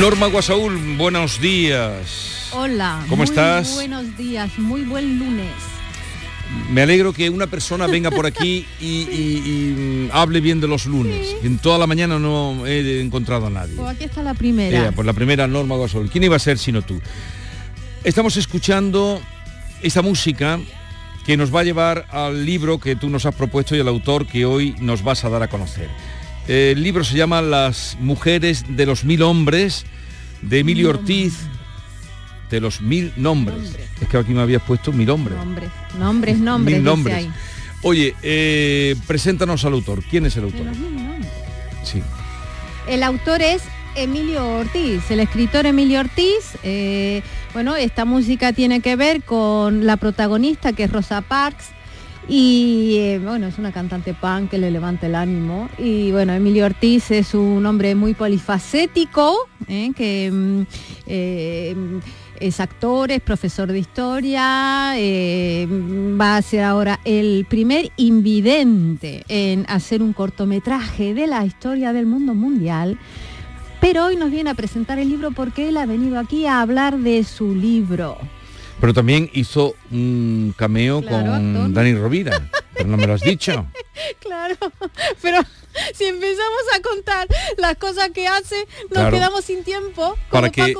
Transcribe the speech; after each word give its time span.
Norma 0.00 0.28
Guasaúl, 0.28 0.96
buenos 0.96 1.40
días. 1.40 2.50
Hola. 2.52 3.04
¿Cómo 3.08 3.24
estás? 3.24 3.74
Buenos 3.74 4.16
días, 4.16 4.56
muy 4.56 4.82
buen 4.82 5.18
lunes. 5.18 5.50
Me 6.70 6.82
alegro 6.82 7.12
que 7.12 7.28
una 7.28 7.48
persona 7.48 7.88
venga 7.88 8.12
por 8.12 8.24
aquí 8.24 8.64
y, 8.80 9.74
mm, 9.76 10.10
hable 10.12 10.40
bien 10.40 10.60
de 10.60 10.68
los 10.68 10.86
lunes. 10.86 11.34
En 11.42 11.58
toda 11.58 11.78
la 11.78 11.88
mañana 11.88 12.20
no 12.20 12.64
he 12.64 13.00
encontrado 13.00 13.48
a 13.48 13.50
nadie. 13.50 13.74
Pues 13.74 13.88
aquí 13.88 14.04
está 14.04 14.22
la 14.22 14.34
primera. 14.34 14.92
pues 14.92 15.04
la 15.04 15.14
primera 15.14 15.48
Norma 15.48 15.74
Guasaúl. 15.74 16.08
¿Quién 16.08 16.22
iba 16.22 16.36
a 16.36 16.40
ser 16.40 16.58
sino 16.58 16.82
tú? 16.82 17.00
Estamos 18.04 18.36
escuchando 18.36 19.20
esta 19.82 20.00
música 20.00 20.60
que 21.26 21.36
nos 21.36 21.52
va 21.52 21.60
a 21.60 21.64
llevar 21.64 22.06
al 22.10 22.46
libro 22.46 22.78
que 22.78 22.94
tú 22.94 23.10
nos 23.10 23.26
has 23.26 23.34
propuesto 23.34 23.74
y 23.74 23.80
al 23.80 23.88
autor 23.88 24.28
que 24.28 24.46
hoy 24.46 24.76
nos 24.78 25.02
vas 25.02 25.24
a 25.24 25.28
dar 25.28 25.42
a 25.42 25.48
conocer. 25.48 25.88
El 26.48 26.82
libro 26.82 27.04
se 27.04 27.14
llama 27.14 27.42
Las 27.42 27.98
mujeres 28.00 28.64
de 28.68 28.86
los 28.86 29.04
mil 29.04 29.22
hombres, 29.22 29.84
de 30.40 30.60
Emilio 30.60 30.88
Ortiz, 30.88 31.34
de 32.48 32.60
los 32.60 32.80
mil 32.80 33.12
nombres. 33.16 33.76
Es 34.00 34.08
que 34.08 34.16
aquí 34.16 34.32
me 34.32 34.40
habías 34.40 34.62
puesto 34.62 34.90
mil 34.90 35.10
hombres. 35.10 35.36
Nombres, 35.36 35.70
nombres, 35.98 36.38
nombres. 36.38 36.76
Mil 36.76 36.84
nombres. 36.84 37.28
Oye, 37.82 38.16
eh, 38.22 38.96
preséntanos 39.06 39.64
al 39.66 39.74
autor. 39.74 40.02
¿Quién 40.10 40.24
es 40.24 40.36
el 40.38 40.44
autor? 40.44 40.66
Sí. 41.84 42.02
El 42.88 43.02
autor 43.02 43.42
es 43.42 43.62
Emilio 43.94 44.46
Ortiz, 44.46 45.10
el 45.10 45.20
escritor 45.20 45.66
Emilio 45.66 46.00
Ortiz. 46.00 46.56
Eh, 46.62 47.22
bueno, 47.52 47.76
esta 47.76 48.06
música 48.06 48.54
tiene 48.54 48.80
que 48.80 48.96
ver 48.96 49.22
con 49.22 49.84
la 49.84 49.98
protagonista 49.98 50.72
que 50.72 50.84
es 50.84 50.92
Rosa 50.92 51.20
Parks, 51.20 51.66
y 52.28 52.96
eh, 52.98 53.18
bueno, 53.18 53.46
es 53.46 53.56
una 53.58 53.72
cantante 53.72 54.12
punk 54.12 54.50
que 54.50 54.58
le 54.58 54.70
levanta 54.70 55.06
el 55.06 55.14
ánimo. 55.14 55.70
Y 55.78 56.12
bueno, 56.12 56.34
Emilio 56.34 56.66
Ortiz 56.66 57.10
es 57.10 57.32
un 57.32 57.64
hombre 57.64 57.94
muy 57.94 58.12
polifacético, 58.12 59.48
¿eh? 59.66 59.92
que 59.96 60.30
mm, 60.30 60.62
eh, 61.06 62.00
es 62.38 62.60
actor, 62.60 63.10
es 63.10 63.22
profesor 63.22 63.72
de 63.72 63.78
historia, 63.78 64.94
va 66.20 66.36
a 66.36 66.42
ser 66.42 66.64
ahora 66.64 67.00
el 67.04 67.46
primer 67.48 67.90
invidente 67.96 69.24
en 69.28 69.64
hacer 69.66 70.02
un 70.02 70.12
cortometraje 70.12 71.14
de 71.14 71.26
la 71.26 71.44
historia 71.46 71.94
del 71.94 72.06
mundo 72.06 72.34
mundial. 72.34 72.98
Pero 73.80 74.06
hoy 74.06 74.16
nos 74.16 74.30
viene 74.30 74.50
a 74.50 74.54
presentar 74.54 74.98
el 74.98 75.08
libro 75.08 75.30
porque 75.30 75.70
él 75.70 75.76
ha 75.78 75.86
venido 75.86 76.18
aquí 76.18 76.46
a 76.46 76.60
hablar 76.60 76.98
de 76.98 77.24
su 77.24 77.54
libro. 77.54 78.18
Pero 78.80 78.94
también 78.94 79.30
hizo 79.32 79.74
un 79.90 80.54
cameo 80.56 81.04
con 81.04 81.74
Dani 81.74 81.94
Rovira, 81.94 82.48
pero 82.74 82.88
no 82.88 82.96
me 82.96 83.06
lo 83.06 83.14
has 83.14 83.22
dicho. 83.22 83.66
claro, 84.20 84.56
pero 85.20 85.40
si 85.94 86.04
empezamos 86.04 86.62
a 86.74 86.80
contar 86.80 87.28
las 87.56 87.76
cosas 87.76 88.10
que 88.10 88.26
hace, 88.26 88.66
nos 88.94 89.10
quedamos 89.10 89.44
sin 89.44 89.64
tiempo. 89.64 90.16
para 90.30 90.50
que, 90.50 90.74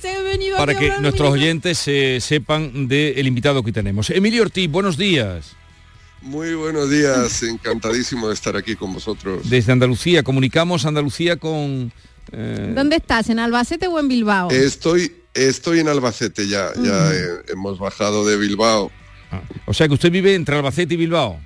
se 0.00 0.10
ha 0.10 0.22
venido 0.22 0.56
para 0.56 0.78
que 0.78 0.92
nuestros 1.00 1.30
oyentes 1.30 1.78
se 1.78 2.20
sepan 2.20 2.88
del 2.88 3.26
invitado 3.26 3.62
que 3.62 3.72
tenemos. 3.72 4.10
Emilio 4.10 4.42
Ortiz, 4.42 4.70
buenos 4.70 4.96
días. 4.96 5.56
Muy 6.22 6.54
buenos 6.54 6.90
días, 6.90 7.42
encantadísimo 7.42 8.28
de 8.28 8.34
estar 8.34 8.54
aquí 8.54 8.76
con 8.76 8.92
vosotros. 8.92 9.48
Desde 9.48 9.72
Andalucía, 9.72 10.22
comunicamos 10.22 10.84
Andalucía 10.84 11.36
con... 11.36 11.92
Eh, 12.32 12.72
¿Dónde 12.74 12.96
estás? 12.96 13.30
¿En 13.30 13.38
Albacete 13.38 13.86
o 13.86 13.98
en 13.98 14.08
Bilbao? 14.08 14.50
Estoy, 14.50 15.19
Estoy 15.34 15.80
en 15.80 15.88
Albacete 15.88 16.48
ya, 16.48 16.72
ya 16.82 17.12
hemos 17.48 17.78
bajado 17.78 18.26
de 18.26 18.36
Bilbao. 18.36 18.90
Ah, 19.30 19.42
o 19.66 19.74
sea 19.74 19.86
que 19.86 19.94
usted 19.94 20.10
vive 20.10 20.34
entre 20.34 20.56
Albacete 20.56 20.94
y 20.94 20.96
Bilbao. 20.96 21.40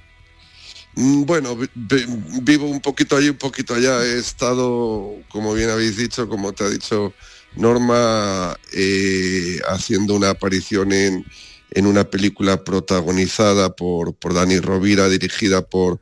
Mm, 0.97 1.25
bueno, 1.25 1.57
vivo 1.75 2.67
un 2.67 2.81
poquito 2.81 3.17
allí, 3.17 3.29
un 3.29 3.37
poquito 3.37 3.75
allá. 3.75 4.03
He 4.05 4.19
estado, 4.19 5.17
como 5.29 5.53
bien 5.55 5.71
habéis 5.71 5.97
dicho, 5.97 6.29
como 6.29 6.53
te 6.53 6.65
ha 6.65 6.71
dicho 6.71 7.13
Norma, 7.57 8.57
eh, 8.73 9.61
haciendo 9.69 10.15
una 10.15 10.31
aparición 10.31 10.93
en, 10.93 11.25
en, 11.71 11.87
una 11.87 12.05
película 12.05 12.65
protagonizada 12.65 13.75
por, 13.75 14.15
por 14.15 14.35
Dani 14.35 14.61
Rovira, 14.61 15.09
dirigida 15.09 15.63
por 15.63 16.01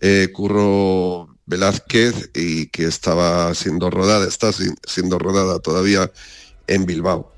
eh, 0.00 0.28
Curro 0.32 1.28
Velázquez 1.46 2.30
y 2.34 2.66
que 2.66 2.84
estaba 2.84 3.54
siendo 3.54 3.90
rodada, 3.90 4.26
está 4.26 4.50
siendo 4.52 5.18
rodada 5.18 5.58
todavía 5.60 6.10
en 6.66 6.86
Bilbao. 6.86 7.34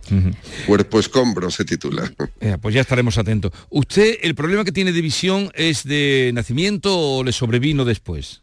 Cuerpo 0.66 1.00
escombro 1.00 1.50
se 1.50 1.64
titula. 1.64 2.12
Eh, 2.41 2.56
pues 2.60 2.75
ya 2.75 2.81
estaremos 2.81 3.19
atentos. 3.19 3.53
¿Usted 3.70 4.19
el 4.22 4.34
problema 4.34 4.64
que 4.64 4.72
tiene 4.72 4.92
de 4.92 5.00
visión 5.00 5.50
es 5.54 5.84
de 5.84 6.31
nacimiento 6.34 6.97
o 6.97 7.25
le 7.25 7.32
sobrevino 7.32 7.84
después? 7.84 8.42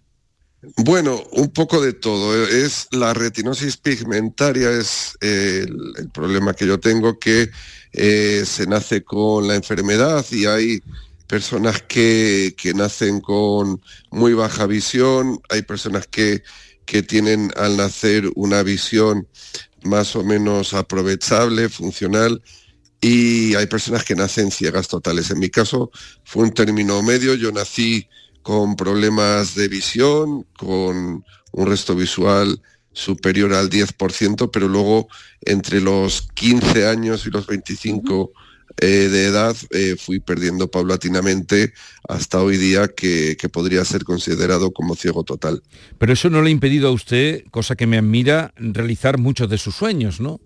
Bueno, 0.78 1.22
un 1.32 1.50
poco 1.52 1.82
de 1.82 1.94
todo. 1.94 2.48
Es 2.48 2.88
la 2.92 3.14
retinosis 3.14 3.78
pigmentaria, 3.78 4.72
es 4.72 5.18
el, 5.20 6.10
problema 6.14 6.54
que 6.54 6.66
yo 6.68 6.80
tengo, 6.80 7.20
que 7.20 7.50
eh, 7.92 8.44
se 8.46 8.66
nace 8.68 9.04
con 9.04 9.48
la 9.48 9.56
enfermedad 9.56 10.26
y 10.32 10.46
hay 10.46 10.82
personas 11.28 11.82
que, 11.82 12.54
que, 12.58 12.74
nacen 12.74 13.20
con 13.20 13.82
muy 14.12 14.34
baja 14.34 14.66
visión, 14.68 15.42
hay 15.50 15.64
personas 15.64 16.08
que, 16.08 16.44
que 16.86 17.04
tienen 17.04 17.52
al 17.56 17.78
nacer 17.78 18.30
una 18.36 18.64
visión 18.64 19.28
más 19.84 20.16
o 20.16 20.24
menos 20.24 20.74
aprovechable, 20.74 21.70
funcional, 21.70 22.42
y 23.02 23.54
hay 23.56 23.68
personas 23.68 24.06
que 24.06 24.16
nacen 24.16 24.50
ciegas 24.50 24.88
totales. 24.88 25.30
En 25.30 25.40
mi 25.40 25.50
caso 25.50 25.92
fue 26.24 26.44
un 26.44 26.54
término 26.54 27.04
medio, 27.04 27.36
yo 27.36 27.52
nací 27.52 28.08
con 28.42 28.76
problemas 28.76 29.56
de 29.56 29.68
visión, 29.68 30.46
con 30.58 31.26
un 31.52 31.68
resto 31.68 31.96
visual 31.96 32.62
superior 32.94 33.54
al 33.54 33.70
10%, 33.70 34.50
pero 34.52 34.68
luego 34.68 35.08
entre 35.42 35.82
los 35.82 36.28
15 36.34 36.88
años 36.88 37.26
y 37.26 37.32
los 37.32 37.48
25 37.48 38.32
eh, 38.78 39.08
de 39.10 39.28
edad 39.28 39.56
eh, 39.70 39.96
fui 40.00 40.20
perdiendo 40.20 40.70
paulatinamente 40.70 41.74
hasta 42.08 42.42
hoy 42.42 42.58
día 42.58 42.88
que, 42.88 43.38
podría 43.52 43.86
ser 43.86 44.04
considerado 44.04 44.72
como 44.72 44.96
ciego 44.96 45.24
total. 45.24 45.62
Pero 46.00 46.14
eso 46.14 46.30
no 46.30 46.42
le 46.42 46.50
ha 46.50 46.52
impedido 46.52 46.88
a 46.88 46.92
usted, 46.92 47.44
cosa 47.52 47.76
que 47.76 47.86
me 47.86 47.98
admira, 47.98 48.54
realizar 48.58 49.20
muchos 49.20 49.50
de 49.50 49.60
sus 49.60 49.76
sueños, 49.76 50.20
¿no? 50.20 50.42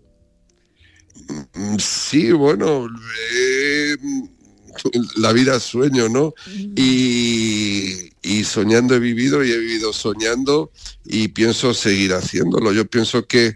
Mm, 1.53 1.77
sí, 1.79 2.31
bueno, 2.33 2.87
eh, 3.33 3.95
la 5.15 5.31
vida 5.31 5.55
es 5.55 5.63
sueño, 5.63 6.09
¿no? 6.09 6.33
Y, 6.75 8.11
soñando 8.43 8.95
he 8.95 8.99
vivido 8.99 9.43
y 9.43 9.51
he 9.51 9.57
vivido 9.57 9.93
soñando 9.93 10.71
y 11.05 11.29
pienso 11.29 11.73
seguir 11.73 12.13
haciéndolo. 12.13 12.71
Yo 12.71 12.85
pienso 12.85 13.25
que, 13.25 13.55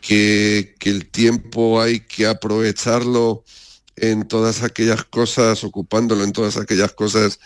que, 0.00 0.74
que 0.78 0.90
el 0.90 1.06
tiempo 1.06 1.80
hay 1.80 2.00
que 2.00 2.26
aprovecharlo 2.26 3.44
en 3.96 4.26
todas 4.26 4.62
aquellas 4.62 5.04
cosas, 5.04 5.64
ocupándolo 5.64 6.24
en 6.24 6.32
todas 6.32 6.56
aquellas 6.56 6.92
cosas 6.92 7.38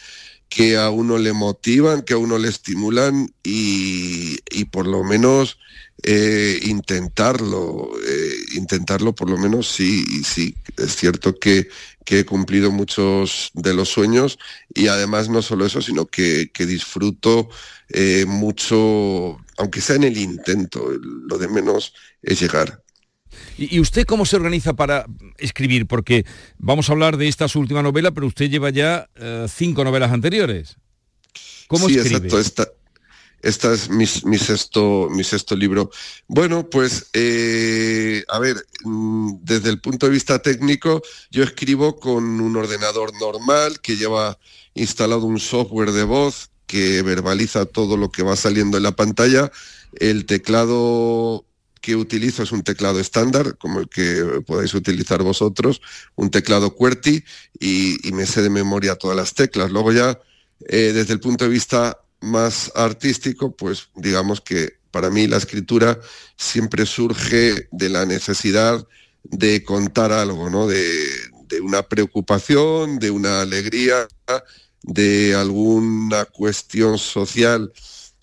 que 0.48 0.76
a 0.76 0.90
uno 0.90 1.18
le 1.18 1.32
motivan, 1.32 2.02
que 2.02 2.14
a 2.14 2.18
uno 2.18 2.38
le 2.38 2.48
estimulan 2.48 3.32
y, 3.42 4.38
por 4.70 4.86
lo 4.86 5.04
menos 5.04 5.58
eh, 6.02 6.58
intentarlo, 6.64 7.90
eh, 8.06 8.32
intentarlo 8.54 9.14
por 9.14 9.28
lo 9.28 9.36
menos 9.36 9.68
sí, 9.68 10.04
sí, 10.24 10.54
es 10.76 10.96
cierto 10.96 11.38
que, 11.38 11.68
he 12.10 12.24
cumplido 12.24 12.70
muchos 12.70 13.50
de 13.52 13.74
los 13.74 13.90
sueños 13.90 14.38
y 14.74 14.88
además 14.88 15.28
no 15.28 15.42
solo 15.42 15.66
eso, 15.66 15.82
sino 15.82 16.06
que, 16.06 16.50
disfruto 16.58 17.50
eh, 17.90 18.24
mucho, 18.26 19.38
aunque 19.58 19.82
sea 19.82 19.96
en 19.96 20.04
el 20.04 20.16
intento, 20.16 20.90
lo 20.90 21.36
de 21.36 21.48
menos 21.48 21.92
es 22.22 22.40
llegar. 22.40 22.82
¿Y 23.56 23.80
usted 23.80 24.04
cómo 24.04 24.24
se 24.24 24.36
organiza 24.36 24.74
para 24.74 25.06
escribir? 25.38 25.86
Porque 25.86 26.24
vamos 26.58 26.88
a 26.88 26.92
hablar 26.92 27.16
de 27.16 27.28
esta 27.28 27.48
su 27.48 27.60
última 27.60 27.82
novela, 27.82 28.12
pero 28.12 28.26
usted 28.26 28.50
lleva 28.50 28.70
ya 28.70 29.08
eh, 29.16 29.46
cinco 29.52 29.84
novelas 29.84 30.12
anteriores. 30.12 30.76
¿Cómo 31.66 31.88
sí, 31.88 31.98
exacto. 31.98 32.38
Esta, 33.40 33.72
es 33.72 33.88
mi, 33.88 34.06
sexto, 34.06 35.08
mi 35.10 35.22
sexto 35.22 35.54
libro. 35.54 35.90
Bueno, 36.26 36.68
pues, 36.68 37.08
eh, 37.12 38.24
a 38.28 38.40
ver, 38.40 38.56
mm, 38.84 39.34
desde 39.42 39.70
el 39.70 39.80
punto 39.80 40.06
de 40.06 40.12
vista 40.12 40.40
técnico, 40.40 41.02
yo 41.30 41.44
escribo 41.44 42.00
con 42.00 42.40
un 42.40 42.56
ordenador 42.56 43.12
normal 43.20 43.80
que 43.80 43.96
lleva 43.96 44.38
instalado 44.74 45.24
un 45.24 45.38
software 45.38 45.92
de 45.92 46.02
voz 46.02 46.50
que 46.66 47.02
verbaliza 47.02 47.64
todo 47.64 47.96
lo 47.96 48.10
que 48.10 48.24
va 48.24 48.34
saliendo 48.34 48.76
en 48.76 48.82
la 48.82 48.96
pantalla. 48.96 49.52
El 49.94 50.26
teclado 50.26 51.44
que 51.80 51.96
utilizo 51.96 52.42
es 52.42 52.52
un 52.52 52.62
teclado 52.62 53.00
estándar, 53.00 53.56
como 53.58 53.80
el 53.80 53.88
que 53.88 54.42
podéis 54.46 54.74
utilizar 54.74 55.22
vosotros, 55.22 55.80
un 56.16 56.30
teclado 56.30 56.74
QWERTY 56.74 57.24
y, 57.60 58.12
me 58.12 58.26
sé 58.26 58.42
de 58.42 58.50
memoria 58.50 58.96
todas 58.96 59.16
las 59.16 59.34
teclas. 59.34 59.70
Luego 59.70 59.92
ya, 59.92 60.18
eh, 60.68 60.92
desde 60.94 61.14
el 61.14 61.20
punto 61.20 61.44
de 61.44 61.50
vista 61.50 61.98
más 62.20 62.72
artístico, 62.74 63.54
pues 63.54 63.88
digamos 63.94 64.40
que 64.40 64.78
para 64.90 65.10
mí 65.10 65.26
la 65.26 65.36
escritura 65.36 66.00
siempre 66.36 66.86
surge 66.86 67.68
de 67.70 67.88
la 67.88 68.06
necesidad 68.06 68.86
de 69.22 69.62
contar 69.62 70.12
algo, 70.12 70.50
¿no? 70.50 70.66
De, 70.66 70.84
una 71.62 71.82
preocupación, 71.82 72.98
de 72.98 73.10
una 73.10 73.40
alegría, 73.40 74.06
de 74.82 75.34
alguna 75.34 76.26
cuestión 76.26 76.98
social 76.98 77.72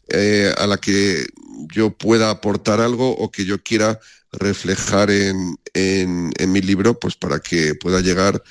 eh, 0.09 0.53
a 0.57 0.67
la 0.67 0.77
que 0.77 1.25
yo 1.73 1.91
pueda 1.91 2.29
aportar 2.29 2.81
algo 2.81 3.11
o 3.11 3.31
que 3.31 3.45
yo 3.45 3.61
quiera 3.61 3.99
reflejar 4.31 5.09
en, 5.09 5.57
mi 6.47 6.61
libro, 6.61 6.99
pues 6.99 7.15
para 7.15 7.39
que 7.39 7.75
pueda 7.75 8.01
llegar 8.01 8.41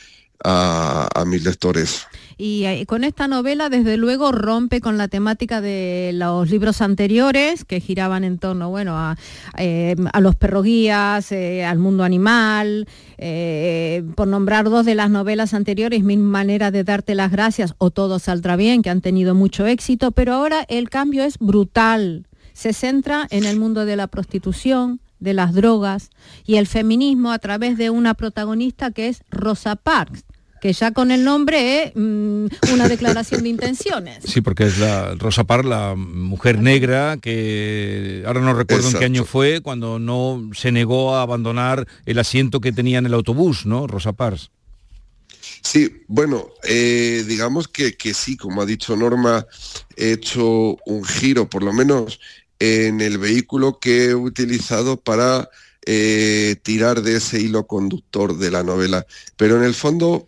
a, 0.42 1.24
mis 1.26 1.44
lectores. 1.44 2.06
Y 2.36 2.64
eh, 2.64 2.84
con 2.86 3.04
esta 3.04 3.28
novela, 3.28 3.68
desde 3.68 3.96
luego, 3.96 4.32
rompe 4.32 4.80
con 4.80 4.98
la 4.98 5.08
temática 5.08 5.60
de 5.60 6.12
los 6.14 6.50
libros 6.50 6.80
anteriores 6.80 7.64
que 7.64 7.80
giraban 7.80 8.24
en 8.24 8.38
torno, 8.38 8.70
bueno, 8.70 8.96
a, 8.96 9.16
eh, 9.58 9.96
los 10.20 10.36
perroguías, 10.36 11.30
eh, 11.32 11.64
al 11.64 11.78
mundo 11.78 12.04
animal. 12.04 12.86
por 14.16 14.28
nombrar 14.28 14.68
dos 14.68 14.84
de 14.84 14.94
las 14.94 15.10
novelas 15.10 15.54
anteriores, 15.54 16.02
mi 16.02 16.16
manera 16.16 16.70
de 16.70 16.84
darte 16.84 17.14
las 17.14 17.30
gracias 17.30 17.74
o 17.78 17.90
todo 17.90 18.18
saldrá 18.18 18.56
bien, 18.56 18.82
que 18.82 18.90
han 18.90 19.00
tenido 19.00 19.34
mucho 19.34 19.66
éxito, 19.66 20.10
pero 20.10 20.34
ahora 20.34 20.64
el 20.68 20.90
cambio 20.90 21.24
es 21.24 21.38
brutal 21.38 22.26
se 22.52 22.72
centra 22.72 23.26
en 23.30 23.44
el 23.44 23.58
mundo 23.58 23.84
de 23.84 23.96
la 23.96 24.06
prostitución, 24.06 25.00
de 25.18 25.34
las 25.34 25.54
drogas 25.54 26.10
y 26.46 26.56
el 26.56 26.66
feminismo 26.66 27.32
a 27.32 27.38
través 27.38 27.76
de 27.76 27.90
una 27.90 28.14
protagonista 28.14 28.90
que 28.90 29.08
es 29.08 29.22
Rosa 29.30 29.74
Parks 29.74 30.24
que 30.64 30.72
ya 30.72 30.92
con 30.92 31.10
el 31.10 31.24
nombre 31.24 31.82
es 31.82 31.92
mm, 31.94 32.46
una 32.72 32.88
declaración 32.88 33.42
de 33.42 33.50
intenciones. 33.50 34.24
Sí, 34.24 34.40
porque 34.40 34.64
es 34.64 34.78
la 34.78 35.14
Rosa 35.14 35.44
Parks, 35.44 35.68
la 35.68 35.94
mujer 35.94 36.58
negra 36.58 37.18
que 37.20 38.22
ahora 38.26 38.40
no 38.40 38.54
recuerdo 38.54 38.88
en 38.88 38.98
qué 38.98 39.04
año 39.04 39.26
fue 39.26 39.60
cuando 39.60 39.98
no 39.98 40.48
se 40.54 40.72
negó 40.72 41.16
a 41.16 41.20
abandonar 41.20 41.86
el 42.06 42.18
asiento 42.18 42.62
que 42.62 42.72
tenía 42.72 42.96
en 42.96 43.04
el 43.04 43.12
autobús, 43.12 43.66
¿no? 43.66 43.86
Rosa 43.86 44.14
Parks. 44.14 44.50
Sí, 45.60 46.00
bueno, 46.08 46.48
eh, 46.62 47.24
digamos 47.28 47.68
que, 47.68 47.94
que 47.98 48.14
sí, 48.14 48.38
como 48.38 48.62
ha 48.62 48.66
dicho 48.66 48.96
Norma, 48.96 49.46
he 49.96 50.12
hecho 50.12 50.78
un 50.86 51.04
giro, 51.04 51.46
por 51.46 51.62
lo 51.62 51.74
menos 51.74 52.20
en 52.58 53.02
el 53.02 53.18
vehículo 53.18 53.78
que 53.78 54.06
he 54.06 54.14
utilizado 54.14 54.98
para 54.98 55.46
eh, 55.84 56.56
tirar 56.62 57.02
de 57.02 57.16
ese 57.18 57.38
hilo 57.38 57.66
conductor 57.66 58.38
de 58.38 58.50
la 58.50 58.62
novela. 58.62 59.04
Pero 59.36 59.58
en 59.58 59.64
el 59.64 59.74
fondo, 59.74 60.26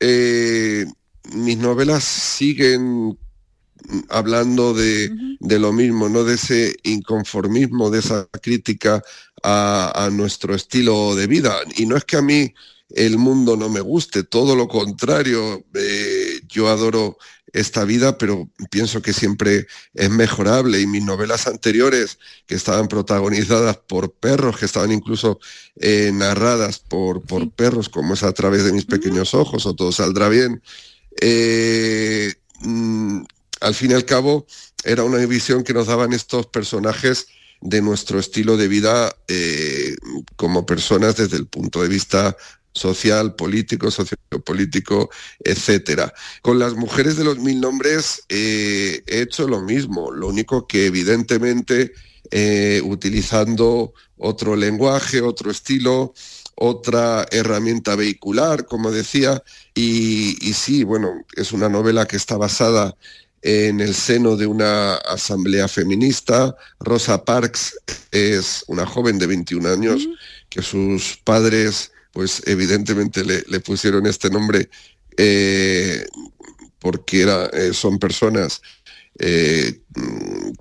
eh, 0.00 0.86
mis 1.34 1.58
novelas 1.58 2.02
siguen 2.04 3.18
hablando 4.08 4.74
de, 4.74 5.10
lo 5.40 5.72
mismo, 5.72 6.08
¿no? 6.08 6.24
De 6.24 6.34
ese 6.34 6.76
inconformismo, 6.82 7.90
de 7.90 8.00
esa 8.00 8.26
crítica 8.40 9.02
a, 9.42 10.08
nuestro 10.12 10.54
estilo 10.54 11.14
de 11.14 11.26
vida. 11.26 11.56
Y 11.76 11.86
no 11.86 11.96
es 11.96 12.04
que 12.04 12.16
a 12.16 12.22
mí 12.22 12.52
el 12.90 13.18
mundo 13.18 13.56
no 13.56 13.68
me 13.68 13.80
guste, 13.80 14.24
todo 14.24 14.56
lo 14.56 14.66
contrario, 14.66 15.64
eh, 15.74 16.40
yo 16.48 16.68
adoro 16.68 17.18
esta 17.52 17.84
vida, 17.84 18.18
pero 18.18 18.48
pienso 18.70 19.02
que 19.02 19.12
siempre 19.12 19.66
es 19.94 20.10
mejorable. 20.10 20.80
Y 20.80 20.86
mis 20.86 21.04
novelas 21.04 21.46
anteriores, 21.46 22.18
que 22.46 22.54
estaban 22.54 22.88
protagonizadas 22.88 23.76
por 23.76 24.12
perros, 24.12 24.58
que 24.58 24.66
estaban 24.66 24.92
incluso 24.92 25.40
eh, 25.76 26.10
narradas 26.12 26.78
por, 26.78 27.22
por 27.22 27.50
perros, 27.50 27.88
como 27.88 28.14
es 28.14 28.22
a 28.22 28.32
través 28.32 28.64
de 28.64 28.72
mis 28.72 28.84
pequeños 28.84 29.34
ojos 29.34 29.66
o 29.66 29.74
todo 29.74 29.92
saldrá 29.92 30.28
bien, 30.28 30.62
eh, 31.20 32.34
mm, 32.60 33.22
al 33.60 33.74
fin 33.74 33.90
y 33.90 33.94
al 33.94 34.04
cabo 34.04 34.46
era 34.84 35.04
una 35.04 35.18
visión 35.26 35.64
que 35.64 35.74
nos 35.74 35.86
daban 35.86 36.12
estos 36.12 36.46
personajes 36.46 37.26
de 37.60 37.82
nuestro 37.82 38.18
estilo 38.18 38.56
de 38.56 38.68
vida 38.68 39.14
eh, 39.28 39.94
como 40.36 40.64
personas 40.64 41.16
desde 41.16 41.36
el 41.36 41.46
punto 41.46 41.82
de 41.82 41.88
vista 41.88 42.36
social, 42.72 43.34
político, 43.34 43.90
sociopolítico, 43.90 45.10
etcétera. 45.42 46.12
Con 46.42 46.58
las 46.58 46.74
mujeres 46.74 47.16
de 47.16 47.24
los 47.24 47.38
mil 47.38 47.60
nombres 47.60 48.22
eh, 48.28 49.02
he 49.06 49.22
hecho 49.22 49.48
lo 49.48 49.60
mismo, 49.60 50.10
lo 50.10 50.28
único 50.28 50.66
que 50.66 50.86
evidentemente 50.86 51.92
eh, 52.30 52.80
utilizando 52.84 53.92
otro 54.18 54.54
lenguaje, 54.54 55.20
otro 55.20 55.50
estilo, 55.50 56.14
otra 56.54 57.26
herramienta 57.30 57.96
vehicular, 57.96 58.66
como 58.66 58.90
decía, 58.90 59.42
y, 59.74 60.36
y 60.46 60.52
sí, 60.52 60.84
bueno, 60.84 61.24
es 61.34 61.52
una 61.52 61.68
novela 61.68 62.06
que 62.06 62.16
está 62.16 62.36
basada 62.36 62.94
en 63.42 63.80
el 63.80 63.94
seno 63.94 64.36
de 64.36 64.46
una 64.46 64.94
asamblea 64.96 65.68
feminista. 65.68 66.54
Rosa 66.78 67.24
Parks 67.24 67.78
es 68.10 68.64
una 68.68 68.86
joven 68.86 69.18
de 69.18 69.26
21 69.26 69.68
años 69.68 70.06
que 70.48 70.62
sus 70.62 71.18
padres 71.24 71.92
pues 72.12 72.42
evidentemente 72.46 73.24
le, 73.24 73.60
pusieron 73.60 74.06
este 74.06 74.30
nombre 74.30 74.68
eh, 75.16 76.06
porque 76.78 77.22
era, 77.22 77.46
eh, 77.46 77.72
son 77.72 77.98
personas 77.98 78.62
eh, 79.18 79.80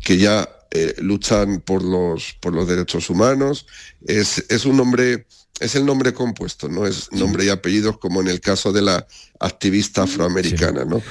que 0.04 0.18
ya 0.18 0.50
luchan 0.98 1.62
por 1.62 1.84
los, 1.84 2.34
por 2.40 2.54
los 2.54 2.68
derechos 2.68 3.09
humanos. 3.09 3.66
Es, 4.06 4.45
es 4.50 4.66
un 4.66 4.78
nombre 4.78 5.26
es 5.59 5.76
el 5.76 5.85
nombre 5.85 6.14
compuesto, 6.14 6.69
no 6.69 6.88
es 6.88 7.12
nombre 7.12 7.45
y 7.45 7.50
apellidos 7.50 7.97
como 7.97 8.21
en 8.21 8.30
el 8.30 8.40
caso 8.40 8.71
de 8.71 8.81
la 8.81 9.06
activista 9.40 10.04
afroamericana, 10.04 10.85
¿no? 10.85 11.02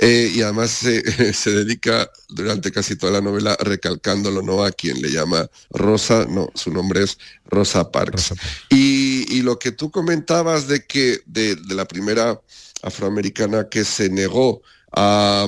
Y 0.00 0.42
además 0.42 0.70
se, 1.32 1.50
dedica 1.50 2.10
durante 2.28 2.72
casi 2.72 2.96
toda 2.96 3.12
la 3.12 3.20
novela 3.20 3.56
recalcándolo, 3.60 4.42
¿no? 4.42 4.64
A 4.64 4.72
quien 4.72 5.00
le 5.00 5.10
llama 5.10 5.48
Rosa, 5.70 6.26
no, 6.28 6.50
su 6.54 6.72
nombre 6.72 7.04
es 7.04 7.18
Rosa 7.44 7.90
Parks. 7.90 8.34
Y, 8.70 9.01
lo 9.40 9.58
que 9.58 9.72
tú 9.72 9.90
comentabas 9.90 10.68
de 10.68 10.84
que 10.84 11.20
de, 11.24 11.56
la 11.70 11.86
primera 11.86 12.40
afroamericana 12.82 13.68
que 13.70 13.84
se 13.84 14.10
negó 14.10 14.60
a, 14.94 15.46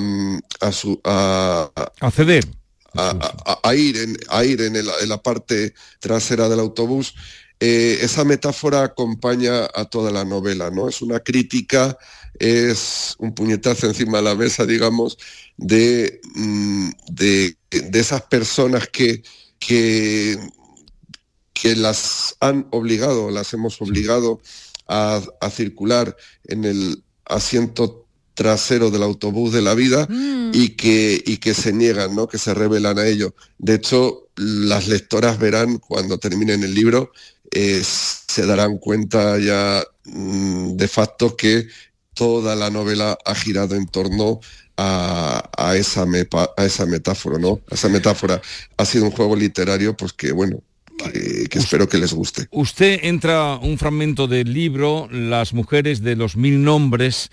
a, 0.60 0.72
su, 0.72 0.98
a, 1.04 1.70
ceder. 2.10 2.46
A, 2.94 3.74
ir, 3.74 3.98
en, 3.98 4.16
a 4.28 4.44
ir 4.44 4.62
en, 4.62 4.76
en 4.76 5.08
la 5.08 5.22
parte 5.22 5.74
trasera 6.00 6.48
del 6.48 6.60
autobús, 6.60 7.14
eh, 7.60 7.98
esa 8.02 8.24
metáfora 8.24 8.82
acompaña 8.82 9.68
a 9.74 9.84
toda 9.84 10.10
la 10.10 10.24
novela, 10.24 10.70
¿no? 10.70 10.88
Es 10.88 11.00
una 11.02 11.20
crítica, 11.20 11.96
es 12.38 13.14
un 13.18 13.34
puñetazo 13.34 13.86
encima 13.86 14.18
de 14.18 14.24
la 14.24 14.34
mesa, 14.34 14.66
digamos, 14.66 15.16
de, 15.56 16.20
mm, 16.34 16.90
de, 17.10 17.56
esas 17.70 18.22
personas 18.22 18.88
que, 18.88 19.22
que, 19.58 20.36
que, 21.54 21.76
las 21.76 22.36
han 22.40 22.66
obligado, 22.70 23.30
las 23.30 23.52
hemos 23.54 23.80
obligado 23.80 24.40
a, 24.86 25.22
circular 25.50 26.16
en 26.44 26.64
el 26.64 27.02
asiento 27.24 28.06
trasero 28.34 28.90
del 28.90 29.02
autobús 29.02 29.52
de 29.52 29.62
la 29.62 29.74
vida 29.74 30.06
mm. 30.10 30.50
y, 30.52 30.70
que, 30.70 31.22
y 31.24 31.38
que 31.38 31.54
se 31.54 31.72
niegan, 31.72 32.14
¿no? 32.14 32.26
que 32.28 32.38
se 32.38 32.52
revelan 32.52 32.98
a 32.98 33.06
ello. 33.06 33.34
De 33.58 33.74
hecho, 33.74 34.28
las 34.36 34.88
lectoras 34.88 35.38
verán 35.38 35.78
cuando 35.78 36.18
terminen 36.18 36.64
el 36.64 36.74
libro 36.74 37.12
se 37.54 38.46
darán 38.46 38.78
cuenta 38.78 39.38
ya 39.38 39.84
mm, 40.04 40.76
de 40.76 40.88
facto 40.88 41.36
que 41.36 41.68
toda 42.14 42.56
la 42.56 42.70
novela 42.70 43.18
ha 43.24 43.34
girado 43.34 43.74
en 43.74 43.86
torno 43.86 44.40
a, 44.76 45.74
esa, 45.76 46.04
a 46.56 46.64
esa 46.64 46.86
metáfora, 46.86 47.38
¿no? 47.38 47.60
esa 47.70 47.88
metáfora. 47.88 48.40
Ha 48.76 48.84
sido 48.84 49.04
un 49.04 49.12
juego 49.12 49.36
literario, 49.36 49.96
pues 49.96 50.12
que 50.12 50.32
bueno, 50.32 50.62
que, 51.50 51.58
espero 51.58 51.88
que 51.88 51.98
les 51.98 52.12
guste. 52.12 52.48
Usted 52.50 53.00
entra 53.02 53.56
un 53.56 53.78
fragmento 53.78 54.26
del 54.26 54.52
libro, 54.52 55.08
Las 55.10 55.52
mujeres 55.52 56.02
de 56.02 56.16
los 56.16 56.36
mil 56.36 56.62
nombres, 56.62 57.30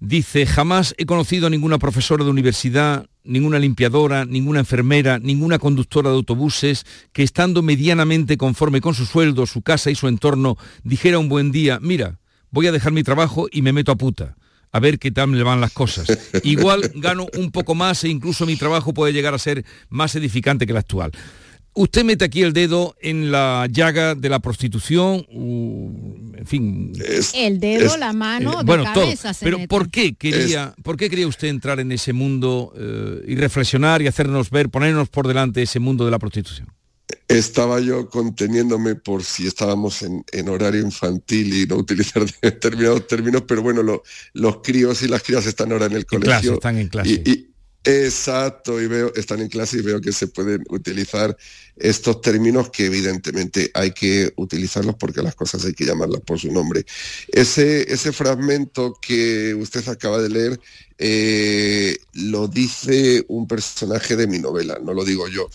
dice, 0.00 0.46
jamás 0.46 0.94
he 0.98 1.06
conocido 1.06 1.46
a 1.46 1.50
ninguna 1.50 1.78
profesora 1.78 2.24
de 2.24 2.30
universidad, 2.30 3.06
ninguna 3.24 3.58
limpiadora, 3.58 4.24
ninguna 4.24 4.60
enfermera, 4.60 5.18
ninguna 5.18 5.58
conductora 5.58 6.10
de 6.10 6.16
autobuses 6.16 6.84
que 7.12 7.22
estando 7.22 7.62
medianamente 7.62 8.36
conforme 8.36 8.80
con 8.80 8.94
su 8.94 9.06
sueldo, 9.06 9.46
su 9.46 9.62
casa 9.62 9.90
y 9.90 9.94
su 9.94 10.08
entorno, 10.08 10.56
dijera 10.82 11.18
un 11.18 11.28
buen 11.28 11.52
día, 11.52 11.78
mira, 11.80 12.18
voy 12.50 12.66
a 12.66 12.72
dejar 12.72 12.92
mi 12.92 13.02
trabajo 13.02 13.46
y 13.50 13.62
me 13.62 13.72
meto 13.72 13.92
a 13.92 13.96
puta 13.96 14.36
a 14.72 14.80
ver 14.80 14.98
qué 14.98 15.10
tal 15.10 15.32
le 15.32 15.42
van 15.42 15.60
las 15.60 15.72
cosas. 15.72 16.06
Igual 16.42 16.90
gano 16.94 17.26
un 17.36 17.50
poco 17.52 17.74
más 17.74 18.04
e 18.04 18.08
incluso 18.08 18.46
mi 18.46 18.56
trabajo 18.56 18.94
puede 18.94 19.12
llegar 19.12 19.34
a 19.34 19.38
ser 19.38 19.64
más 19.90 20.16
edificante 20.16 20.66
que 20.66 20.72
el 20.72 20.78
actual. 20.78 21.12
Usted 21.74 22.04
mete 22.04 22.26
aquí 22.26 22.42
el 22.42 22.52
dedo 22.52 22.94
en 23.00 23.32
la 23.32 23.66
llaga 23.70 24.14
de 24.14 24.28
la 24.28 24.40
prostitución, 24.40 25.26
en 25.30 26.46
fin. 26.46 26.92
el 27.34 27.60
dedo, 27.60 27.96
la 27.96 28.12
mano, 28.12 28.58
de 28.58 28.64
bueno, 28.64 28.84
cabeza 28.84 29.32
Pero 29.40 29.66
¿por 29.68 29.90
qué 29.90 30.14
quería, 30.14 30.74
por 30.82 30.98
qué 30.98 31.08
quería 31.08 31.26
usted 31.26 31.48
entrar 31.48 31.80
en 31.80 31.90
ese 31.90 32.12
mundo 32.12 32.74
eh, 32.76 33.24
y 33.26 33.36
reflexionar 33.36 34.02
y 34.02 34.06
hacernos 34.06 34.50
ver, 34.50 34.68
ponernos 34.68 35.08
por 35.08 35.26
delante 35.26 35.62
ese 35.62 35.78
mundo 35.78 36.04
de 36.04 36.10
la 36.10 36.18
prostitución? 36.18 36.68
Estaba 37.26 37.80
yo 37.80 38.10
conteniéndome 38.10 38.96
por 38.96 39.24
si 39.24 39.46
estábamos 39.46 40.02
en, 40.02 40.48
horario 40.50 40.82
infantil 40.82 41.54
y 41.54 41.66
no 41.66 41.76
utilizar 41.76 42.26
determinados 42.42 43.06
términos, 43.06 43.44
pero 43.48 43.62
bueno, 43.62 44.02
los 44.34 44.56
críos 44.62 45.02
y 45.02 45.08
las 45.08 45.22
crías 45.22 45.46
están 45.46 45.72
ahora 45.72 45.86
en 45.86 45.92
el 45.92 46.04
colegio. 46.04 46.54
están 46.54 46.76
en 46.76 46.88
clase. 46.88 47.22
Exacto, 47.84 48.80
y 48.80 48.86
veo, 48.86 49.12
están 49.16 49.40
en 49.40 49.48
clase 49.48 49.78
y 49.78 49.82
veo 49.82 50.00
que 50.00 50.12
se 50.12 50.28
pueden 50.28 50.62
utilizar 50.68 51.36
estos 51.74 52.20
términos 52.20 52.70
que 52.70 52.86
evidentemente 52.86 53.72
hay 53.74 53.90
que 53.90 54.32
utilizarlos 54.36 54.94
porque 54.94 55.20
las 55.20 55.34
cosas 55.34 55.64
hay 55.64 55.72
que 55.74 55.84
llamarlas 55.84 56.20
por 56.20 56.38
su 56.38 56.52
nombre. 56.52 56.84
Ese, 57.26 57.92
ese 57.92 58.12
fragmento 58.12 58.96
que 59.02 59.54
usted 59.54 59.88
acaba 59.88 60.22
de 60.22 60.28
leer 60.28 60.60
eh, 60.98 61.96
lo 62.14 62.48
dice 62.48 63.24
un 63.28 63.46
personaje 63.46 64.16
de 64.16 64.26
mi 64.26 64.38
novela, 64.38 64.78
no 64.82 64.94
lo 64.94 65.04
digo 65.04 65.28
yo. 65.28 65.48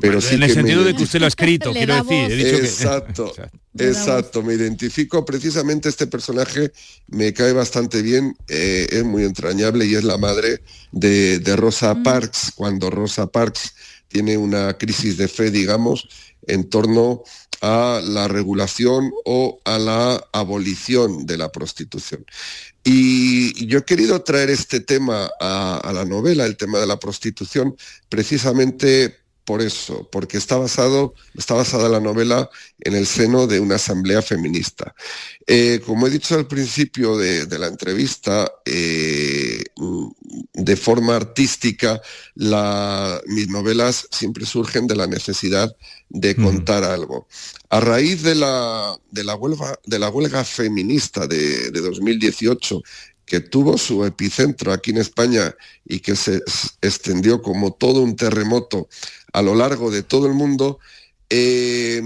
pero 0.00 0.18
en 0.20 0.42
el 0.42 0.52
sentido 0.52 0.84
de 0.84 0.94
que 0.94 1.02
usted 1.02 1.18
lo 1.18 1.26
ha 1.26 1.28
escrito, 1.28 1.72
quiero 1.72 2.02
decir. 2.02 2.54
exacto, 2.56 3.32
exacto, 3.78 4.42
me 4.42 4.54
identifico 4.54 5.24
precisamente 5.24 5.88
este 5.88 6.06
personaje, 6.06 6.72
me 7.08 7.32
cae 7.32 7.52
bastante 7.52 8.02
bien, 8.02 8.36
eh, 8.48 8.86
es 8.90 9.04
muy 9.04 9.24
entrañable 9.24 9.86
y 9.86 9.94
es 9.94 10.04
la 10.04 10.18
madre 10.18 10.60
de, 10.92 11.56
Rosa 11.56 11.94
mm. 11.94 12.02
Parks, 12.02 12.52
cuando 12.54 12.90
Rosa 12.90 13.26
Parks 13.26 13.74
tiene 14.08 14.36
una 14.36 14.74
crisis 14.78 15.16
de 15.16 15.28
fe, 15.28 15.50
digamos, 15.50 16.08
en 16.46 16.68
torno 16.68 17.22
a 17.60 18.00
la 18.04 18.28
regulación 18.28 19.10
o 19.24 19.58
a 19.64 19.78
la 19.78 20.22
abolición 20.32 21.26
de 21.26 21.38
la 21.38 21.50
prostitución. 21.50 22.24
Y 22.84 23.66
yo 23.66 23.78
he 23.78 23.84
querido 23.84 24.22
traer 24.22 24.50
este 24.50 24.80
tema 24.80 25.30
a, 25.40 25.90
la 25.94 26.04
novela, 26.04 26.44
el 26.44 26.58
tema 26.58 26.78
de 26.78 26.86
la 26.86 26.98
prostitución, 26.98 27.74
precisamente 28.10 29.23
por 29.44 29.60
eso, 29.60 30.08
porque 30.10 30.38
está 30.38 30.56
basado, 30.56 31.14
está 31.34 31.54
basada 31.54 31.88
la 31.88 32.00
novela 32.00 32.48
en 32.80 32.94
el 32.94 33.06
seno 33.06 33.46
de 33.46 33.60
una 33.60 33.76
asamblea 33.76 34.22
feminista. 34.22 34.94
Eh, 35.46 35.80
como 35.84 36.06
he 36.06 36.10
dicho 36.10 36.34
al 36.34 36.46
principio 36.46 37.16
de, 37.16 37.46
la 37.58 37.66
entrevista, 37.66 38.50
eh, 38.64 39.62
de 40.54 40.76
forma 40.76 41.16
artística, 41.16 42.00
mis 42.34 43.48
novelas 43.48 44.08
siempre 44.10 44.46
surgen 44.46 44.86
de 44.86 44.96
la 44.96 45.06
necesidad 45.06 45.76
de 46.08 46.36
contar 46.36 46.84
algo. 46.84 47.26
A 47.68 47.80
raíz 47.80 48.22
de 48.22 48.34
la, 48.36 48.96
de 49.10 49.24
la, 49.24 49.34
huelga, 49.34 49.78
de 49.84 49.98
la 49.98 50.08
huelga 50.08 50.44
feminista 50.44 51.26
de, 51.26 51.70
2018, 51.70 52.82
que 53.26 53.40
tuvo 53.40 53.78
su 53.78 54.04
epicentro 54.04 54.72
aquí 54.72 54.90
en 54.90 54.98
España 54.98 55.54
y 55.84 56.00
que 56.00 56.16
se 56.16 56.42
extendió 56.82 57.42
como 57.42 57.72
todo 57.72 58.02
un 58.02 58.16
terremoto 58.16 58.88
a 59.32 59.42
lo 59.42 59.54
largo 59.54 59.90
de 59.90 60.02
todo 60.02 60.26
el 60.26 60.34
mundo, 60.34 60.78
eh, 61.30 62.02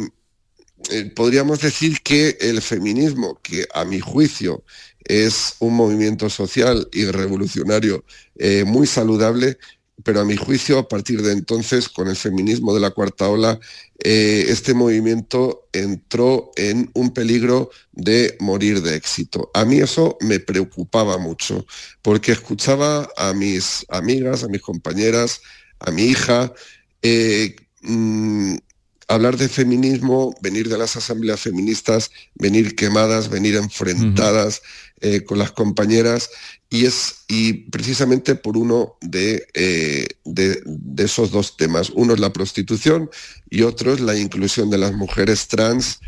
eh, 0.91 1.05
podríamos 1.15 1.61
decir 1.61 2.01
que 2.03 2.39
el 2.41 2.63
feminismo, 2.63 3.41
que 3.43 3.67
a 3.75 3.85
mi 3.85 4.01
juicio 4.01 4.65
es 5.05 5.57
un 5.59 5.75
movimiento 5.75 6.31
social 6.31 6.89
y 6.93 7.07
revolucionario 7.07 8.05
eh, 8.37 8.65
muy 8.65 8.87
saludable, 8.87 9.59
pero 10.05 10.21
a 10.21 10.25
mi 10.25 10.37
juicio, 10.37 10.79
a 10.79 10.89
partir 10.89 11.23
de 11.23 11.33
entonces, 11.33 11.89
con 11.89 12.09
el 12.09 12.17
feminismo 12.17 12.73
de 12.73 12.81
la 12.81 12.91
cuarta 12.91 13.29
ola, 13.29 13.59
eh, 13.99 14.47
este 14.49 14.75
movimiento 14.75 15.69
entró 15.73 16.53
en 16.57 16.91
un 16.95 17.13
peligro 17.13 17.71
de 17.93 18.37
morir 18.41 18.83
de 18.83 18.95
éxito. 18.97 19.51
A 19.55 19.65
mí 19.65 19.79
eso 19.79 20.17
me 20.21 20.39
preocupaba 20.39 21.19
mucho, 21.19 21.67
porque 22.03 22.33
escuchaba 22.33 23.09
a 23.17 23.33
mis 23.33 23.85
amigas, 23.89 24.45
a 24.45 24.49
mis 24.49 24.63
compañeras, 24.63 25.41
a 25.81 25.91
mi 25.91 26.05
hija, 26.05 26.53
eh, 27.03 27.57
mm, 27.83 28.55
hablar 29.09 29.37
de 29.37 29.49
feminismo, 29.49 30.35
venir 30.43 30.69
de 30.69 30.79
las 30.79 30.97
asambleas 30.97 31.41
feministas, 31.41 32.11
venir 32.35 32.77
quemadas, 32.77 33.31
venir 33.31 33.57
enfrentadas 33.57 34.63
eh, 35.01 35.25
con 35.25 35.39
las 35.39 35.53
compañeras 35.53 36.31
y 36.71 36.87
es 36.87 37.25
y 37.29 37.53
precisamente 37.71 38.35
por 38.35 38.57
uno 38.57 38.97
eh, 39.13 40.07
de, 40.25 40.63
de, 40.65 41.05
esos 41.05 41.31
dos 41.31 41.57
temas. 41.57 41.91
Uno 41.91 42.15
es 42.15 42.21
la 42.21 42.33
prostitución 42.33 43.11
y 43.49 43.63
otro 43.63 43.93
es 43.93 44.01
la 44.01 44.17
inclusión 44.17 44.71
de 44.71 44.79
las 44.79 44.93
mujeres 44.93 45.49
trans 45.49 46.01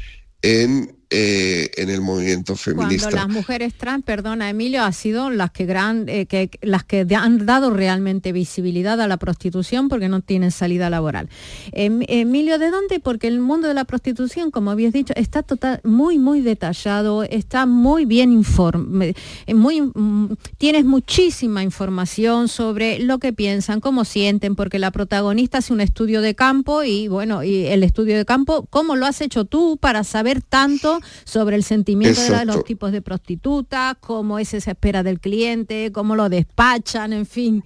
en 0.42 0.99
eh, 1.12 1.72
en 1.76 1.90
el 1.90 2.02
movimiento 2.02 2.54
feminista. 2.54 3.10
Cuando 3.10 3.16
las 3.16 3.28
mujeres 3.28 3.74
trans, 3.74 4.04
perdona 4.04 4.48
Emilio, 4.48 4.84
ha 4.84 4.92
sido 4.92 5.28
las 5.28 5.50
que, 5.50 5.66
gran, 5.66 6.08
eh, 6.08 6.26
que, 6.26 6.50
las 6.62 6.84
que 6.84 7.04
han 7.16 7.46
dado 7.46 7.70
realmente 7.70 8.30
visibilidad 8.30 9.00
a 9.00 9.08
la 9.08 9.16
prostitución 9.16 9.88
porque 9.88 10.08
no 10.08 10.20
tienen 10.20 10.52
salida 10.52 10.88
laboral. 10.88 11.28
Em, 11.72 12.02
Emilio, 12.06 12.60
¿de 12.60 12.70
dónde? 12.70 13.00
Porque 13.00 13.26
el 13.26 13.40
mundo 13.40 13.66
de 13.66 13.74
la 13.74 13.86
prostitución, 13.86 14.52
como 14.52 14.70
habías 14.70 14.92
dicho, 14.92 15.12
está 15.16 15.42
total, 15.42 15.80
muy, 15.82 16.16
muy 16.20 16.42
detallado, 16.42 17.24
está 17.24 17.66
muy 17.66 18.04
bien 18.04 18.30
informado, 18.30 19.02
eh, 19.02 19.54
muy, 19.54 19.80
mm, 19.80 20.36
tienes 20.58 20.84
muchísima 20.84 21.64
información 21.64 22.46
sobre 22.46 23.00
lo 23.00 23.18
que 23.18 23.32
piensan, 23.32 23.80
cómo 23.80 24.04
sienten, 24.04 24.54
porque 24.54 24.78
la 24.78 24.92
protagonista 24.92 25.58
hace 25.58 25.72
un 25.72 25.80
estudio 25.80 26.20
de 26.20 26.36
campo 26.36 26.84
y 26.84 27.08
bueno, 27.08 27.42
y 27.42 27.66
el 27.66 27.82
estudio 27.82 28.16
de 28.16 28.24
campo, 28.24 28.68
¿cómo 28.70 28.94
lo 28.94 29.06
has 29.06 29.20
hecho 29.20 29.44
tú 29.44 29.76
para 29.76 30.04
saber 30.04 30.40
tanto 30.40 30.99
sobre 31.24 31.56
el 31.56 31.64
sentimiento 31.64 32.20
de 32.20 32.44
los 32.44 32.64
tipos 32.64 32.92
de 32.92 33.02
prostitutas, 33.02 33.96
cómo 34.00 34.38
es 34.38 34.54
esa 34.54 34.72
espera 34.72 35.02
del 35.02 35.20
cliente, 35.20 35.90
cómo 35.92 36.16
lo 36.16 36.28
despachan, 36.28 37.12
en 37.12 37.26
fin. 37.26 37.64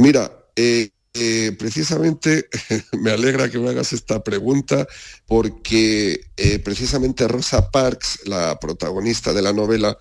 Mira, 0.00 0.32
eh, 0.56 0.90
eh, 1.12 1.52
precisamente 1.58 2.48
me 3.00 3.10
alegra 3.10 3.50
que 3.50 3.58
me 3.58 3.68
hagas 3.68 3.92
esta 3.92 4.22
pregunta 4.22 4.86
porque 5.26 6.20
eh, 6.36 6.58
precisamente 6.58 7.28
Rosa 7.28 7.70
Parks, 7.70 8.20
la 8.26 8.58
protagonista 8.58 9.32
de 9.32 9.42
la 9.42 9.52
novela, 9.52 9.98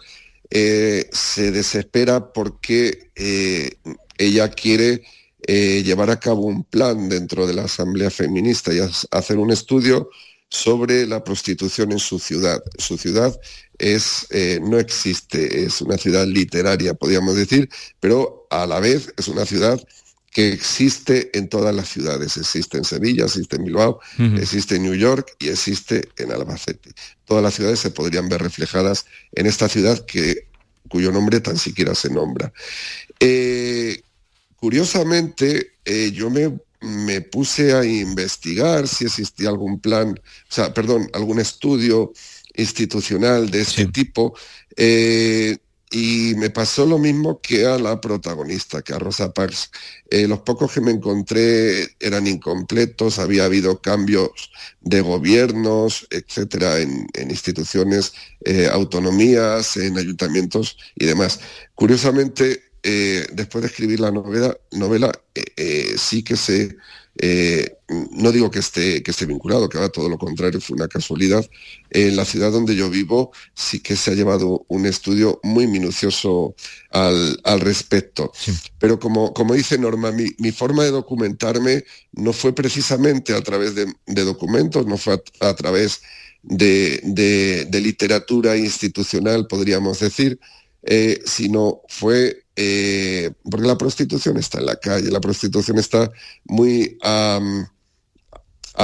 se 0.51 1.51
desespera 1.51 2.33
porque 2.33 3.11
ella 4.17 4.49
quiere 4.49 5.03
llevar 5.47 6.09
a 6.09 6.19
cabo 6.19 6.47
un 6.47 6.63
plan 6.63 7.07
dentro 7.07 7.45
de 7.45 7.53
la 7.53 7.65
Asamblea 7.65 8.09
Feminista 8.09 8.73
y 8.73 8.79
hacer 9.11 9.37
un 9.37 9.51
estudio 9.51 10.09
sobre 10.49 11.05
la 11.05 11.23
prostitución 11.23 11.91
en 11.91 11.99
su 11.99 12.19
ciudad. 12.19 12.61
Su 12.77 12.97
ciudad 12.97 13.39
es, 13.77 14.27
eh, 14.31 14.59
no 14.61 14.79
existe, 14.79 15.63
es 15.63 15.81
una 15.81 15.97
ciudad 15.97 16.25
literaria, 16.25 16.93
podríamos 16.93 17.35
decir, 17.35 17.69
pero 17.99 18.47
a 18.49 18.65
la 18.65 18.79
vez 18.79 19.13
es 19.17 19.27
una 19.27 19.45
ciudad 19.45 19.79
que 20.31 20.49
existe 20.49 21.35
en 21.37 21.49
todas 21.49 21.73
las 21.73 21.89
ciudades. 21.89 22.37
Existe 22.37 22.77
en 22.77 22.83
Sevilla, 22.83 23.25
existe 23.25 23.55
en 23.55 23.65
Bilbao, 23.65 23.99
existe 24.37 24.75
en 24.75 24.83
New 24.83 24.95
York 24.95 25.35
y 25.39 25.49
existe 25.49 26.07
en 26.17 26.31
Albacete. 26.31 26.91
Todas 27.25 27.43
las 27.43 27.55
ciudades 27.55 27.79
se 27.79 27.91
podrían 27.91 28.29
ver 28.29 28.41
reflejadas 28.41 29.05
en 29.33 29.47
esta 29.47 29.67
ciudad 29.67 30.05
que, 30.05 30.47
cuyo 30.87 31.11
nombre 31.11 31.39
tan 31.39 31.57
siquiera 31.57 31.95
se 31.95 32.09
nombra. 32.09 32.53
Eh, 33.19 34.01
curiosamente, 34.55 35.73
eh, 35.83 36.11
yo 36.11 36.29
me 36.29 36.59
me 36.81 37.21
puse 37.21 37.73
a 37.73 37.85
investigar 37.85 38.87
si 38.87 39.05
existía 39.05 39.49
algún 39.49 39.79
plan, 39.79 40.19
o 40.19 40.53
sea, 40.53 40.73
perdón, 40.73 41.09
algún 41.13 41.39
estudio 41.39 42.13
institucional 42.55 43.49
de 43.49 43.61
este 43.61 43.85
tipo. 43.87 44.35
Eh, 44.75 45.57
y 45.91 46.35
me 46.37 46.51
pasó 46.51 46.85
lo 46.85 46.99
mismo 46.99 47.41
que 47.41 47.65
a 47.65 47.79
la 47.79 47.99
protagonista, 47.99 48.83
que 48.83 48.93
a 48.93 48.99
Rosa 48.99 49.33
Parks. 49.33 49.71
Eh, 50.11 50.27
los 50.27 50.41
pocos 50.41 50.71
que 50.71 50.81
me 50.81 50.91
encontré 50.91 51.95
eran 51.99 52.27
incompletos, 52.27 53.17
había 53.17 53.45
habido 53.45 53.81
cambios 53.81 54.51
de 54.81 55.01
gobiernos, 55.01 56.05
etcétera, 56.11 56.79
en, 56.79 57.07
instituciones, 57.29 58.13
eh, 58.45 58.69
autonomías, 58.71 59.77
en 59.77 59.97
ayuntamientos 59.97 60.77
y 60.95 61.05
demás. 61.05 61.39
Curiosamente, 61.73 62.68
eh, 62.83 63.27
después 63.33 63.61
de 63.61 63.67
escribir 63.67 63.99
la 63.99 64.11
novela, 64.11 64.55
novela 64.71 65.11
eh, 65.35 65.95
sí 65.97 66.23
que 66.23 66.35
se, 66.35 66.77
no 68.11 68.31
digo 68.31 68.49
que 68.49 68.59
esté, 68.59 69.03
que 69.03 69.11
esté 69.11 69.25
vinculado, 69.25 69.67
que 69.67 69.77
va 69.77 69.89
todo 69.89 70.07
lo 70.07 70.17
contrario, 70.17 70.61
fue 70.61 70.75
una 70.75 70.87
casualidad. 70.87 71.45
En 71.89 72.15
la 72.15 72.23
ciudad 72.23 72.51
donde 72.51 72.75
yo 72.75 72.89
vivo 72.89 73.31
sí 73.53 73.79
que 73.79 73.95
se 73.95 74.11
ha 74.11 74.13
llevado 74.13 74.65
un 74.67 74.85
estudio 74.85 75.39
muy 75.43 75.67
minucioso 75.67 76.55
al, 76.91 77.59
respecto. 77.59 78.31
Pero 78.79 78.99
como, 78.99 79.33
como 79.33 79.53
dice 79.53 79.77
Norma, 79.77 80.11
mi, 80.11 80.51
forma 80.51 80.83
de 80.83 80.91
documentarme 80.91 81.83
no 82.13 82.31
fue 82.31 82.53
precisamente 82.53 83.33
a 83.33 83.41
través 83.41 83.75
de, 83.75 83.87
documentos, 84.05 84.85
no 84.85 84.97
fue 84.97 85.21
a, 85.41 85.53
través 85.55 86.01
de, 86.43 87.01
de, 87.03 87.81
literatura 87.81 88.55
institucional, 88.55 89.47
podríamos 89.47 89.99
decir, 89.99 90.39
eh, 90.83 91.21
sino 91.25 91.81
fue 91.87 92.43
eh, 92.61 93.31
porque 93.49 93.67
la 93.67 93.77
prostitución 93.77 94.35
está 94.35 94.59
en 94.59 94.65
la 94.65 94.75
calle, 94.75 95.09
la 95.09 95.21
prostitución 95.21 95.77
está 95.77 96.11
muy 96.43 96.97
a 97.01 97.39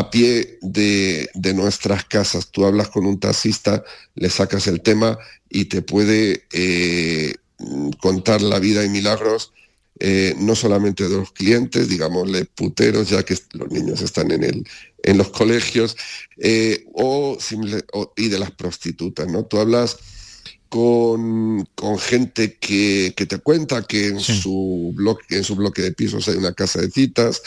pie 0.10 0.60
de, 0.62 1.30
nuestras 1.54 2.06
casas. 2.06 2.52
Tú 2.52 2.66
hablas 2.66 2.88
con 2.88 3.06
un 3.06 3.20
taxista, 3.20 3.84
le 4.14 4.30
sacas 4.30 4.68
el 4.68 4.80
tema 4.80 5.18
y 5.50 5.66
te 5.66 5.82
puede 5.82 6.46
eh, 6.54 7.36
contar 8.00 8.42
la 8.42 8.60
vida 8.60 8.86
y 8.86 8.88
milagros. 8.88 9.52
no 10.38 10.56
solamente 10.56 11.10
de 11.10 11.18
los 11.18 11.34
clientes, 11.34 11.90
digámosle 11.90 12.46
puteros, 12.46 13.10
ya 13.10 13.24
que 13.24 13.38
los 13.52 13.70
niños 13.72 14.02
están 14.02 14.32
en, 14.32 14.44
el, 14.46 14.66
en 15.04 15.18
los 15.18 15.32
colegios, 15.32 15.98
o, 16.94 17.38
y 18.16 18.30
de 18.30 18.40
las 18.40 18.52
prostitutas, 18.52 19.28
¿no? 19.28 19.44
Tú 19.44 19.60
hablas 19.60 19.98
con, 20.76 22.00
gente 22.00 22.58
que, 22.58 23.14
te 23.16 23.38
cuenta 23.38 23.84
que 23.84 24.08
en, 24.08 24.20
su 24.20 24.92
bloque, 24.94 25.38
en 25.38 25.46
su 25.46 25.56
bloque 25.56 25.82
de 25.82 25.94
pisos 25.94 26.28
hay 26.28 26.36
una 26.36 26.54
casa 26.54 26.82
de 26.82 26.92
citas. 26.92 27.42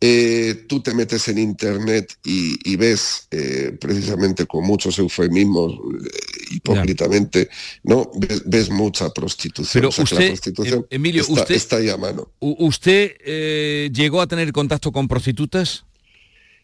Eh, 0.00 0.66
tú 0.68 0.80
te 0.80 0.94
metes 0.94 1.26
en 1.26 1.38
internet 1.38 2.16
y, 2.24 2.76
ves 2.76 3.26
eh, 3.32 3.76
precisamente 3.78 4.46
con 4.46 4.64
muchos 4.64 4.96
eufemismos, 5.00 5.72
eh, 5.72 6.08
hipócritamente, 6.52 7.50
¿no? 7.82 8.08
Ves, 8.46 8.70
mucha 8.70 9.12
prostitución. 9.12 9.72
Pero 9.72 9.88
usted, 9.88 10.20
la 10.20 10.26
prostitución 10.28 10.86
Emilio, 10.90 11.22
está, 11.22 11.32
usted, 11.32 11.54
está 11.56 11.76
ahí 11.78 11.88
a 11.88 11.96
mano. 11.96 12.30
¿Usted 12.38 13.90
llegó 13.92 14.20
a 14.20 14.28
tener 14.28 14.52
contacto 14.52 14.92
con 14.92 15.08
prostitutas? 15.08 15.84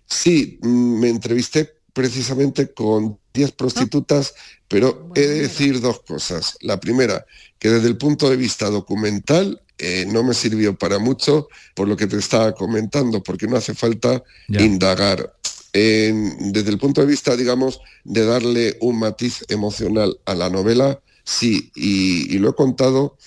Sí, 0.07 0.61
mm, 0.63 1.01
me 1.01 1.09
entrevisté 1.09 1.69
precisamente 1.93 2.73
con 2.73 3.19
10 3.37 3.53
prostitutas, 3.53 4.35
pero 4.67 5.11
he 5.15 5.21
de 5.21 5.43
decir 5.43 5.81
dos 5.81 6.01
cosas. 6.01 6.57
La 6.63 6.81
primera, 6.81 7.25
que 7.59 7.69
desde 7.69 7.89
el 7.89 7.97
punto 7.97 8.29
de 8.29 8.37
vista 8.37 8.69
documental 8.71 9.63
eh, 9.79 10.07
no 10.09 10.25
me 10.25 10.35
sirvió 10.35 10.75
para 10.75 10.99
mucho 10.99 11.49
por 11.75 11.87
lo 11.87 11.97
que 11.97 12.07
te 12.07 12.17
estaba 12.17 12.53
comentando, 12.55 13.23
porque 13.23 13.47
no 13.47 13.57
hace 13.57 13.75
falta 13.75 14.23
indagar. 14.49 15.35
desde 15.73 16.71
el 16.71 16.79
punto 16.79 17.03
de 17.03 17.07
vista, 17.07 17.37
digamos, 17.37 17.81
de 18.03 18.25
darle 18.25 18.79
un 18.81 18.99
matiz 18.99 19.45
emocional 19.49 20.19
a 20.25 20.35
la 20.35 20.49
novela, 20.49 21.01
sí, 21.23 21.71
y, 21.75 22.39
lo 22.39 22.51
he 22.51 22.55
contado 22.55 23.19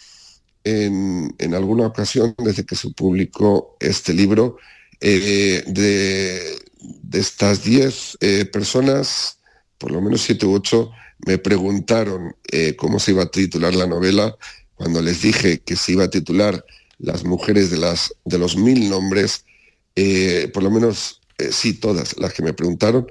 en, 0.63 1.53
alguna 1.53 1.85
ocasión 1.85 2.33
desde 2.39 2.65
que 2.65 2.75
se 2.75 2.89
publicó 2.89 3.77
este 3.79 4.13
libro, 4.13 4.57
eh, 5.01 5.63
de, 5.67 6.59
de 6.79 7.19
estas 7.19 7.63
10 7.63 8.17
eh, 8.21 8.45
personas, 8.45 9.38
por 9.79 9.91
lo 9.91 10.01
menos 10.01 10.21
7 10.21 10.45
u 10.45 10.53
8, 10.53 10.91
me 11.25 11.37
preguntaron 11.37 12.35
eh, 12.51 12.75
cómo 12.75 12.99
se 12.99 13.11
iba 13.11 13.23
a 13.23 13.31
titular 13.31 13.73
la 13.73 13.87
novela. 13.87 14.37
Cuando 14.75 15.01
les 15.01 15.21
dije 15.21 15.59
que 15.59 15.75
se 15.75 15.93
iba 15.93 16.05
a 16.05 16.09
titular 16.09 16.63
Las 16.99 17.23
mujeres 17.23 17.71
de, 17.71 17.77
las, 17.77 18.13
de 18.25 18.37
los 18.37 18.57
mil 18.57 18.89
nombres, 18.89 19.45
eh, 19.95 20.51
por 20.53 20.63
lo 20.63 20.69
menos 20.69 21.21
sí, 21.51 21.73
todas 21.73 22.17
las 22.17 22.33
que 22.33 22.43
me 22.43 22.51
preguntaron, 22.51 23.09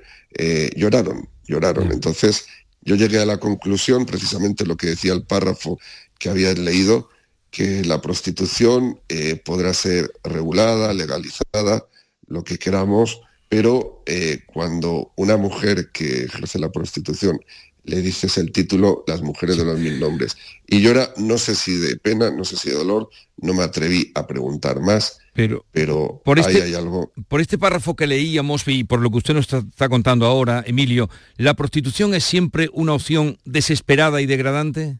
lloraron, 0.76 1.26
lloraron. 1.46 1.90
Entonces 1.90 2.44
yo 2.82 2.96
llegué 2.96 3.18
a 3.18 3.25
la 3.25 3.38
conclusión, 3.38 4.04
precisamente 4.04 4.66
lo 4.66 4.76
que 4.76 4.88
decía 4.88 5.14
el 5.14 5.22
párrafo 5.22 5.78
que 6.18 6.28
había 6.28 6.52
leído, 6.52 7.08
que 7.50 7.82
la 7.87 8.02
prostitución 8.02 9.00
podrá 9.46 9.72
ser 9.72 10.12
regulada, 10.22 10.92
legalizada, 10.92 11.87
lo 12.26 12.44
que 12.44 12.58
queramos, 12.58 13.22
pero 13.49 14.02
eh, 14.07 14.40
cuando 14.47 15.12
una 15.17 15.37
mujer 15.37 15.90
que 15.93 16.25
ejerce 16.25 16.59
la 16.59 16.71
prostitución 16.71 17.41
le 17.84 18.02
dices 18.02 18.37
el 18.37 18.52
título 18.52 19.02
Las 19.06 19.23
mujeres 19.23 19.56
de 19.56 19.65
los 19.65 19.78
mil 19.78 19.99
nombres. 19.99 20.37
Y 20.67 20.82
yo 20.82 20.91
era, 20.91 21.13
no 21.17 21.39
sé 21.39 21.54
si 21.54 21.76
de 21.76 21.97
pena, 21.97 22.30
no 22.30 22.45
sé 22.45 22.56
si 22.56 22.69
de 22.69 22.76
dolor, 22.76 23.08
no 23.39 23.54
me 23.54 23.63
atreví 23.63 24.13
a 24.15 24.26
preguntar 24.26 24.80
más, 24.80 25.19
pero, 25.39 25.65
pero 25.71 26.21
por 26.25 26.39
ahí 26.39 26.47
este, 26.47 26.63
hay 26.65 26.75
algo. 26.75 27.13
Por 27.28 27.41
este 27.41 27.58
párrafo 27.58 27.95
que 27.95 28.08
leíamos 28.08 28.67
y 28.67 28.82
por 28.82 29.00
lo 29.00 29.08
que 29.08 29.19
usted 29.19 29.34
nos 29.34 29.52
está, 29.52 29.89
contando 29.89 30.26
ahora, 30.26 30.65
Emilio, 30.67 31.08
¿la 31.37 31.54
prostitución 31.54 32.13
es 32.15 32.25
siempre 32.25 32.69
una 32.73 32.93
opción 32.93 33.39
desesperada 33.45 34.21
y 34.21 34.26
degradante? 34.26 34.99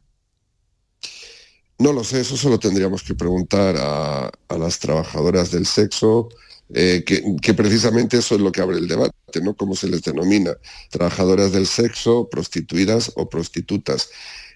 No 1.79 1.93
lo 1.93 2.05
sé, 2.05 2.21
eso 2.21 2.37
solo 2.37 2.59
tendríamos 2.59 3.03
que 3.03 3.15
preguntar 3.15 3.77
a, 3.79 4.31
a 4.49 4.59
las 4.59 4.79
trabajadoras 4.79 5.51
del 5.51 5.67
sexo, 5.67 6.29
eh, 6.75 7.03
que, 7.05 7.55
precisamente 7.55 8.19
eso 8.19 8.35
es 8.35 8.41
lo 8.41 8.53
que 8.53 8.61
abre 8.61 8.79
el 8.79 8.89
debate, 8.89 9.41
¿no? 9.43 9.55
Cómo 9.55 9.75
se 9.75 9.89
les 9.89 10.03
denomina, 10.03 10.57
trabajadoras 10.91 11.53
del 11.53 11.67
sexo, 11.67 12.29
prostituidas 12.29 13.13
o 13.17 13.29
prostitutas. 13.29 14.11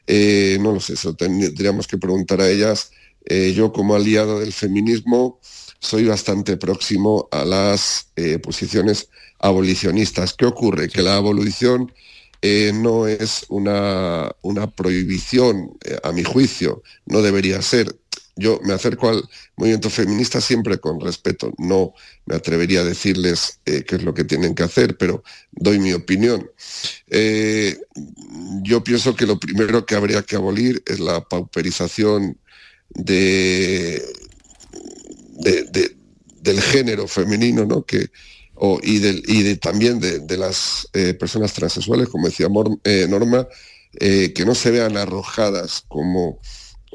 Eh, 0.06 0.58
no 0.60 0.72
lo 0.72 0.80
sé, 0.80 0.94
eso 0.94 1.14
tendríamos 1.14 1.86
que 1.86 1.98
preguntar 1.98 2.40
a 2.40 2.50
ellas. 2.50 2.90
Eh, 3.24 3.52
yo 3.54 3.72
como 3.72 3.94
aliado 3.94 4.40
del 4.40 4.52
feminismo 4.52 5.40
soy 5.78 6.04
bastante 6.04 6.56
próximo 6.56 7.28
a 7.32 7.44
las 7.44 8.08
posiciones 8.42 9.08
abolicionistas. 9.40 10.34
¿Qué 10.34 10.44
ocurre? 10.44 10.88
Que 10.88 11.02
la 11.02 11.16
abolición 11.16 11.92
no 12.74 13.08
es 13.08 13.46
una, 13.48 14.30
una 14.42 14.70
prohibición, 14.70 15.76
a 16.04 16.12
mi 16.12 16.22
juicio, 16.22 16.82
no 17.06 17.20
debería 17.20 17.60
ser 17.62 17.96
yo 18.36 18.60
me 18.64 18.72
acerco 18.72 19.10
al 19.10 19.22
movimiento 19.56 19.90
feminista 19.90 20.40
siempre 20.40 20.78
con 20.78 21.00
respeto. 21.00 21.52
No 21.58 21.92
me 22.24 22.36
atrevería 22.36 22.80
a 22.80 22.84
decirles 22.84 23.60
eh, 23.66 23.84
qué 23.86 23.96
es 23.96 24.02
lo 24.02 24.14
que 24.14 24.24
tienen 24.24 24.54
que 24.54 24.62
hacer, 24.62 24.96
pero 24.96 25.22
doy 25.50 25.78
mi 25.78 25.92
opinión. 25.92 26.50
Eh, 27.08 27.78
yo 28.62 28.82
pienso 28.82 29.14
que 29.14 29.26
lo 29.26 29.38
primero 29.38 29.84
que 29.84 29.96
habría 29.96 30.22
que 30.22 30.36
abolir 30.36 30.82
es 30.86 30.98
la 30.98 31.20
pauperización 31.22 32.38
de, 32.88 34.02
del 36.40 36.60
género 36.60 37.08
femenino, 37.08 37.66
¿no? 37.66 37.84
Que, 37.84 38.10
y, 38.82 39.56
también 39.56 40.00
de, 40.00 40.36
las 40.38 40.88
eh, 40.94 41.14
personas 41.14 41.52
transexuales, 41.52 42.08
como 42.08 42.28
decía 42.28 42.48
Norma, 42.48 43.46
que 43.98 44.44
no 44.46 44.54
se 44.54 44.70
vean 44.70 44.96
arrojadas 44.96 45.84
como 45.88 46.38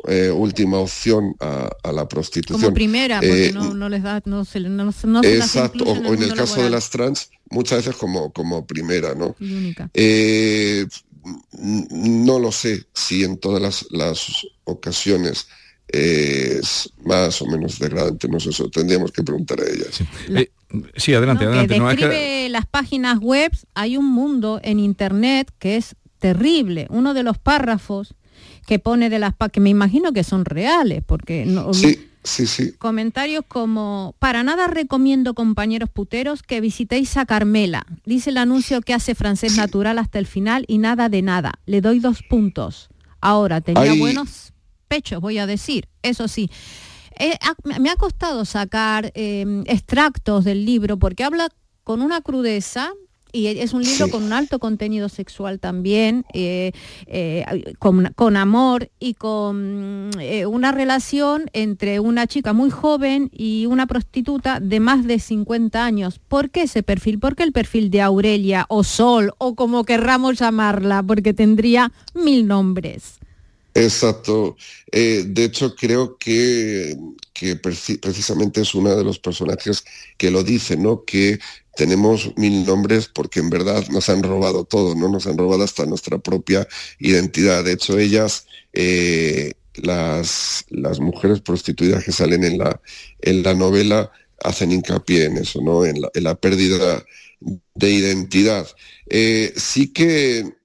eh, 0.07 0.29
última 0.29 0.77
opción 0.77 1.35
a, 1.39 1.69
la 1.91 2.07
prostitución. 2.07 2.61
Como 2.61 2.73
primera, 2.73 3.19
porque 3.19 3.47
eh, 3.47 3.53
no, 3.53 3.89
les 3.89 4.03
da, 4.03 4.21
no 4.25 4.45
se, 4.45 4.59
no, 4.59 4.85
no 4.85 5.23
Exacto, 5.23 5.83
o, 5.85 6.13
en 6.13 6.23
el, 6.23 6.33
caso 6.33 6.61
de 6.61 6.69
las 6.69 6.89
trans, 6.89 7.29
muchas 7.49 7.79
veces 7.79 7.95
como, 7.95 8.31
como 8.31 8.65
primera, 8.65 9.15
¿no? 9.15 9.35
Eh, 9.93 10.85
no 11.51 12.39
lo 12.39 12.51
sé 12.51 12.85
si 12.93 13.23
en 13.23 13.37
todas 13.37 13.85
las, 13.91 14.47
ocasiones 14.65 15.47
es 15.87 16.89
más 17.05 17.41
o 17.41 17.45
menos 17.45 17.79
degradante, 17.79 18.27
no 18.27 18.39
sé, 18.39 18.49
eso 18.49 18.69
tendríamos 18.69 19.11
que 19.11 19.23
preguntar 19.23 19.61
a 19.61 19.63
ellas. 19.63 20.01
Sí, 20.95 21.13
adelante, 21.13 21.45
adelante. 21.45 21.73
Que 21.75 21.81
describe 21.81 22.49
las 22.49 22.65
páginas 22.65 23.19
web, 23.19 23.51
hay 23.73 23.95
un 23.95 24.05
mundo 24.05 24.59
en 24.63 24.79
internet 24.79 25.51
que 25.59 25.77
es 25.77 25.95
terrible. 26.19 26.87
Uno 26.89 27.13
de 27.13 27.23
los 27.23 27.37
párrafos 27.37 28.15
que 28.67 28.79
pone 28.79 29.09
de 29.09 29.17
las 29.17 29.33
que 29.51 29.61
me 29.61 29.69
imagino 29.69 30.11
que 30.11 30.25
son 30.25 30.43
reales, 30.43 31.01
porque 31.03 31.45
no, 31.45 31.73
sí, 31.73 32.09
sí, 32.21 32.45
sí. 32.45 32.73
comentarios 32.73 33.45
como 33.47 34.13
para 34.19 34.43
nada 34.43 34.67
recomiendo 34.67 35.33
compañeros 35.33 35.89
puteros 35.89 36.43
que 36.43 36.59
visitéis 36.59 37.15
a 37.15 37.25
Carmela. 37.25 37.87
Dice 38.05 38.29
el 38.29 38.37
anuncio 38.37 38.81
que 38.81 38.93
hace 38.93 39.15
francés 39.15 39.55
natural 39.55 39.97
hasta 39.97 40.19
el 40.19 40.27
final 40.27 40.65
y 40.67 40.79
nada 40.79 41.07
de 41.07 41.21
nada. 41.21 41.53
Le 41.65 41.79
doy 41.79 41.99
dos 41.99 42.23
puntos. 42.23 42.89
Ahora 43.21 43.61
tenía 43.61 43.93
buenos 43.93 44.51
pechos, 44.89 45.21
voy 45.21 45.37
a 45.37 45.47
decir. 45.47 45.87
Eso 46.03 46.27
sí. 46.27 46.51
Eh, 47.17 47.39
me 47.79 47.89
ha 47.89 47.95
costado 47.95 48.43
sacar 48.43 49.13
em, 49.15 49.63
extractos 49.65 50.43
del 50.43 50.65
libro 50.65 50.97
porque 50.97 51.23
habla 51.23 51.47
con 51.85 52.01
una 52.01 52.19
crudeza 52.19 52.91
y 53.31 53.47
es 53.47 53.73
un 53.73 53.83
libro 53.83 54.09
con 54.09 54.23
un 54.23 54.33
alto 54.33 54.59
contenido 54.59 55.09
sexual 55.09 55.59
también, 55.59 56.25
eh, 56.33 56.71
eh, 57.07 57.73
con, 57.79 58.37
amor 58.37 58.89
y 58.99 59.13
con 59.13 60.09
eh, 60.19 60.45
una 60.45 60.71
relación 60.71 61.49
entre 61.53 61.99
una 61.99 62.27
chica 62.27 62.53
muy 62.53 62.69
joven 62.69 63.29
y 63.31 63.65
una 63.65 63.87
prostituta 63.87 64.59
de 64.59 64.79
más 64.79 65.05
de 65.05 65.19
50 65.19 65.83
años. 65.83 66.19
¿Por 66.19 66.49
qué 66.49 66.63
ese 66.63 66.83
perfil? 66.83 67.19
¿Por 67.19 67.35
qué 67.35 67.43
el 67.43 67.51
perfil 67.51 67.89
de 67.89 68.01
Aurelia 68.01 68.65
o 68.69 68.83
Sol 68.83 69.33
o 69.37 69.55
como 69.55 69.83
querramos 69.83 70.39
llamarla? 70.39 71.03
Porque 71.03 71.33
tendría 71.33 71.91
mil 72.13 72.47
nombres. 72.47 73.16
Exacto. 73.77 74.57
Eh, 74.91 75.23
de 75.27 75.43
hecho, 75.43 75.75
creo 75.75 76.17
que, 76.17 76.97
que 77.31 77.55
precisamente 77.57 78.61
es 78.61 78.73
uno 78.73 78.95
de 78.95 79.03
los 79.03 79.19
personajes 79.19 79.85
que 80.17 80.31
lo 80.31 80.43
dice, 80.43 80.75
¿no? 80.77 81.05
Que 81.05 81.37
tenemos 81.75 82.35
mil 82.37 82.65
nombres 82.65 83.07
porque 83.07 83.39
en 83.39 83.51
verdad 83.51 83.87
nos 83.89 84.09
han 84.09 84.23
robado 84.23 84.63
todo, 84.65 84.95
¿no? 84.95 85.09
Nos 85.09 85.27
han 85.27 85.37
robado 85.37 85.63
hasta 85.63 85.85
nuestra 85.85 86.17
propia 86.17 86.67
identidad. 86.97 87.63
De 87.63 87.73
hecho, 87.73 87.99
ellas, 87.99 88.47
eh, 88.73 89.53
las, 89.75 90.65
las 90.69 90.99
mujeres 90.99 91.41
prostituidas 91.41 92.03
que 92.03 92.11
salen 92.11 92.43
en 92.45 92.57
la, 92.57 92.81
en 93.21 93.43
la 93.43 93.53
novela, 93.53 94.11
hacen 94.43 94.71
hincapié 94.71 95.25
en 95.25 95.37
eso, 95.37 95.61
¿no? 95.61 95.85
En 95.85 96.01
la, 96.01 96.35
pérdida 96.35 97.05
de 97.75 97.91
identidad. 97.91 98.67
Eh, 99.07 99.53
sí 99.55 99.93
que 99.93 100.56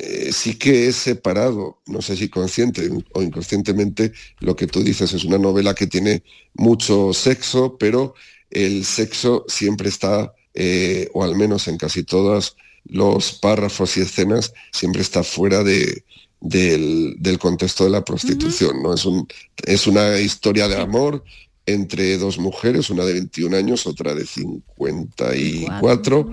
eh, 0.00 0.30
sí 0.32 0.54
que 0.54 0.86
es 0.86 0.94
separado, 0.94 1.82
no 1.86 2.00
sé 2.02 2.16
si 2.16 2.28
consciente 2.28 2.88
o 3.14 3.20
inconscientemente, 3.20 4.12
lo 4.38 4.54
que 4.54 4.68
tú 4.68 4.84
dices 4.84 5.12
es 5.12 5.24
una 5.24 5.38
novela 5.38 5.74
que 5.74 5.88
tiene 5.88 6.22
mucho 6.54 7.12
sexo, 7.12 7.76
pero 7.78 8.14
el 8.48 8.84
sexo 8.84 9.44
siempre 9.48 9.88
está, 9.88 10.32
eh, 10.54 11.08
o 11.14 11.24
al 11.24 11.34
menos 11.34 11.66
en 11.66 11.78
casi 11.78 12.04
todos 12.04 12.56
los 12.84 13.32
párrafos 13.32 13.96
y 13.96 14.02
escenas, 14.02 14.52
siempre 14.70 15.02
está 15.02 15.24
fuera 15.24 15.64
de, 15.64 16.04
del, 16.40 17.38
contexto 17.40 17.82
de 17.82 17.90
la 17.90 18.04
prostitución. 18.04 18.80
¿no? 18.80 18.94
Es, 18.94 19.04
un, 19.04 19.26
es 19.64 19.88
una 19.88 20.20
historia 20.20 20.68
de 20.68 20.76
amor 20.76 21.24
entre 21.66 22.18
dos 22.18 22.38
mujeres, 22.38 22.88
una 22.88 23.04
de 23.04 23.14
21 23.14 23.56
años, 23.56 23.84
otra 23.88 24.14
de 24.14 24.24
54. 24.24 26.30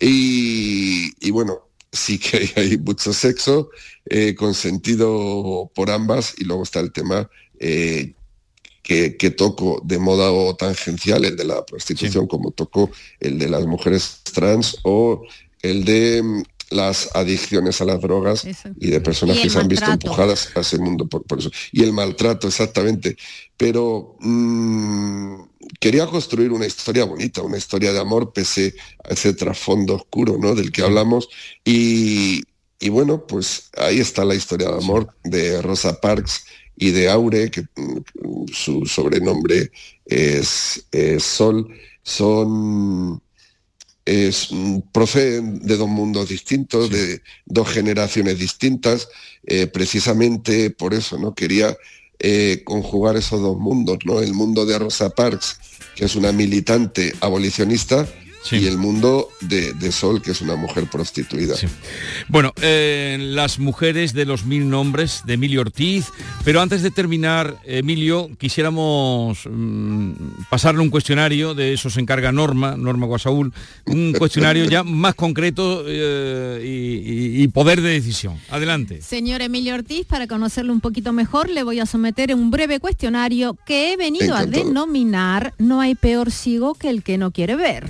Y, 0.00 1.12
y 1.24 1.30
bueno, 1.30 1.68
sí 1.94 2.18
que 2.18 2.52
hay, 2.56 2.78
mucho 2.78 3.12
sexo 3.12 3.70
eh, 4.06 4.34
consentido 4.34 5.70
por 5.74 5.90
ambas 5.90 6.34
y 6.38 6.44
luego 6.44 6.62
está 6.62 6.80
el 6.80 6.92
tema 6.92 7.30
eh, 7.58 8.14
que, 8.82 9.30
toco 9.30 9.80
de 9.82 9.98
moda 9.98 10.30
o 10.30 10.54
tangencial, 10.56 11.24
el 11.24 11.36
de 11.36 11.44
la 11.44 11.64
prostitución, 11.64 12.26
como 12.26 12.50
toco 12.50 12.90
el 13.18 13.38
de 13.38 13.48
las 13.48 13.64
mujeres 13.66 14.20
trans 14.24 14.76
o 14.82 15.22
el 15.62 15.84
de 15.84 16.22
mm, 16.22 16.42
las 16.70 17.10
adicciones 17.14 17.80
a 17.80 17.84
las 17.84 18.00
drogas 18.00 18.46
y 18.78 18.90
de 18.90 19.00
personas 19.00 19.38
que 19.38 19.50
se 19.50 19.58
han 19.58 19.68
visto 19.68 19.90
empujadas 19.90 20.50
a 20.56 20.60
ese 20.60 20.78
mundo 20.78 21.06
por, 21.06 21.38
eso. 21.38 21.50
Y 21.72 21.82
el 21.82 21.92
maltrato, 21.92 22.48
exactamente. 22.48 23.16
Pero 23.56 24.16
mm, 24.20 25.42
quería 25.80 26.06
construir 26.06 26.52
una 26.52 26.66
historia 26.66 27.04
bonita, 27.04 27.42
una 27.42 27.58
historia 27.58 27.92
de 27.92 28.00
amor 28.00 28.32
pese 28.32 28.74
a 29.04 29.12
ese 29.12 29.34
trasfondo 29.34 29.96
oscuro 29.96 30.38
¿no? 30.38 30.54
del 30.54 30.72
que 30.72 30.82
hablamos. 30.82 31.28
Y, 31.64 32.42
bueno, 32.90 33.26
pues 33.26 33.70
ahí 33.76 34.00
está 34.00 34.24
la 34.24 34.34
historia 34.34 34.68
de 34.68 34.76
amor 34.76 35.14
de 35.24 35.62
Rosa 35.62 36.00
Parks 36.00 36.44
y 36.76 36.90
de 36.90 37.08
Aure, 37.08 37.50
que 37.50 37.62
mm, 37.62 38.46
su 38.52 38.84
sobrenombre 38.86 39.70
es, 40.04 40.86
Sol. 41.18 41.68
Son 42.02 43.22
es, 44.04 44.48
mm, 44.50 44.78
proceden 44.92 45.60
de 45.60 45.76
dos 45.76 45.88
mundos 45.88 46.28
distintos, 46.28 46.90
de 46.90 47.22
dos 47.46 47.68
generaciones 47.68 48.38
distintas. 48.38 49.08
Eh, 49.46 49.66
precisamente 49.66 50.70
por 50.70 50.94
eso 50.94 51.18
no 51.18 51.34
quería 51.34 51.76
eh, 52.18 52.62
conjugar 52.64 53.16
esos 53.16 53.40
dos 53.40 53.58
mundos, 53.58 53.98
¿no? 54.04 54.20
El 54.20 54.34
mundo 54.34 54.64
de 54.66 54.78
Rosa 54.78 55.10
Parks, 55.10 55.58
que 55.96 56.04
es 56.04 56.16
una 56.16 56.32
militante 56.32 57.14
abolicionista, 57.20 58.08
y 58.50 58.66
el 58.66 58.76
mundo 58.78 59.28
de, 59.40 59.92
Sol, 59.92 60.20
que 60.20 60.32
es 60.32 60.40
una 60.40 60.56
mujer 60.56 60.86
prostituida. 60.90 61.54
Bueno, 62.28 62.52
eh, 62.60 63.16
las 63.20 63.58
mujeres 63.58 64.12
de 64.12 64.24
los 64.24 64.44
mil 64.44 64.68
nombres 64.68 65.22
de 65.24 65.34
Emilio 65.34 65.60
Ortiz, 65.60 66.06
pero 66.44 66.60
antes 66.60 66.82
de 66.82 66.90
terminar, 66.90 67.58
Emilio, 67.64 68.30
quisiéramos 68.38 69.46
mm, 69.48 70.12
pasarle 70.50 70.80
un 70.80 70.90
cuestionario, 70.90 71.54
de 71.54 71.72
eso 71.72 71.90
se 71.90 72.00
encarga 72.00 72.32
Norma, 72.32 72.76
Norma 72.76 73.06
Guasaúl, 73.06 73.52
un 73.86 74.12
cuestionario 74.18 74.64
ya 74.64 74.82
más 74.82 75.14
concreto 75.14 75.84
eh, 75.86 76.60
y, 76.64 77.48
poder 77.48 77.80
de 77.80 77.90
decisión. 77.90 78.38
Adelante. 78.50 79.00
Señor 79.00 79.42
Emilio 79.42 79.74
Ortiz, 79.74 80.06
para 80.06 80.26
conocerlo 80.26 80.72
un 80.72 80.80
poquito 80.80 81.12
mejor, 81.12 81.48
le 81.48 81.62
voy 81.62 81.78
a 81.78 81.86
someter 81.86 82.34
un 82.34 82.50
breve 82.50 82.80
cuestionario 82.80 83.56
que 83.64 83.92
he 83.92 83.96
venido 83.96 84.34
a 84.34 84.46
denominar 84.46 85.54
No 85.58 85.80
hay 85.80 85.94
peor 85.94 86.32
ciego 86.32 86.74
que 86.74 86.90
el 86.90 87.02
que 87.02 87.16
no 87.16 87.30
quiere 87.30 87.54
ver. 87.54 87.86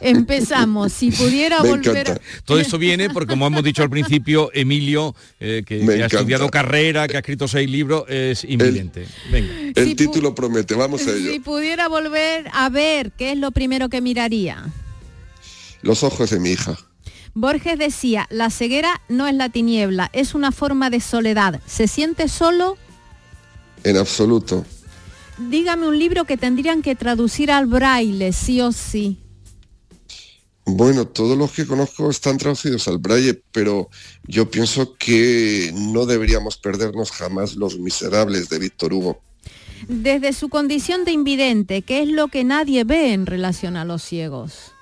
Empezamos. 0.00 0.92
Si 0.92 1.10
pudiera 1.10 1.62
volver. 1.62 2.20
Todo 2.44 2.58
esto 2.58 2.78
viene 2.78 3.10
porque, 3.10 3.30
como 3.30 3.46
hemos 3.46 3.62
dicho 3.62 3.82
al 3.82 3.90
principio, 3.90 4.50
Emilio, 4.54 5.14
eh, 5.38 5.62
que, 5.66 5.82
ha 6.02 6.06
estudiado 6.06 6.48
carrera, 6.48 7.06
que 7.06 7.16
ha 7.16 7.20
escrito 7.20 7.46
seis 7.48 7.70
libros, 7.70 8.04
es 8.08 8.44
inminente. 8.44 9.06
El, 9.32 9.72
el 9.74 9.96
título 9.96 10.34
promete, 10.34 10.74
vamos 10.74 11.06
a 11.06 11.10
ello. 11.10 11.32
Si 11.32 11.40
pudiera 11.40 11.88
volver 11.88 12.48
a 12.52 12.68
ver, 12.68 13.12
¿qué 13.12 13.32
es 13.32 13.38
lo 13.38 13.50
primero 13.50 13.88
que 13.88 14.00
miraría? 14.00 14.64
Los 15.82 16.02
ojos 16.02 16.30
de 16.30 16.40
mi 16.40 16.50
hija. 16.50 16.76
Borges 17.34 17.78
decía, 17.78 18.26
la 18.30 18.50
ceguera 18.50 19.00
no 19.08 19.28
es 19.28 19.34
la 19.34 19.48
tiniebla, 19.48 20.10
es 20.12 20.34
una 20.34 20.50
forma 20.50 20.90
de 20.90 21.00
soledad. 21.00 21.60
¿Se 21.66 21.86
siente 21.86 22.28
solo? 22.28 22.76
En 23.84 23.96
absoluto. 23.96 24.64
Dígame 25.38 25.86
un 25.86 25.98
libro 25.98 26.24
que 26.24 26.36
tendrían 26.36 26.82
que 26.82 26.94
traducir 26.96 27.50
al 27.50 27.66
braille, 27.66 28.32
sí 28.32 28.60
o 28.60 28.72
sí. 28.72 29.18
Bueno, 30.64 31.06
todos 31.06 31.36
los 31.36 31.52
que 31.52 31.66
conozco 31.66 32.10
están 32.10 32.38
traducidos 32.38 32.86
al 32.86 32.98
braille, 32.98 33.42
pero 33.52 33.88
yo 34.26 34.50
pienso 34.50 34.94
que 34.96 35.72
no 35.74 36.06
deberíamos 36.06 36.58
perdernos 36.58 37.10
jamás 37.10 37.56
Los 37.56 37.78
Miserables 37.78 38.48
de 38.48 38.58
Víctor 38.58 38.92
Hugo. 38.92 39.20
Desde 39.88 40.32
su 40.32 40.48
condición 40.48 41.04
de 41.04 41.12
invidente, 41.12 41.82
¿qué 41.82 42.02
es 42.02 42.08
lo 42.08 42.28
que 42.28 42.44
nadie 42.44 42.84
ve 42.84 43.12
en 43.12 43.26
relación 43.26 43.76
a 43.76 43.84
los 43.84 44.02
ciegos? 44.02 44.72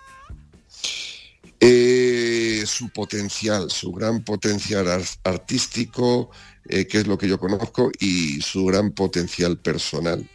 Eh, 1.60 2.64
su 2.66 2.90
potencial, 2.90 3.70
su 3.70 3.92
gran 3.92 4.22
potencial 4.22 4.86
artístico, 5.24 6.30
eh, 6.68 6.86
que 6.86 6.98
es 6.98 7.06
lo 7.06 7.16
que 7.16 7.28
yo 7.28 7.38
conozco, 7.38 7.90
y 7.98 8.40
su 8.40 8.64
gran 8.66 8.92
potencial 8.92 9.58
personal. 9.58 10.28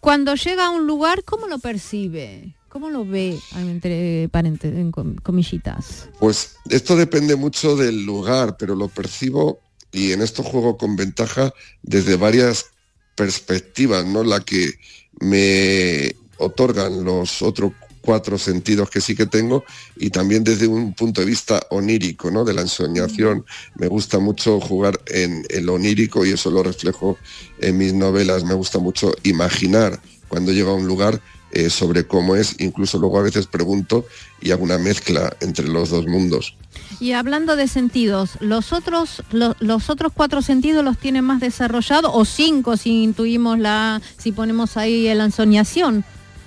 Cuando 0.00 0.34
llega 0.34 0.66
a 0.66 0.70
un 0.70 0.86
lugar, 0.86 1.24
¿cómo 1.24 1.46
lo 1.46 1.58
percibe? 1.58 2.54
¿Cómo 2.68 2.90
lo 2.90 3.04
ve 3.04 3.38
entre 3.56 4.24
en 4.24 4.92
comillitas? 5.22 6.08
Pues 6.18 6.56
esto 6.68 6.96
depende 6.96 7.34
mucho 7.34 7.76
del 7.76 8.04
lugar, 8.04 8.56
pero 8.58 8.74
lo 8.74 8.88
percibo 8.88 9.60
y 9.90 10.12
en 10.12 10.20
esto 10.20 10.42
juego 10.42 10.76
con 10.76 10.96
ventaja 10.96 11.52
desde 11.82 12.16
varias 12.16 12.66
perspectivas, 13.14 14.04
¿no? 14.04 14.22
La 14.22 14.40
que 14.40 14.74
me 15.20 16.14
otorgan 16.36 17.04
los 17.04 17.42
otros 17.42 17.72
cuatro 18.00 18.38
sentidos 18.38 18.88
que 18.90 19.00
sí 19.00 19.14
que 19.14 19.26
tengo 19.26 19.64
y 19.96 20.10
también 20.10 20.44
desde 20.44 20.66
un 20.66 20.94
punto 20.94 21.20
de 21.20 21.26
vista 21.26 21.60
onírico, 21.70 22.30
¿no? 22.30 22.44
De 22.44 22.54
la 22.54 22.62
ensoñación. 22.62 23.44
Me 23.76 23.86
gusta 23.86 24.18
mucho 24.18 24.60
jugar 24.60 25.00
en 25.06 25.44
el 25.50 25.68
onírico 25.68 26.24
y 26.24 26.30
eso 26.30 26.50
lo 26.50 26.62
reflejo 26.62 27.18
en 27.60 27.76
mis 27.76 27.92
novelas. 27.92 28.44
Me 28.44 28.54
gusta 28.54 28.78
mucho 28.78 29.12
imaginar 29.24 30.00
cuando 30.28 30.52
llego 30.52 30.70
a 30.70 30.74
un 30.74 30.86
lugar 30.86 31.20
eh, 31.52 31.70
sobre 31.70 32.06
cómo 32.06 32.36
es, 32.36 32.56
incluso 32.58 32.98
luego 32.98 33.18
a 33.18 33.22
veces 33.22 33.46
pregunto 33.46 34.06
y 34.40 34.50
hago 34.50 34.64
una 34.64 34.78
mezcla 34.78 35.34
entre 35.40 35.66
los 35.66 35.90
dos 35.90 36.06
mundos. 36.06 36.54
Y 37.00 37.12
hablando 37.12 37.56
de 37.56 37.68
sentidos, 37.68 38.32
¿los 38.40 38.72
otros, 38.72 39.22
los 39.30 39.90
otros 39.90 40.12
cuatro 40.14 40.42
sentidos 40.42 40.84
los 40.84 40.98
tienen 40.98 41.24
más 41.24 41.40
desarrollados 41.40 42.10
o 42.14 42.24
cinco 42.24 42.76
si 42.76 43.02
intuimos 43.02 43.58
la, 43.58 44.02
si 44.18 44.32
ponemos 44.32 44.76
ahí 44.76 45.12
la 45.14 45.24
ensoñación 45.24 46.04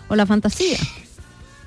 o 0.08 0.16
la 0.16 0.26
fantasía? 0.26 0.78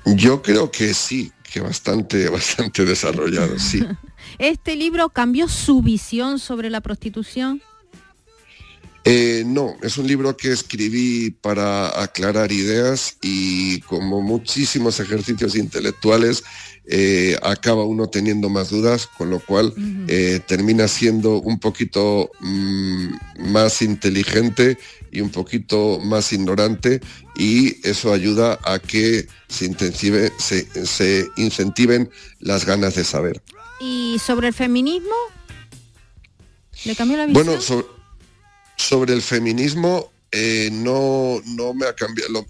Yo 0.05 0.41
creo 0.41 0.71
que 0.71 0.93
sí, 0.93 1.31
que 1.51 1.61
bastante, 1.61 2.29
bastante 2.29 2.85
desarrollado, 2.85 3.57
sí. 3.59 3.83
¿Este 4.37 4.75
libro 4.75 5.09
cambió 5.09 5.47
su 5.47 5.81
visión 5.81 6.39
sobre 6.39 6.69
la 6.69 6.81
prostitución? 6.81 7.61
Eh, 9.07 9.43
no, 9.45 9.75
es 9.83 9.99
un 9.99 10.07
libro 10.07 10.35
que 10.35 10.51
escribí 10.51 11.29
para 11.29 12.01
aclarar 12.01 12.51
ideas 12.51 13.17
y 13.21 13.79
como 13.81 14.19
muchísimos 14.23 14.99
ejercicios 14.99 15.55
intelectuales 15.55 16.43
eh, 16.87 17.37
acaba 17.43 17.83
uno 17.83 18.09
teniendo 18.09 18.49
más 18.49 18.71
dudas, 18.71 19.05
con 19.05 19.29
lo 19.29 19.39
cual 19.39 19.75
eh, 20.07 20.39
termina 20.47 20.87
siendo 20.87 21.39
un 21.39 21.59
poquito 21.59 22.31
mm, 22.39 23.51
más 23.51 23.83
inteligente 23.83 24.79
y 25.11 25.21
un 25.21 25.29
poquito 25.29 25.99
más 26.03 26.33
ignorante 26.33 26.99
y 27.35 27.87
eso 27.87 28.11
ayuda 28.11 28.57
a 28.63 28.79
que 28.79 29.27
se, 29.47 29.65
intensive, 29.65 30.33
se, 30.39 31.27
incentiven 31.37 32.09
las 32.39 32.65
ganas 32.65 32.95
de 32.95 33.03
saber. 33.03 33.39
¿Y 33.79 34.17
sobre 34.17 34.47
el 34.47 34.53
feminismo? 34.55 35.13
¿Le 36.85 36.95
cambió 36.95 37.17
la 37.17 37.27
visión? 37.27 37.45
Bueno, 37.45 37.61
sobre 37.61 37.94
el 39.07 39.21
feminismo, 39.21 40.11
eh, 40.31 40.69
no, 40.71 41.41
no 41.45 41.73
me 41.73 41.85
ha 41.85 41.93
cambiado. 41.93 42.45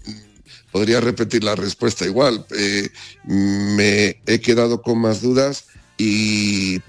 podría 0.72 1.00
repetir 1.00 1.44
la 1.44 1.54
respuesta 1.54 2.04
igual. 2.04 2.46
Eh, 2.56 2.88
me 3.24 4.20
he 4.26 4.40
quedado 4.40 4.82
con 4.82 4.98
más 4.98 5.22
dudas 5.22 5.66
y 5.96 6.80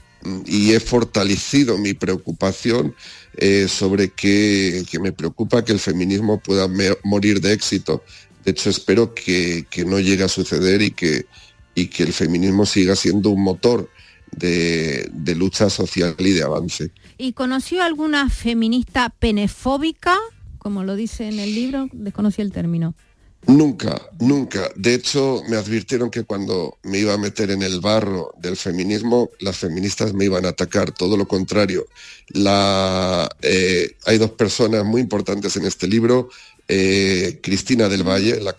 y 0.46 0.74
he 0.74 0.80
fortalecido 0.80 1.78
mi 1.78 1.94
preocupación 1.94 2.96
eh, 3.38 3.68
sobre 3.68 4.10
que, 4.10 4.84
me 5.02 5.12
preocupa 5.12 5.64
que 5.64 5.72
el 5.72 5.80
feminismo 5.80 6.40
pueda 6.40 6.68
morir 7.04 7.42
de 7.42 7.54
éxito. 7.54 8.04
De 8.44 8.52
hecho, 8.52 8.70
espero 8.70 9.14
que, 9.14 9.66
no 9.86 10.00
llegue 10.00 10.24
a 10.24 10.30
suceder 10.30 10.82
y 10.82 10.92
que, 10.92 11.26
y 11.76 11.88
que 11.88 12.04
el 12.04 12.14
feminismo 12.14 12.66
siga 12.66 12.96
siendo 12.96 13.30
un 13.30 13.44
motor 13.44 13.90
de, 14.32 15.10
de, 15.12 15.36
lucha 15.36 15.70
social 15.70 16.16
y 16.20 16.32
de 16.32 16.44
avance. 16.44 16.92
¿Y 17.18 17.34
conoció 17.34 17.84
alguna 17.84 18.30
feminista 18.30 19.10
penefóbica? 19.10 20.18
Como 20.58 20.84
lo 20.84 20.96
dice 20.96 21.28
en 21.28 21.40
el 21.40 21.54
libro, 21.56 21.90
desconocí 21.94 22.42
el 22.42 22.52
término. 22.52 22.96
Nunca, 23.48 24.02
nunca. 24.20 24.70
De 24.76 24.94
hecho, 24.94 25.42
me 25.48 25.56
advirtieron 25.56 26.10
que 26.10 26.26
cuando 26.26 26.78
me 26.84 27.00
iba 27.00 27.14
a 27.14 27.18
meter 27.18 27.50
en 27.52 27.64
el 27.64 27.80
barro 27.80 28.34
del 28.38 28.58
feminismo, 28.58 29.30
las 29.40 29.58
feministas 29.58 30.14
me 30.14 30.26
iban 30.26 30.46
a 30.46 30.50
atacar, 30.50 30.92
todo 30.92 31.16
lo 31.16 31.28
contrario. 31.28 31.86
Eh, 32.34 33.96
hay 34.06 34.18
dos 34.18 34.32
personas 34.32 34.84
muy 34.84 35.00
importantes 35.00 35.56
en 35.56 35.66
este 35.66 35.88
libro, 35.88 36.30
eh, 36.68 37.40
Cristina 37.42 37.88
del 37.88 38.04
Valle, 38.04 38.42
la, 38.42 38.54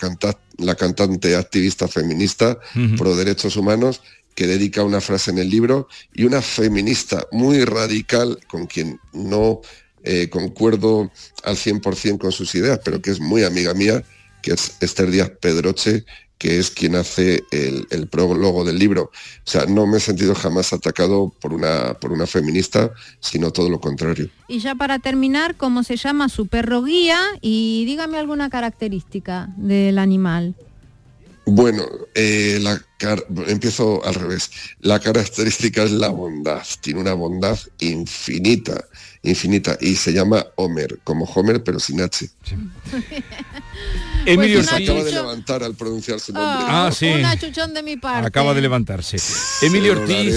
la, 0.57 0.75
cantante 0.75 1.37
activista 1.37 1.87
feminista 1.87 2.59
pro 2.97 3.15
derechos 3.15 3.57
humanos, 3.57 4.01
que 4.39 4.47
dedica 4.47 4.85
una 4.85 5.01
frase 5.01 5.33
en 5.33 5.39
el 5.39 5.51
libro, 5.51 5.89
y 6.15 6.23
una 6.23 6.41
feminista 6.41 7.27
muy 7.33 7.65
radical 7.65 8.39
con 8.47 8.69
quien 8.69 9.01
no 9.13 9.63
eh, 10.05 10.29
concuerdo 10.31 11.11
al 11.43 11.57
100% 11.57 12.19
con 12.19 12.31
sus 12.31 12.55
ideas, 12.55 12.79
pero 12.85 13.03
que 13.03 13.11
es 13.11 13.19
muy 13.19 13.43
amiga 13.43 13.75
mía, 13.75 14.05
que 14.41 14.53
es 14.53 14.77
Esther 14.81 15.11
Díaz 15.11 15.33
Pedroche, 15.41 16.05
que 16.39 16.61
es 16.61 16.71
quien 16.71 16.95
hace 16.95 17.43
el, 17.51 18.07
prólogo 18.07 18.65
del 18.65 18.79
libro. 18.79 19.11
O 19.45 19.51
sea, 19.51 19.67
no 19.67 19.89
me 19.89 19.97
he 19.97 20.01
sentido 20.01 20.37
jamás 20.37 20.73
atacado 20.73 21.35
por 21.41 21.53
una, 21.53 21.95
por 21.95 22.13
una 22.13 22.29
feminista, 22.29 22.93
sino 23.19 23.51
todo 23.51 23.69
lo 23.69 23.81
contrario. 23.81 24.31
Y 24.47 24.61
ya 24.61 24.77
para 24.77 25.01
terminar, 25.01 25.57
¿cómo 25.57 25.83
se 25.83 25.97
llama 25.97 26.29
su 26.29 26.47
perro 26.47 26.85
guía? 26.85 27.19
Y 27.41 27.83
dígame 27.87 28.19
alguna 28.19 28.51
característica 28.51 29.49
del 29.57 29.99
animal. 29.99 30.55
Bueno, 31.45 31.83
eh, 32.15 32.59
la 32.63 32.81
empiezo 33.47 34.05
al 34.05 34.15
revés. 34.15 34.51
La 34.81 35.01
característica 35.01 35.83
es 35.85 35.93
la 35.93 36.09
bondad. 36.09 36.63
Tiene 36.81 37.01
una 37.01 37.15
bondad 37.15 37.59
infinita, 37.79 38.85
infinita. 39.29 39.77
Y 39.81 39.95
se 39.97 40.13
llama 40.13 40.47
Homer, 40.57 40.99
como 41.05 41.25
Homer, 41.25 41.63
pero 41.63 41.79
sin 41.79 42.01
H. 42.01 42.29
Emilio 44.27 44.59
pues 44.59 44.67
se 44.69 44.77
acaba 44.77 45.05
de 45.05 45.13
levantar 45.13 45.63
al 45.63 45.75
pronunciar 45.75 46.21
su 46.21 46.33
nombre. 46.33 46.67
Ah, 46.69 46.91
sí. 46.93 47.07
de 47.07 47.83
mi 47.83 47.97
parte. 47.97 48.27
Acaba 48.27 48.53
de 48.53 48.61
levantarse. 48.61 49.17
Emilio 49.63 49.93
Ortiz, 49.93 50.35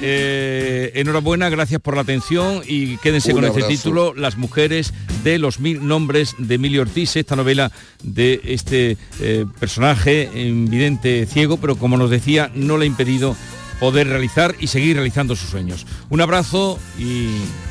eh, 0.00 0.92
enhorabuena, 0.94 1.48
gracias 1.50 1.80
por 1.80 1.94
la 1.94 2.02
atención 2.02 2.62
y 2.66 2.96
quédense 2.98 3.32
con 3.32 3.44
este 3.44 3.62
título, 3.64 4.14
Las 4.14 4.36
mujeres 4.36 4.94
de 5.22 5.38
los 5.38 5.60
mil 5.60 5.86
nombres 5.86 6.34
de 6.38 6.54
Emilio 6.54 6.82
Ortiz, 6.82 7.16
esta 7.16 7.36
novela 7.36 7.70
de 8.02 8.40
este 8.44 8.96
eh, 9.20 9.44
personaje 9.60 10.30
invidente 10.34 11.26
ciego, 11.26 11.58
pero 11.58 11.76
como 11.76 11.96
nos 11.96 12.10
decía, 12.10 12.50
no 12.54 12.78
le 12.78 12.84
ha 12.84 12.86
impedido 12.86 13.36
poder 13.80 14.08
realizar 14.08 14.54
y 14.58 14.66
seguir 14.66 14.96
realizando 14.96 15.36
sus 15.36 15.50
sueños. 15.50 15.86
Un 16.08 16.20
abrazo 16.20 16.78
y 16.98 17.28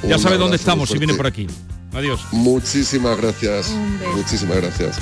ya 0.08 0.18
sabe 0.18 0.38
dónde 0.38 0.58
estamos 0.58 0.90
si 0.90 0.98
viene 0.98 1.14
por 1.14 1.28
aquí. 1.28 1.48
Adiós. 1.94 2.22
Muchísimas 2.32 3.18
gracias. 3.18 3.76
Muchísimas 4.16 4.58
gracias. 4.58 5.00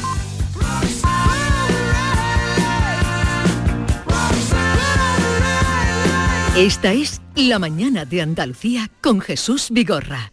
Esta 6.55 6.91
es 6.91 7.21
La 7.35 7.59
Mañana 7.59 8.03
de 8.03 8.21
Andalucía 8.21 8.91
con 9.01 9.21
Jesús 9.21 9.69
Vigorra. 9.71 10.31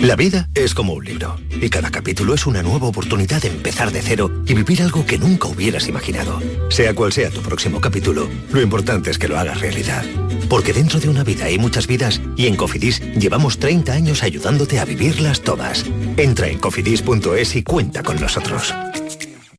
La 0.00 0.16
vida 0.16 0.48
es 0.54 0.72
como 0.72 0.94
un 0.94 1.04
libro 1.04 1.36
y 1.60 1.68
cada 1.68 1.90
capítulo 1.90 2.32
es 2.32 2.46
una 2.46 2.62
nueva 2.62 2.86
oportunidad 2.86 3.42
de 3.42 3.48
empezar 3.48 3.92
de 3.92 4.00
cero 4.00 4.30
y 4.46 4.54
vivir 4.54 4.80
algo 4.80 5.04
que 5.04 5.18
nunca 5.18 5.46
hubieras 5.46 5.88
imaginado. 5.88 6.40
Sea 6.70 6.94
cual 6.94 7.12
sea 7.12 7.28
tu 7.28 7.42
próximo 7.42 7.82
capítulo, 7.82 8.26
lo 8.50 8.62
importante 8.62 9.10
es 9.10 9.18
que 9.18 9.28
lo 9.28 9.38
hagas 9.38 9.60
realidad. 9.60 10.02
Porque 10.48 10.72
dentro 10.72 11.00
de 11.00 11.10
una 11.10 11.22
vida 11.22 11.44
hay 11.44 11.58
muchas 11.58 11.86
vidas 11.86 12.18
y 12.34 12.46
en 12.46 12.56
Cofidis 12.56 13.02
llevamos 13.14 13.58
30 13.58 13.92
años 13.92 14.22
ayudándote 14.22 14.78
a 14.78 14.86
vivirlas 14.86 15.42
todas. 15.42 15.84
Entra 16.16 16.48
en 16.48 16.58
cofidis.es 16.58 17.56
y 17.56 17.62
cuenta 17.62 18.02
con 18.02 18.18
nosotros. 18.18 18.74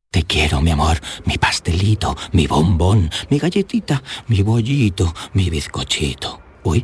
Te 0.10 0.24
quiero, 0.24 0.60
mi 0.60 0.72
amor, 0.72 1.00
mi 1.24 1.38
pastelito, 1.38 2.18
mi 2.32 2.48
bombón, 2.48 3.12
mi 3.30 3.38
galletita, 3.38 4.02
mi 4.28 4.42
bollito, 4.42 5.14
mi 5.34 5.52
bizcochito. 5.52 6.42
Uy. 6.64 6.84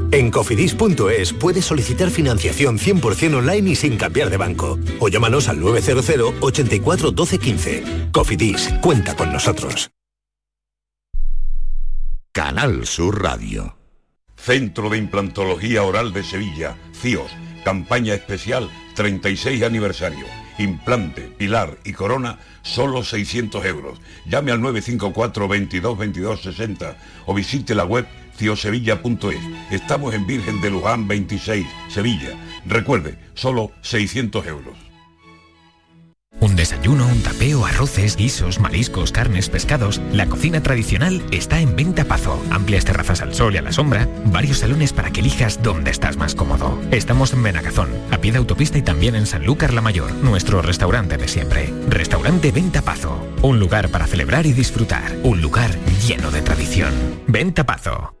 En 0.11 0.29
cofidis.es 0.29 1.31
puedes 1.31 1.63
solicitar 1.63 2.09
financiación 2.09 2.77
100% 2.77 3.37
online 3.37 3.71
y 3.71 3.75
sin 3.75 3.95
cambiar 3.95 4.29
de 4.29 4.35
banco. 4.35 4.77
O 4.99 5.07
llámanos 5.07 5.47
al 5.47 5.61
900 5.61 6.33
84 6.41 7.11
12 7.11 7.37
15. 7.37 7.83
Cofidis, 8.11 8.69
cuenta 8.81 9.15
con 9.15 9.31
nosotros. 9.31 9.89
Canal 12.33 12.85
Sur 12.85 13.21
Radio. 13.21 13.77
Centro 14.35 14.89
de 14.89 14.97
Implantología 14.97 15.83
Oral 15.83 16.11
de 16.11 16.23
Sevilla, 16.23 16.75
CIOS. 16.93 17.31
Campaña 17.63 18.13
especial 18.13 18.69
36 18.95 19.63
aniversario. 19.63 20.25
Implante, 20.57 21.21
pilar 21.37 21.77
y 21.85 21.93
corona, 21.93 22.39
solo 22.63 23.03
600 23.03 23.65
euros. 23.65 23.99
Llame 24.25 24.51
al 24.51 24.61
954 24.61 25.47
22 25.47 25.97
22 25.97 26.41
60 26.41 26.97
o 27.25 27.33
visite 27.33 27.75
la 27.75 27.85
web 27.85 28.05
ciosevilla.es. 28.35 29.39
Estamos 29.71 30.13
en 30.13 30.25
Virgen 30.25 30.61
de 30.61 30.69
Luján 30.69 31.07
26, 31.07 31.65
Sevilla. 31.89 32.37
Recuerde, 32.65 33.17
solo 33.33 33.71
600 33.81 34.45
euros. 34.47 34.91
Un 36.41 36.55
desayuno, 36.55 37.05
un 37.05 37.21
tapeo, 37.21 37.65
arroces, 37.65 38.15
guisos, 38.15 38.59
mariscos, 38.59 39.11
carnes, 39.11 39.47
pescados. 39.47 40.01
La 40.11 40.25
cocina 40.25 40.63
tradicional 40.63 41.21
está 41.31 41.59
en 41.59 41.75
Venta 41.75 42.05
Pazo. 42.05 42.41
Amplias 42.49 42.83
terrazas 42.83 43.21
al 43.21 43.35
sol 43.35 43.53
y 43.53 43.57
a 43.57 43.61
la 43.61 43.71
sombra. 43.71 44.07
Varios 44.25 44.59
salones 44.59 44.91
para 44.91 45.11
que 45.11 45.19
elijas 45.19 45.61
dónde 45.61 45.91
estás 45.91 46.17
más 46.17 46.33
cómodo. 46.33 46.81
Estamos 46.89 47.33
en 47.33 47.43
Benagazón, 47.43 47.89
a 48.09 48.17
pie 48.17 48.31
de 48.31 48.39
autopista 48.39 48.79
y 48.79 48.81
también 48.81 49.13
en 49.13 49.27
Sanlúcar 49.27 49.71
la 49.73 49.81
Mayor, 49.81 50.11
nuestro 50.15 50.63
restaurante 50.63 51.17
de 51.17 51.27
siempre. 51.27 51.71
Restaurante 51.87 52.51
Venta 52.51 52.81
Pazo. 52.81 53.27
Un 53.43 53.59
lugar 53.59 53.89
para 53.89 54.07
celebrar 54.07 54.47
y 54.47 54.53
disfrutar. 54.53 55.15
Un 55.21 55.41
lugar 55.41 55.77
lleno 56.07 56.31
de 56.31 56.41
tradición. 56.41 56.91
Venta 57.27 57.65
Pazo. 57.65 58.20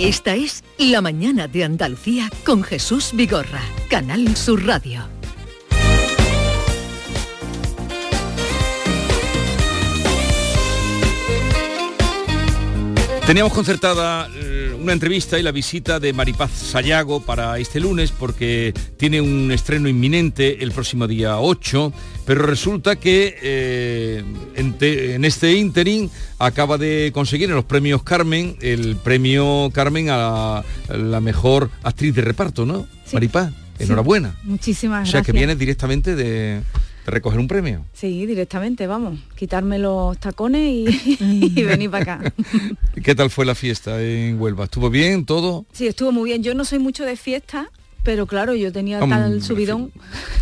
Esta 0.00 0.36
es 0.36 0.62
La 0.78 1.00
Mañana 1.00 1.48
de 1.48 1.64
Andalucía 1.64 2.30
con 2.44 2.62
Jesús 2.62 3.10
Vigorra, 3.14 3.60
Canal 3.90 4.36
Sur 4.36 4.64
Radio. 4.64 5.02
Teníamos 13.26 13.52
concertada 13.52 14.28
una 14.80 14.92
entrevista 14.92 15.38
y 15.38 15.42
la 15.42 15.50
visita 15.52 15.98
de 16.00 16.12
Maripaz 16.12 16.50
Sayago 16.52 17.20
para 17.20 17.58
este 17.58 17.80
lunes 17.80 18.12
porque 18.12 18.72
tiene 18.96 19.20
un 19.20 19.50
estreno 19.52 19.88
inminente 19.88 20.62
el 20.62 20.72
próximo 20.72 21.06
día 21.06 21.38
8, 21.38 21.92
pero 22.24 22.46
resulta 22.46 22.96
que 22.96 23.36
eh, 23.42 24.24
en, 24.54 24.74
te- 24.74 25.14
en 25.14 25.24
este 25.24 25.54
interim 25.54 26.08
acaba 26.38 26.78
de 26.78 27.10
conseguir 27.12 27.48
en 27.50 27.56
los 27.56 27.64
premios 27.64 28.02
Carmen 28.02 28.56
el 28.60 28.96
premio 28.96 29.70
Carmen 29.72 30.08
a 30.10 30.62
la, 30.88 31.20
mejor 31.20 31.70
actriz 31.82 32.14
de 32.14 32.22
reparto, 32.22 32.64
¿no? 32.64 32.86
Maripaz, 33.12 33.52
enhorabuena. 33.78 34.36
Muchísimas 34.44 34.98
O 34.98 35.00
gracias. 35.02 35.10
sea 35.12 35.22
que 35.22 35.32
vienes 35.32 35.58
directamente 35.58 36.14
de 36.14 36.60
recoger 37.10 37.38
un 37.38 37.48
premio. 37.48 37.84
Sí, 37.92 38.26
directamente, 38.26 38.86
vamos, 38.86 39.18
quitarme 39.36 39.78
los 39.78 40.18
tacones 40.18 40.70
y, 40.72 41.16
y 41.56 41.62
venir 41.64 41.90
para 41.90 42.14
acá. 42.14 42.32
¿Qué 43.02 43.14
tal 43.14 43.30
fue 43.30 43.44
la 43.46 43.54
fiesta 43.54 44.02
en 44.02 44.40
Huelva? 44.40 44.64
¿Estuvo 44.64 44.90
bien 44.90 45.24
todo? 45.26 45.66
Sí, 45.72 45.86
estuvo 45.86 46.12
muy 46.12 46.30
bien. 46.30 46.42
Yo 46.42 46.54
no 46.54 46.64
soy 46.64 46.78
mucho 46.78 47.04
de 47.04 47.16
fiesta, 47.16 47.70
pero 48.02 48.26
claro, 48.26 48.54
yo 48.54 48.72
tenía 48.72 49.00
Hombre, 49.02 49.18
tal 49.18 49.42
subidón 49.42 49.92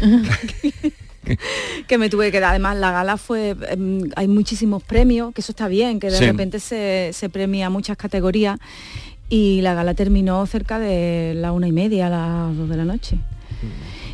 que 1.88 1.98
me 1.98 2.08
tuve 2.08 2.30
que 2.30 2.40
dar. 2.40 2.50
Además, 2.50 2.76
la 2.76 2.92
gala 2.92 3.16
fue, 3.16 3.56
em, 3.68 4.02
hay 4.14 4.28
muchísimos 4.28 4.82
premios, 4.82 5.34
que 5.34 5.40
eso 5.40 5.52
está 5.52 5.68
bien, 5.68 5.98
que 6.00 6.10
de 6.10 6.18
Sí. 6.18 6.24
repente 6.26 6.60
se, 6.60 7.10
se 7.12 7.28
premia 7.28 7.68
muchas 7.70 7.96
categorías 7.96 8.58
y 9.28 9.60
la 9.62 9.74
gala 9.74 9.94
terminó 9.94 10.46
cerca 10.46 10.78
de 10.78 11.34
la 11.34 11.50
una 11.52 11.66
y 11.66 11.72
media, 11.72 12.06
a 12.06 12.10
las 12.10 12.56
dos 12.56 12.68
de 12.68 12.76
la 12.76 12.84
noche. 12.84 13.18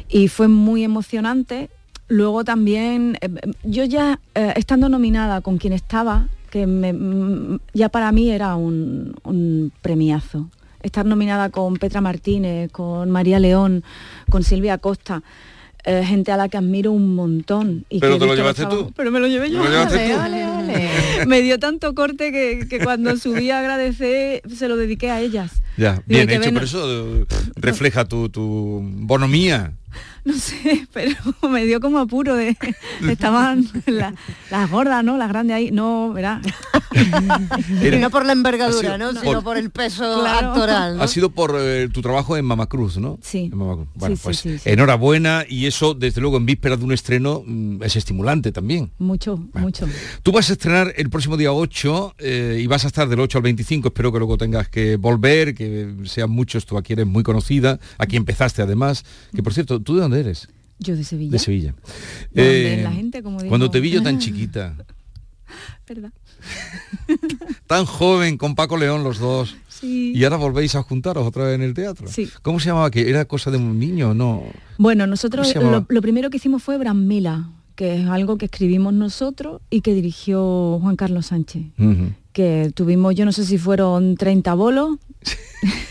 Y 0.09 0.29
fue 0.29 0.49
muy 0.49 0.85
emocionante. 0.85 1.69
Luego 2.13 2.45
también, 2.45 3.17
em, 3.23 3.37
yo 3.65 3.85
ya 3.85 4.21
eh, 4.35 4.53
estando 4.57 4.91
nominada 4.91 5.41
con 5.41 5.57
quien 5.57 5.73
estaba, 5.73 6.29
que 6.51 6.67
me- 6.67 6.93
mm, 6.93 7.59
ya 7.73 7.89
para 7.89 8.13
mí 8.13 8.31
era 8.31 8.55
un, 8.55 9.15
un 9.25 9.73
premiazo. 9.81 10.51
Estar 10.83 11.07
nominada 11.07 11.49
con 11.49 11.77
Petra 11.79 12.03
Martínez, 12.03 12.71
con 12.71 13.09
María 13.11 13.39
León, 13.39 13.83
con 14.29 14.43
Silvia 14.43 14.77
Costa, 14.77 15.23
eh, 15.85 16.05
gente 16.05 16.31
a 16.33 16.37
la 16.37 16.51
que 16.51 16.59
admiro 16.59 16.93
un 16.93 17.15
montón. 17.15 17.87
Y 17.89 18.01
Pero 18.01 18.15
que 18.15 18.19
te 18.21 18.27
lo 18.27 18.35
llevaste 18.35 18.67
tú. 18.67 18.93
Pero 18.95 19.11
me 19.11 19.19
lo 19.19 19.27
llevé 19.27 19.51
yo. 19.51 19.59
¿Te 19.63 19.65
lo 19.65 19.71
llevaste 19.71 20.11
tú? 20.13 20.21
Ole, 20.21 20.47
ole, 20.47 20.89
ole. 21.19 21.27
Me 21.27 21.41
dio 21.41 21.59
tanto 21.59 21.95
corte 21.95 22.31
que, 22.31 22.67
que 22.69 22.79
cuando 22.81 23.17
subí 23.25 23.51
a 23.51 23.61
agradecer 23.61 24.43
se 24.55 24.69
lo 24.69 24.77
dediqué 24.77 25.11
a 25.11 25.21
ellas. 25.21 25.63
Ya, 25.79 26.03
bien 26.05 26.29
hecho, 26.29 26.41
ven- 26.41 26.55
pero 26.55 26.67
eso 26.67 27.23
eh, 27.23 27.27
refleja 27.57 28.05
tu, 28.05 28.29
tu 28.29 28.81
bonomía. 28.83 29.73
No 30.25 30.35
sé, 30.35 30.87
pero 30.93 31.17
me 31.51 31.65
dio 31.65 31.81
como 31.81 31.99
apuro 31.99 32.37
de 32.37 32.57
estaban 33.09 33.67
la- 33.87 34.15
las 34.53 34.71
gordas, 34.71 35.03
¿no? 35.03 35.17
Las 35.17 35.29
grandes 35.29 35.57
ahí, 35.57 35.71
no, 35.73 36.13
verá. 36.13 36.41
Era- 37.83 37.99
no 37.99 38.11
por 38.11 38.25
la 38.25 38.33
envergadura, 38.33 38.99
¿no? 38.99 39.11
Sino 39.13 39.23
por- 39.35 39.43
por 39.45 39.57
el 39.57 39.71
peso 39.71 40.21
Claro. 40.21 40.49
actoral. 40.51 40.97
¿no? 40.97 41.03
Ha 41.03 41.09
sido 41.09 41.31
por 41.31 41.57
eh, 41.59 41.89
tu 41.93 42.03
trabajo 42.03 42.37
en 42.37 42.45
Mamacruz, 42.45 42.99
¿no? 42.99 43.19
Sí. 43.23 43.49
En 43.53 43.59
Mamacruz. 43.59 43.89
Bueno, 43.95 44.17
Sí, 44.17 44.21
pues 44.23 44.39
sí, 44.39 44.59
sí. 44.59 44.69
enhorabuena 44.71 45.45
y 45.49 45.67
eso, 45.67 45.95
desde 45.95 46.21
luego, 46.21 46.37
en 46.37 46.47
vísperas 46.47 46.79
de 46.79 46.85
un 46.85 46.93
estreno 46.93 47.43
mm, 47.45 47.83
es 47.83 47.97
estimulante 47.97 48.53
también. 48.53 48.91
Mucho, 48.99 49.43
mucho. 49.55 49.87
Tú 50.23 50.33
vas 50.33 50.49
a 50.51 50.53
estrenar 50.53 50.93
el 50.97 51.11
próximo 51.11 51.37
día 51.37 51.53
8 51.53 52.15
eh, 52.19 52.59
y 52.63 52.67
vas 52.67 52.85
a 52.85 52.89
estar 52.89 53.09
del 53.09 53.21
8 53.21 53.39
al 53.39 53.43
25, 53.43 53.89
espero 53.89 54.13
que 54.13 54.19
luego 54.19 54.37
tengas 54.39 54.69
que 54.69 54.97
volver, 54.97 55.55
que 55.55 55.95
sean 56.05 56.31
muchos, 56.31 56.67
tú 56.67 56.77
aquí 56.79 56.93
eres 56.93 57.07
muy 57.07 57.23
conocida, 57.23 57.79
aquí 57.99 58.17
empezaste 58.17 58.63
además, 58.63 59.05
que 59.35 59.43
por 59.43 59.53
cierto, 59.55 59.81
¿tú 59.81 59.95
de 59.97 60.03
dónde 60.03 60.12
eres? 60.21 60.49
Yo 60.79 60.97
de 60.97 61.05
Sevilla. 61.05 61.33
De 61.33 61.39
Sevilla. 61.39 61.75
Eh, 62.35 62.77
es 62.79 62.83
la 62.85 62.93
gente, 62.93 63.23
como 63.23 63.39
digo. 63.39 63.49
Cuando 63.49 63.71
te 63.71 63.81
vi 63.81 63.91
yo 63.91 64.03
tan 64.03 64.19
chiquita, 64.19 64.75
¿Verdad? 65.89 66.13
tan 67.67 67.85
joven, 67.85 68.37
con 68.37 68.55
Paco 68.55 68.77
León 68.77 69.05
los 69.05 69.19
dos, 69.19 69.57
Sí. 69.69 70.13
y 70.15 70.23
ahora 70.25 70.37
volvéis 70.37 70.75
a 70.77 70.83
juntaros 70.83 71.27
otra 71.27 71.45
vez 71.45 71.55
en 71.57 71.63
el 71.63 71.75
teatro. 71.75 72.07
Sí. 72.09 72.29
¿Cómo 72.43 72.61
se 72.61 72.67
llamaba? 72.69 72.91
¿Que 72.91 73.09
era 73.11 73.25
cosa 73.25 73.51
de 73.51 73.57
un 73.59 73.79
niño? 73.79 74.15
No. 74.15 74.45
Bueno, 74.79 75.07
nosotros 75.09 75.53
lo, 75.57 75.85
lo 75.89 76.03
primero 76.03 76.31
que 76.31 76.37
hicimos 76.37 76.63
fue 76.63 76.79
Brasmila, 76.79 77.51
que 77.75 78.01
es 78.01 78.07
algo 78.09 78.39
que 78.39 78.45
escribimos 78.45 78.93
nosotros 78.95 79.61
y 79.71 79.81
que 79.81 79.93
dirigió 79.95 80.79
Juan 80.81 80.95
Carlos 80.97 81.27
Sánchez. 81.27 81.65
Que 82.33 82.71
tuvimos, 82.75 83.15
yo 83.17 83.25
no 83.25 83.33
sé 83.33 83.45
si 83.45 83.59
fueron 83.59 84.17
30 84.17 84.55
bolos, 84.55 84.99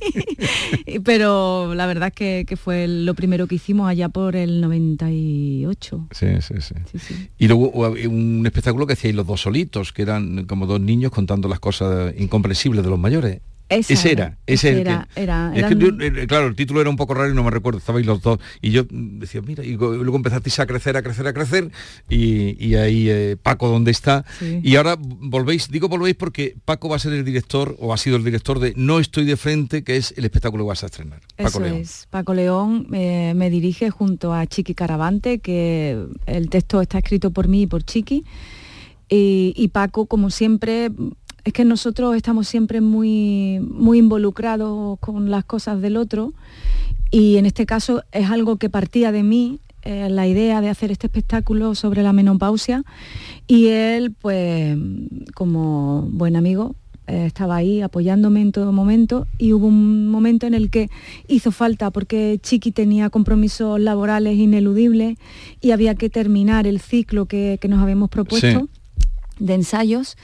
pero 1.04 1.74
la 1.74 1.86
verdad 1.86 2.08
es 2.08 2.14
que, 2.14 2.44
que 2.46 2.56
fue 2.56 2.88
lo 2.88 3.14
primero 3.14 3.46
que 3.46 3.56
hicimos 3.56 3.88
allá 3.88 4.08
por 4.08 4.36
el 4.36 4.60
98. 4.60 6.08
Sí, 6.10 6.26
sí, 6.40 6.54
sí. 6.60 7.28
Y 7.38 7.48
luego 7.48 7.70
un 7.70 8.42
espectáculo 8.46 8.86
que 8.86 8.94
hacíais 8.94 9.14
los 9.14 9.26
dos 9.26 9.40
solitos, 9.40 9.92
que 9.92 10.02
eran 10.02 10.46
como 10.46 10.66
dos 10.66 10.80
niños 10.80 11.12
contando 11.12 11.48
las 11.48 11.60
cosas 11.60 12.14
incomprensibles 12.18 12.84
de 12.84 12.90
los 12.90 12.98
mayores. 12.98 13.40
Esa 13.70 13.92
ese 13.92 14.12
era, 14.12 14.38
ese 14.46 14.80
era, 14.80 15.08
era, 15.14 15.52
era- 15.54 15.68
Es 15.68 15.74
que 15.76 15.80
yo, 15.80 15.88
eh, 16.00 16.26
claro, 16.26 16.46
el 16.46 16.56
título 16.56 16.80
era 16.80 16.88
un 16.88 16.96
poco 16.96 17.12
raro 17.12 17.30
y 17.30 17.34
no 17.34 17.44
me 17.44 17.50
recuerdo, 17.50 17.78
estabais 17.78 18.06
los 18.06 18.22
dos. 18.22 18.38
Y 18.62 18.70
yo 18.70 18.84
decía, 18.90 19.42
mira, 19.42 19.62
y 19.64 19.76
go- 19.76 19.94
luego 19.94 20.16
empezasteis 20.16 20.58
a 20.60 20.66
crecer, 20.66 20.96
a 20.96 21.02
crecer, 21.02 21.26
a 21.26 21.32
crecer, 21.34 21.70
y, 22.08 22.56
y 22.64 22.76
ahí 22.76 23.10
eh, 23.10 23.36
Paco, 23.42 23.68
¿dónde 23.68 23.90
está? 23.90 24.24
Sí. 24.38 24.60
Y 24.62 24.76
ahora 24.76 24.96
volvéis, 24.98 25.70
digo 25.70 25.88
volvéis 25.88 26.16
porque 26.16 26.56
Paco 26.64 26.88
va 26.88 26.96
a 26.96 26.98
ser 26.98 27.12
el 27.12 27.24
director, 27.26 27.76
o 27.78 27.92
ha 27.92 27.98
sido 27.98 28.16
el 28.16 28.24
director 28.24 28.58
de 28.58 28.72
No 28.76 29.00
estoy 29.00 29.24
de 29.26 29.36
frente, 29.36 29.84
que 29.84 29.96
es 29.98 30.14
el 30.16 30.24
espectáculo 30.24 30.64
que 30.64 30.68
vas 30.68 30.82
a 30.82 30.86
estrenar. 30.86 31.20
Paco 31.36 31.48
Eso 31.48 31.60
León. 31.60 31.76
es. 31.76 32.06
Paco 32.08 32.32
León 32.34 32.86
eh, 32.94 33.34
me 33.36 33.50
dirige 33.50 33.90
junto 33.90 34.32
a 34.32 34.46
Chiqui 34.46 34.74
Caravante, 34.74 35.40
que 35.40 36.06
el 36.26 36.48
texto 36.48 36.80
está 36.80 36.98
escrito 36.98 37.30
por 37.32 37.48
mí 37.48 37.62
y 37.62 37.66
por 37.66 37.82
Chiqui. 37.84 38.24
Y, 39.10 39.54
y 39.56 39.68
Paco, 39.68 40.06
como 40.06 40.30
siempre, 40.30 40.90
es 41.44 41.52
que 41.52 41.64
nosotros 41.64 42.16
estamos 42.16 42.48
siempre 42.48 42.80
muy, 42.80 43.60
muy 43.60 43.98
involucrados 43.98 44.98
con 45.00 45.30
las 45.30 45.44
cosas 45.44 45.80
del 45.80 45.96
otro. 45.96 46.32
Y 47.10 47.36
en 47.36 47.46
este 47.46 47.66
caso 47.66 48.02
es 48.12 48.30
algo 48.30 48.56
que 48.56 48.68
partía 48.68 49.12
de 49.12 49.22
mí, 49.22 49.60
eh, 49.82 50.08
la 50.10 50.26
idea 50.26 50.60
de 50.60 50.68
hacer 50.68 50.90
este 50.90 51.06
espectáculo 51.06 51.74
sobre 51.74 52.02
la 52.02 52.12
menopausia. 52.12 52.84
Y 53.46 53.68
él, 53.68 54.14
pues, 54.20 54.76
como 55.34 56.02
buen 56.10 56.36
amigo, 56.36 56.74
eh, 57.08 57.24
estaba 57.24 57.56
ahí 57.56 57.80
apoyándome 57.80 58.42
en 58.42 58.52
todo 58.52 58.70
momento 58.70 59.26
y 59.38 59.54
hubo 59.54 59.68
un 59.68 60.08
momento 60.08 60.46
en 60.46 60.52
el 60.52 60.68
que 60.68 60.90
hizo 61.26 61.52
falta 61.52 61.90
porque 61.90 62.38
Chiqui 62.42 62.70
tenía 62.70 63.08
compromisos 63.08 63.80
laborales 63.80 64.36
ineludibles 64.36 65.16
y 65.62 65.70
había 65.70 65.94
que 65.94 66.10
terminar 66.10 66.66
el 66.66 66.80
ciclo 66.80 67.24
que, 67.24 67.56
que 67.62 67.68
nos 67.68 67.80
habíamos 67.80 68.10
propuesto 68.10 68.68
de 69.38 69.54
ensayos 69.54 70.18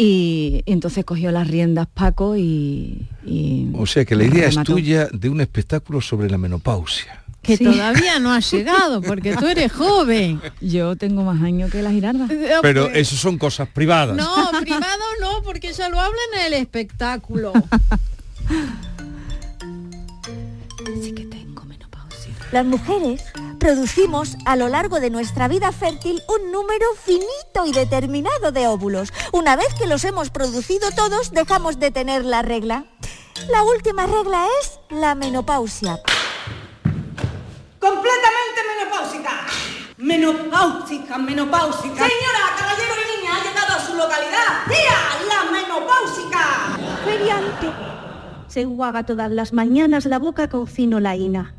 y, 0.00 0.62
y 0.64 0.72
entonces 0.72 1.04
cogió 1.04 1.30
las 1.30 1.46
riendas 1.46 1.86
Paco 1.92 2.36
y... 2.36 3.06
y 3.24 3.68
O 3.74 3.84
sea 3.84 4.04
que 4.06 4.16
la 4.16 4.24
idea 4.24 4.48
es 4.48 4.56
tuya 4.62 5.08
de 5.12 5.28
un 5.28 5.42
espectáculo 5.42 6.00
sobre 6.00 6.30
la 6.30 6.38
menopausia. 6.38 7.22
Que 7.42 7.58
todavía 7.58 8.18
no 8.18 8.32
ha 8.32 8.40
llegado, 8.40 9.00
porque 9.00 9.34
tú 9.36 9.46
eres 9.46 9.72
joven. 9.72 10.40
Yo 10.60 10.96
tengo 10.96 11.22
más 11.22 11.42
años 11.42 11.70
que 11.70 11.82
la 11.82 11.90
girarda. 11.90 12.28
Pero 12.60 12.88
eso 12.88 13.16
son 13.16 13.38
cosas 13.38 13.68
privadas. 13.68 14.14
No, 14.14 14.50
privado 14.60 15.04
no, 15.20 15.42
porque 15.42 15.72
ya 15.72 15.88
lo 15.88 15.98
hablan 15.98 16.18
en 16.38 16.46
el 16.46 16.52
espectáculo. 16.54 17.52
Las 22.52 22.66
mujeres 22.66 23.22
producimos 23.60 24.36
a 24.44 24.56
lo 24.56 24.68
largo 24.68 24.98
de 24.98 25.08
nuestra 25.08 25.46
vida 25.46 25.70
fértil 25.70 26.20
un 26.28 26.50
número 26.50 26.84
finito 27.04 27.64
y 27.64 27.72
determinado 27.72 28.50
de 28.50 28.66
óvulos. 28.66 29.12
Una 29.32 29.54
vez 29.54 29.72
que 29.78 29.86
los 29.86 30.04
hemos 30.04 30.30
producido 30.30 30.90
todos, 30.90 31.30
dejamos 31.30 31.78
de 31.78 31.92
tener 31.92 32.24
la 32.24 32.42
regla. 32.42 32.86
La 33.48 33.62
última 33.62 34.06
regla 34.06 34.46
es 34.60 34.80
la 34.90 35.14
menopausia. 35.14 36.00
Completamente 37.78 38.60
menopáusica. 38.74 39.30
Menopáusica, 39.98 41.18
menopáusica. 41.18 42.08
Señora, 42.08 42.42
caballero 42.58 42.94
y 42.96 43.20
niña, 43.20 43.36
ha 43.36 43.44
llegado 43.44 43.74
a 43.74 43.86
su 43.86 43.94
localidad. 43.94 44.66
¡Vía 44.66 44.98
la 45.28 45.50
menopáusica! 45.52 46.78
Feriante. 47.04 47.70
Se 48.48 48.62
enjuaga 48.62 49.06
todas 49.06 49.30
las 49.30 49.52
mañanas 49.52 50.04
la 50.06 50.18
boca 50.18 50.48
con 50.48 50.66
cinolaína. 50.66 51.54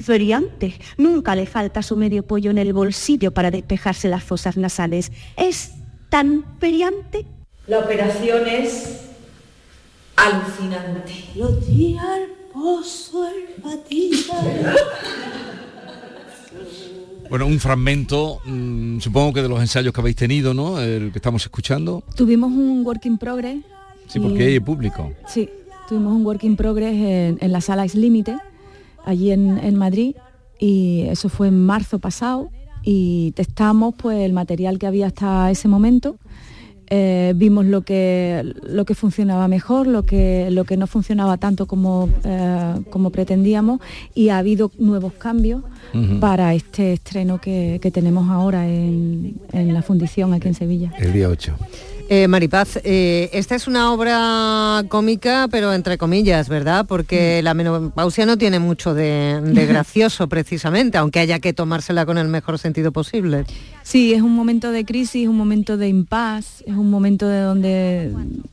Feriante. 0.00 0.74
Nunca 0.96 1.34
le 1.36 1.46
falta 1.46 1.82
su 1.82 1.96
medio 1.96 2.22
pollo 2.24 2.50
en 2.50 2.58
el 2.58 2.72
bolsillo 2.72 3.32
para 3.32 3.50
despejarse 3.50 4.08
las 4.08 4.24
fosas 4.24 4.56
nasales. 4.56 5.12
Es 5.36 5.72
tan 6.08 6.44
feriante. 6.58 7.26
La 7.66 7.78
operación 7.80 8.46
es 8.48 9.00
alucinante. 10.16 11.12
Lo 11.36 11.48
di 11.48 11.96
al 11.96 12.28
pozo 12.52 13.26
el 13.28 13.62
patita. 13.62 14.34
Bueno, 17.28 17.46
un 17.46 17.60
fragmento, 17.60 18.40
mm, 18.44 18.98
supongo 18.98 19.32
que 19.34 19.42
de 19.42 19.48
los 19.48 19.60
ensayos 19.60 19.92
que 19.94 20.00
habéis 20.00 20.16
tenido, 20.16 20.52
¿no? 20.52 20.80
El 20.80 21.12
que 21.12 21.18
estamos 21.18 21.42
escuchando. 21.44 22.02
Tuvimos 22.16 22.50
un 22.50 22.84
work 22.84 23.04
in 23.06 23.18
progress. 23.18 23.58
Sí, 24.08 24.18
y- 24.18 24.22
porque 24.22 24.42
hay 24.46 24.58
público. 24.60 25.12
Sí, 25.28 25.48
tuvimos 25.88 26.12
un 26.12 26.26
work 26.26 26.42
in 26.42 26.56
progress 26.56 26.92
en, 26.94 27.38
en 27.40 27.52
la 27.52 27.60
sala 27.60 27.84
Ex 27.84 27.94
Límite, 27.94 28.36
allí 29.04 29.32
en, 29.32 29.58
en 29.58 29.76
Madrid, 29.76 30.14
y 30.58 31.02
eso 31.08 31.28
fue 31.28 31.48
en 31.48 31.64
marzo 31.64 31.98
pasado, 31.98 32.50
y 32.82 33.32
testamos 33.32 33.94
pues 33.96 34.18
el 34.18 34.32
material 34.32 34.78
que 34.78 34.86
había 34.86 35.06
hasta 35.06 35.50
ese 35.50 35.68
momento. 35.68 36.16
eh, 36.92 37.34
vimos 37.36 37.66
lo 37.66 37.82
que, 37.82 38.42
lo 38.64 38.84
que 38.84 38.94
funcionaba 38.96 39.46
mejor, 39.46 39.86
lo 39.86 40.02
que, 40.02 40.48
lo 40.50 40.64
que 40.64 40.76
no 40.76 40.86
funcionaba 40.88 41.36
tanto 41.36 41.66
como, 41.66 42.08
eh, 42.24 42.74
como 42.90 43.10
pretendíamos 43.10 43.80
y 44.12 44.30
ha 44.30 44.38
habido 44.38 44.72
nuevos 44.78 45.12
cambios 45.12 45.62
para 46.20 46.52
este 46.54 46.92
estreno 46.94 47.40
que, 47.40 47.78
que 47.80 47.90
tenemos 47.92 48.28
ahora 48.28 48.68
en, 48.68 49.40
en 49.52 49.72
la 49.72 49.82
fundición 49.82 50.34
aquí 50.34 50.48
en 50.48 50.54
Sevilla. 50.54 50.92
El 50.98 51.12
día 51.12 51.28
8. 51.28 51.54
Eh, 52.12 52.26
Maripaz, 52.26 52.80
eh, 52.82 53.30
esta 53.32 53.54
es 53.54 53.68
una 53.68 53.92
obra 53.92 54.82
cómica, 54.88 55.46
pero 55.48 55.72
entre 55.72 55.96
comillas, 55.96 56.48
¿verdad? 56.48 56.84
Porque 56.84 57.40
la 57.40 57.54
menopausia 57.54 58.26
no 58.26 58.36
tiene 58.36 58.58
mucho 58.58 58.94
de, 58.94 59.40
de 59.40 59.66
gracioso, 59.68 60.28
precisamente, 60.28 60.98
aunque 60.98 61.20
haya 61.20 61.38
que 61.38 61.52
tomársela 61.52 62.04
con 62.06 62.18
el 62.18 62.26
mejor 62.26 62.58
sentido 62.58 62.90
posible. 62.90 63.44
Sí, 63.84 64.12
es 64.12 64.22
un 64.22 64.34
momento 64.34 64.72
de 64.72 64.84
crisis, 64.84 65.28
un 65.28 65.36
momento 65.36 65.76
de 65.76 65.86
impas, 65.86 66.64
es 66.66 66.74
un 66.74 66.90
momento 66.90 67.28
de 67.28 67.42
donde 67.42 68.12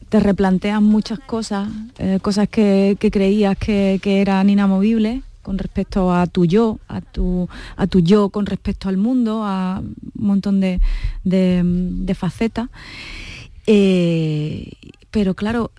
te 0.09 0.19
replanteas 0.19 0.79
muchas 0.79 1.17
cosas, 1.17 1.67
eh, 1.97 2.19
cosas 2.21 2.47
que, 2.49 2.95
que 2.99 3.09
creías 3.09 3.57
que, 3.57 3.99
que 4.03 4.21
eran 4.21 4.51
inamovibles 4.51 5.23
con 5.41 5.57
respecto 5.57 6.13
a 6.13 6.27
tu 6.27 6.45
yo, 6.45 6.77
a 6.87 7.01
tu, 7.01 7.49
a 7.75 7.87
tu 7.87 8.01
yo 8.01 8.29
con 8.29 8.45
respecto 8.45 8.87
al 8.87 8.97
mundo, 8.97 9.41
a 9.43 9.79
un 9.79 10.27
montón 10.27 10.59
de, 10.59 10.79
de, 11.23 11.63
de 11.63 12.13
facetas. 12.13 12.69
Eh, 13.67 14.71
pero 15.11 15.33
claro, 15.35 15.71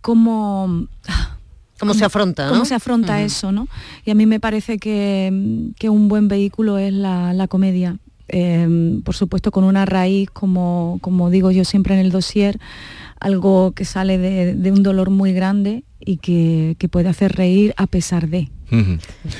¿cómo, 0.00 0.86
¿Cómo 1.78 1.94
se 1.94 2.04
afronta, 2.04 2.48
¿Cómo 2.48 2.60
no? 2.60 2.64
se 2.64 2.74
afronta 2.74 3.22
eso, 3.22 3.52
no? 3.52 3.68
Y 4.04 4.10
a 4.10 4.14
mí 4.14 4.26
me 4.26 4.38
parece 4.40 4.78
que, 4.78 5.70
que 5.78 5.88
un 5.90 6.08
buen 6.08 6.28
vehículo 6.28 6.78
es 6.78 6.92
la, 6.92 7.32
la 7.32 7.48
comedia. 7.48 7.96
Eh, 8.28 9.00
por 9.04 9.14
supuesto, 9.14 9.50
con 9.50 9.64
una 9.64 9.84
raíz, 9.86 10.30
como, 10.30 10.98
como 11.00 11.30
digo 11.30 11.50
yo 11.50 11.64
siempre 11.64 11.94
en 11.94 12.00
el 12.00 12.10
dossier, 12.10 12.58
algo 13.20 13.72
que 13.72 13.84
sale 13.84 14.18
de, 14.18 14.54
de 14.54 14.72
un 14.72 14.82
dolor 14.82 15.10
muy 15.10 15.32
grande 15.32 15.84
y 16.00 16.16
que, 16.18 16.76
que 16.78 16.88
puede 16.88 17.08
hacer 17.08 17.32
reír 17.36 17.72
a 17.76 17.86
pesar 17.86 18.28
de. 18.28 18.50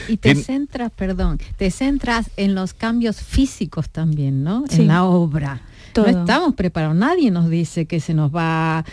Y 0.09 0.18
te 0.18 0.35
Tien- 0.35 0.43
centras, 0.43 0.93
perdón, 0.93 1.39
te 1.57 1.70
centras 1.72 2.31
en 2.37 2.55
los 2.55 2.74
cambios 2.74 3.16
físicos 3.20 3.91
también, 3.91 4.45
¿no? 4.45 4.64
Sí. 4.68 4.83
En 4.83 4.87
la 4.89 5.05
obra. 5.05 5.62
Todo. 5.97 6.13
No 6.13 6.21
estamos 6.21 6.55
preparados. 6.55 6.97
Nadie 6.97 7.31
nos 7.31 7.49
dice 7.51 7.87
que 7.87 8.01
se 8.01 8.15
nos 8.15 8.35
va 8.35 8.79
a 8.79 8.85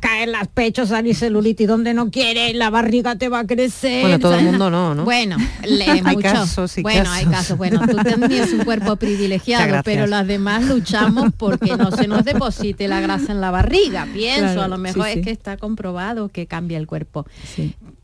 caer 0.00 0.28
los 0.28 0.46
pechos, 0.48 0.90
salir 0.90 1.14
celulitis 1.16 1.66
donde 1.66 1.94
no 1.94 2.10
quiere, 2.10 2.52
la 2.54 2.70
barriga 2.70 3.16
te 3.16 3.28
va 3.28 3.40
a 3.40 3.46
crecer. 3.46 4.02
Bueno, 4.02 4.18
todo 4.18 4.34
el 4.34 4.44
mundo 4.44 4.70
no, 4.70 4.94
¿no? 4.94 5.04
Bueno, 5.04 5.36
Hay 5.88 6.02
muchos. 6.02 6.22
casos 6.32 6.78
y 6.78 6.82
bueno, 6.82 7.10
hay 7.10 7.26
casos. 7.26 7.56
Bueno, 7.58 7.80
tú 7.86 7.96
tenías 8.04 8.52
un 8.52 8.64
cuerpo 8.64 8.96
privilegiado, 8.96 9.82
pero 9.84 10.06
las 10.06 10.26
demás 10.26 10.64
luchamos 10.64 11.30
porque 11.36 11.76
no 11.76 11.90
se 11.90 12.06
nos 12.06 12.24
deposite 12.24 12.88
la 12.88 13.00
grasa 13.00 13.32
en 13.32 13.40
la 13.40 13.50
barriga. 13.50 14.06
Pienso, 14.12 14.42
Claro, 14.44 14.62
a 14.62 14.68
lo 14.68 14.78
mejor 14.78 15.04
sí, 15.04 15.10
es 15.10 15.14
sí. 15.16 15.22
que 15.22 15.30
está 15.30 15.56
comprobado 15.56 16.28
que 16.28 16.46
cambia 16.46 16.78
el 16.78 16.86
cuerpo. 16.86 17.26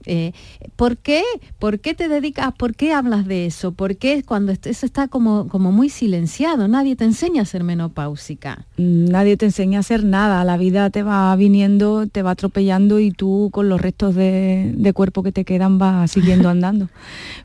Eh, 0.07 0.33
¿Por 0.77 0.97
qué? 0.97 1.23
¿Por 1.59 1.81
qué 1.81 1.95
te 1.95 2.09
dedicas? 2.09 2.53
¿Por 2.55 2.75
qué 2.75 2.93
hablas 2.93 3.27
de 3.27 3.47
eso? 3.47 3.73
¿Por 3.73 3.97
qué 3.97 4.23
cuando 4.23 4.53
eso 4.53 4.87
está 4.87 5.09
como, 5.09 5.49
como 5.49 5.73
muy 5.73 5.89
silenciado? 5.89 6.69
Nadie 6.69 6.97
te 6.97 7.05
enseña 7.05 7.43
a 7.43 7.45
ser 7.45 7.65
menopáusica. 7.65 8.67
Nadie 8.77 9.37
te 9.37 9.47
enseña 9.47 9.79
a 9.79 9.81
hacer 9.81 10.05
nada, 10.05 10.45
la 10.45 10.57
vida 10.57 10.91
te 10.91 11.03
va 11.03 11.35
viniendo, 11.37 12.07
te 12.07 12.23
va 12.23 12.33
atropellando 12.33 13.01
y 13.01 13.11
tú 13.11 13.51
con 13.53 13.69
los 13.69 13.81
restos 13.81 14.15
de, 14.15 14.73
de 14.77 14.93
cuerpo 14.93 15.23
que 15.23 15.33
te 15.33 15.45
quedan 15.45 15.79
vas 15.79 16.11
siguiendo 16.11 16.49
andando. 16.51 16.89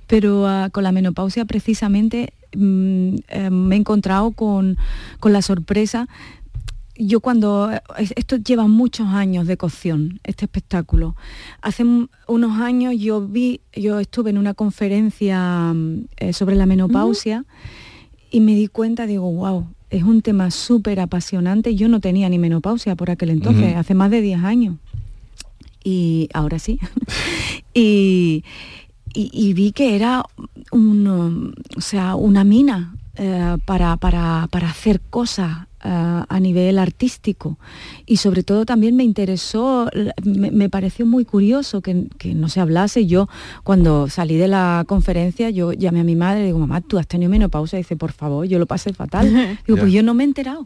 Pero 0.07 0.47
ah, 0.47 0.70
con 0.72 0.84
la 0.84 0.91
menopausia 0.91 1.45
precisamente 1.45 2.34
mm, 2.55 3.16
eh, 3.30 3.49
me 3.49 3.76
he 3.76 3.80
encontrado 3.80 4.32
con, 4.32 4.78
con 5.20 5.34
la 5.34 5.41
sorpresa 5.41 6.07
yo 7.00 7.22
cuando 7.22 7.72
es- 7.97 8.14
esto 8.18 8.36
lleva 8.36 8.68
muchos 8.68 9.08
años 9.08 9.47
de 9.47 9.56
cocción 9.58 10.20
este 10.24 10.45
espectáculo. 10.45 11.16
Hace 11.62 11.84
un- 11.84 12.10
unos 12.28 12.60
años 12.60 12.93
yo 12.97 13.26
vi 13.26 13.62
yo 13.74 14.00
estuve 14.00 14.30
en 14.32 14.38
una 14.38 14.54
conferencia 14.54 15.72
mm, 15.74 16.06
eh, 16.18 16.34
sobre 16.34 16.56
la 16.56 16.66
menopausia 16.66 17.45
y 18.32 18.41
me 18.41 18.54
di 18.54 18.68
cuenta 18.68 19.06
digo 19.08 19.32
wow 19.32 19.66
es 19.89 20.04
un 20.04 20.22
tema 20.22 20.52
súper 20.52 21.00
apasionante 21.00 21.74
yo 21.76 21.88
no 21.88 22.00
tenía 22.00 22.28
ni 22.30 22.38
menopausia 22.38 22.95
por 22.95 23.10
aquel 23.10 23.30
entonces 23.32 23.76
hace 23.76 23.93
más 23.95 24.12
de 24.12 24.22
10 24.22 24.43
años. 24.43 24.76
Y 25.84 26.28
ahora 26.34 26.60
sí. 26.60 26.80
Y, 27.74 28.43
y- 29.14 29.30
y 29.34 29.54
vi 29.54 29.72
que 29.72 29.95
era 29.95 30.24
un, 30.72 31.54
o 31.78 31.82
sea, 31.82 32.16
una 32.16 32.43
mina 32.43 32.93
eh, 33.16 33.58
para, 33.66 33.95
para- 33.97 34.47
para 34.52 34.70
hacer 34.70 35.00
cosas 35.02 35.68
a 35.82 36.40
nivel 36.40 36.78
artístico 36.78 37.58
y 38.06 38.18
sobre 38.18 38.44
todo 38.44 38.66
también 38.66 38.96
me 38.96 39.04
interesó, 39.04 39.90
me, 40.24 40.52
me 40.52 40.70
pareció 40.70 41.06
muy 41.06 41.26
curioso 41.26 41.82
que, 41.82 42.08
que 42.18 42.34
no 42.34 42.50
se 42.50 42.60
hablase. 42.60 43.06
Yo 43.06 43.30
cuando 43.64 44.10
salí 44.10 44.36
de 44.36 44.48
la 44.48 44.84
conferencia 44.88 45.50
yo 45.50 45.74
llamé 45.74 46.02
a 46.02 46.04
mi 46.04 46.16
madre 46.16 46.44
y 46.44 46.46
digo, 46.48 46.60
mamá, 46.60 46.82
tú 46.82 46.98
has 46.98 47.08
tenido 47.08 47.30
menopausia, 47.30 47.80
y 47.80 47.84
dice, 47.84 47.96
por 47.96 48.12
favor, 48.12 48.46
yo 48.46 48.60
lo 48.60 48.66
pasé 48.66 48.94
fatal. 48.94 49.30
Digo, 49.66 49.80
pues 49.80 49.92
yo 49.92 50.04
no 50.04 50.14
me 50.14 50.24
he 50.24 50.28
enterado. 50.28 50.64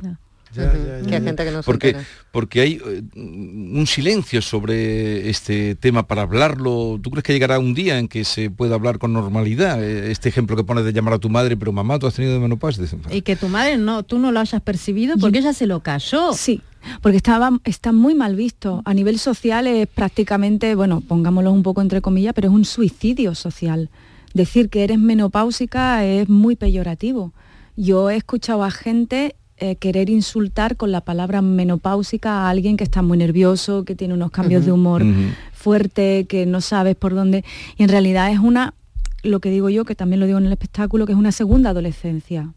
Que 0.54 1.16
hay 1.16 1.22
gente 1.24 1.44
que 1.44 1.52
no 1.52 1.62
se 1.62 1.66
porque, 1.66 1.88
entera. 1.90 2.08
porque 2.32 2.62
hay 2.62 2.74
eh, 2.86 3.02
un 3.16 3.86
silencio 3.88 4.42
sobre 4.42 5.30
este 5.30 5.76
tema 5.76 6.08
para 6.08 6.22
hablarlo. 6.24 7.00
¿Tú 7.02 7.10
crees 7.12 7.24
que 7.24 7.34
llegará 7.34 7.60
un 7.60 7.74
día 7.74 8.00
en 8.00 8.08
que 8.08 8.24
se 8.24 8.50
pueda 8.50 8.76
hablar 8.76 9.00
con 9.00 9.14
normalidad? 9.14 9.84
Eh, 9.84 10.12
Este 10.12 10.30
ejemplo 10.30 10.56
que 10.56 10.64
pones 10.64 10.86
de 10.86 10.94
llamar 10.94 11.16
a 11.16 11.20
tu 11.20 11.30
madre, 11.30 11.58
pero 11.58 11.72
mamá, 11.72 12.00
tú 12.00 12.08
has 12.08 12.14
tenido 12.14 12.40
menopausia. 12.40 12.84
Dicen, 12.84 13.02
Y 13.12 13.22
que 13.22 13.36
tu 13.36 13.48
madre 13.50 13.78
no, 13.78 14.04
tú 14.04 14.20
no 14.20 14.32
lo 14.32 14.40
hayas 14.40 14.62
percibido 14.62 15.18
porque 15.18 15.40
ella 15.40 15.54
se 15.54 15.68
lo 15.68 15.80
cayó. 15.82 16.34
Sí, 16.34 16.62
porque 17.02 17.18
estaba, 17.18 17.50
está 17.64 17.92
muy 17.92 18.14
mal 18.16 18.36
visto. 18.36 18.82
A 18.86 18.94
nivel 18.94 19.20
social 19.20 19.68
es 19.68 19.88
prácticamente, 19.88 20.76
bueno, 20.76 21.02
pongámoslo 21.02 21.52
un 21.52 21.64
poco 21.64 21.82
entre 21.82 22.02
comillas, 22.02 22.34
pero 22.34 22.50
es 22.50 22.54
un 22.54 22.66
suicidio 22.66 23.36
social. 23.36 23.90
Decir 24.34 24.70
que 24.70 24.84
eres 24.84 24.98
menopáusica 25.00 26.04
es 26.06 26.28
muy 26.30 26.56
peyorativo. 26.56 27.34
Yo 27.76 28.10
he 28.10 28.16
escuchado 28.16 28.64
a 28.64 28.72
gente 28.72 29.36
eh, 29.58 29.76
querer 29.76 30.10
insultar 30.10 30.76
con 30.78 30.92
la 30.92 31.02
palabra 31.02 31.42
menopáusica 31.42 32.32
a 32.46 32.50
alguien 32.50 32.76
que 32.78 32.84
está 32.84 33.02
muy 33.02 33.18
nervioso, 33.18 33.86
que 33.86 33.96
tiene 33.96 34.14
unos 34.14 34.32
cambios 34.32 34.66
de 34.66 34.72
humor 34.72 35.04
Ujú. 35.04 35.14
fuerte, 35.54 36.26
que 36.28 36.46
no 36.46 36.60
sabes 36.62 36.96
por 36.96 37.14
dónde. 37.16 37.44
Y 37.78 37.84
en 37.84 37.90
realidad 37.90 38.32
es 38.32 38.40
una, 38.40 38.74
lo 39.22 39.40
que 39.40 39.50
digo 39.52 39.70
yo, 39.70 39.86
que 39.86 39.96
también 39.96 40.20
lo 40.20 40.26
digo 40.26 40.38
en 40.40 40.46
el 40.48 40.52
espectáculo, 40.52 41.06
que 41.06 41.12
es 41.14 41.18
una 41.18 41.32
segunda 41.32 41.70
adolescencia. 41.70 42.54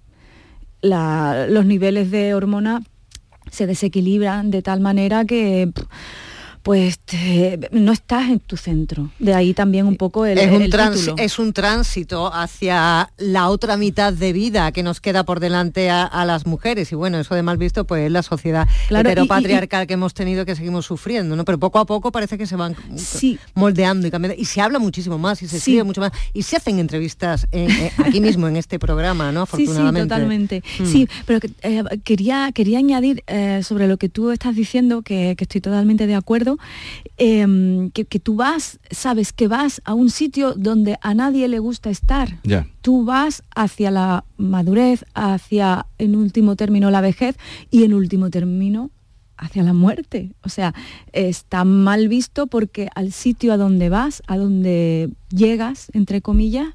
La- 0.80 1.46
los 1.48 1.64
niveles 1.66 2.10
de 2.10 2.34
hormona 2.34 2.82
se 3.50 3.66
desequilibran 3.66 4.50
de 4.50 4.62
tal 4.62 4.80
manera 4.80 5.24
que 5.24 5.70
pff, 5.72 5.84
pues 6.66 6.98
te- 6.98 7.60
no 7.70 7.92
estás 7.92 8.28
en 8.28 8.40
tu 8.40 8.56
centro. 8.56 9.12
De 9.20 9.32
ahí 9.34 9.54
también 9.54 9.86
un 9.86 9.96
poco 9.96 10.26
el, 10.26 10.36
es, 10.36 10.50
un 10.50 10.62
el 10.62 10.70
trans- 10.70 10.96
título. 10.98 11.14
es 11.16 11.38
un 11.38 11.52
tránsito 11.52 12.34
hacia 12.34 13.08
la 13.18 13.48
otra 13.50 13.76
mitad 13.76 14.12
de 14.12 14.32
vida 14.32 14.72
que 14.72 14.82
nos 14.82 15.00
queda 15.00 15.24
por 15.24 15.38
delante 15.38 15.90
a, 15.90 16.02
a 16.02 16.24
las 16.24 16.44
mujeres 16.44 16.90
y 16.90 16.96
bueno 16.96 17.20
eso 17.20 17.36
de 17.36 17.44
mal 17.44 17.56
visto 17.56 17.86
pues 17.86 18.06
es 18.06 18.10
la 18.10 18.24
sociedad 18.24 18.66
Claro, 18.88 19.08
y- 19.08 19.10
y- 19.10 19.12
heteropatriarcal 19.12 19.86
que 19.86 19.94
hemos 19.94 20.12
tenido 20.12 20.44
que 20.44 20.56
seguimos 20.56 20.86
sufriendo 20.86 21.36
no 21.36 21.44
pero 21.44 21.58
poco 21.60 21.78
a 21.78 21.86
poco 21.86 22.10
parece 22.10 22.36
que 22.36 22.46
se 22.46 22.56
van 22.56 22.74
Sí. 22.96 23.38
moldeando 23.54 24.08
y 24.08 24.10
cambiando 24.10 24.36
y 24.40 24.44
se 24.46 24.60
habla 24.60 24.80
muchísimo 24.80 25.18
más 25.18 25.42
y 25.42 25.46
se 25.46 25.52
Sí. 25.52 25.56
escribe 25.58 25.84
mucho 25.84 26.00
más 26.00 26.10
y 26.34 26.42
se 26.42 26.56
hacen 26.56 26.80
entrevistas 26.80 27.46
en- 27.52 27.70
eh, 27.70 27.92
aquí 28.04 28.20
mismo 28.20 28.48
en 28.48 28.56
este 28.56 28.80
programa 28.80 29.30
no 29.30 29.46
Sí, 29.46 29.58
sí, 29.58 29.62
afortunadamente 29.62 30.08
totalmente. 30.14 30.62
Mm. 30.80 30.86
Sí, 30.86 31.08
pero 31.26 31.38
eh, 31.62 31.84
quería, 32.02 32.50
quería 32.52 32.78
añadir 32.78 33.22
eh, 33.28 33.60
sobre 33.62 33.86
lo 33.86 33.98
que 33.98 34.08
tú 34.08 34.32
estás 34.32 34.56
diciendo, 34.56 35.02
que, 35.02 35.34
que 35.38 35.44
estoy 35.44 35.60
totalmente 35.60 36.08
de 36.08 36.14
acuerdo, 36.16 36.55
eh, 37.18 37.90
que, 37.92 38.04
que 38.04 38.18
tú 38.18 38.36
vas, 38.36 38.78
sabes 38.90 39.32
que 39.32 39.48
vas 39.48 39.80
a 39.84 39.94
un 39.94 40.10
sitio 40.10 40.54
donde 40.54 40.98
a 41.02 41.14
nadie 41.14 41.48
le 41.48 41.58
gusta 41.58 41.90
estar. 41.90 42.38
Ya. 42.42 42.66
Tú 42.82 43.04
vas 43.04 43.42
hacia 43.54 43.90
la 43.90 44.24
madurez, 44.36 45.04
hacia, 45.14 45.86
en 45.98 46.16
último 46.16 46.56
término, 46.56 46.90
la 46.90 47.00
vejez 47.00 47.36
y 47.70 47.84
en 47.84 47.94
último 47.94 48.30
término 48.30 48.90
hacia 49.36 49.62
la 49.62 49.72
muerte. 49.72 50.32
O 50.42 50.48
sea, 50.48 50.74
está 51.12 51.64
mal 51.64 52.08
visto 52.08 52.46
porque 52.46 52.88
al 52.94 53.12
sitio 53.12 53.52
a 53.52 53.56
donde 53.56 53.88
vas, 53.88 54.22
a 54.26 54.36
donde 54.36 55.10
llegas, 55.30 55.90
entre 55.92 56.22
comillas, 56.22 56.74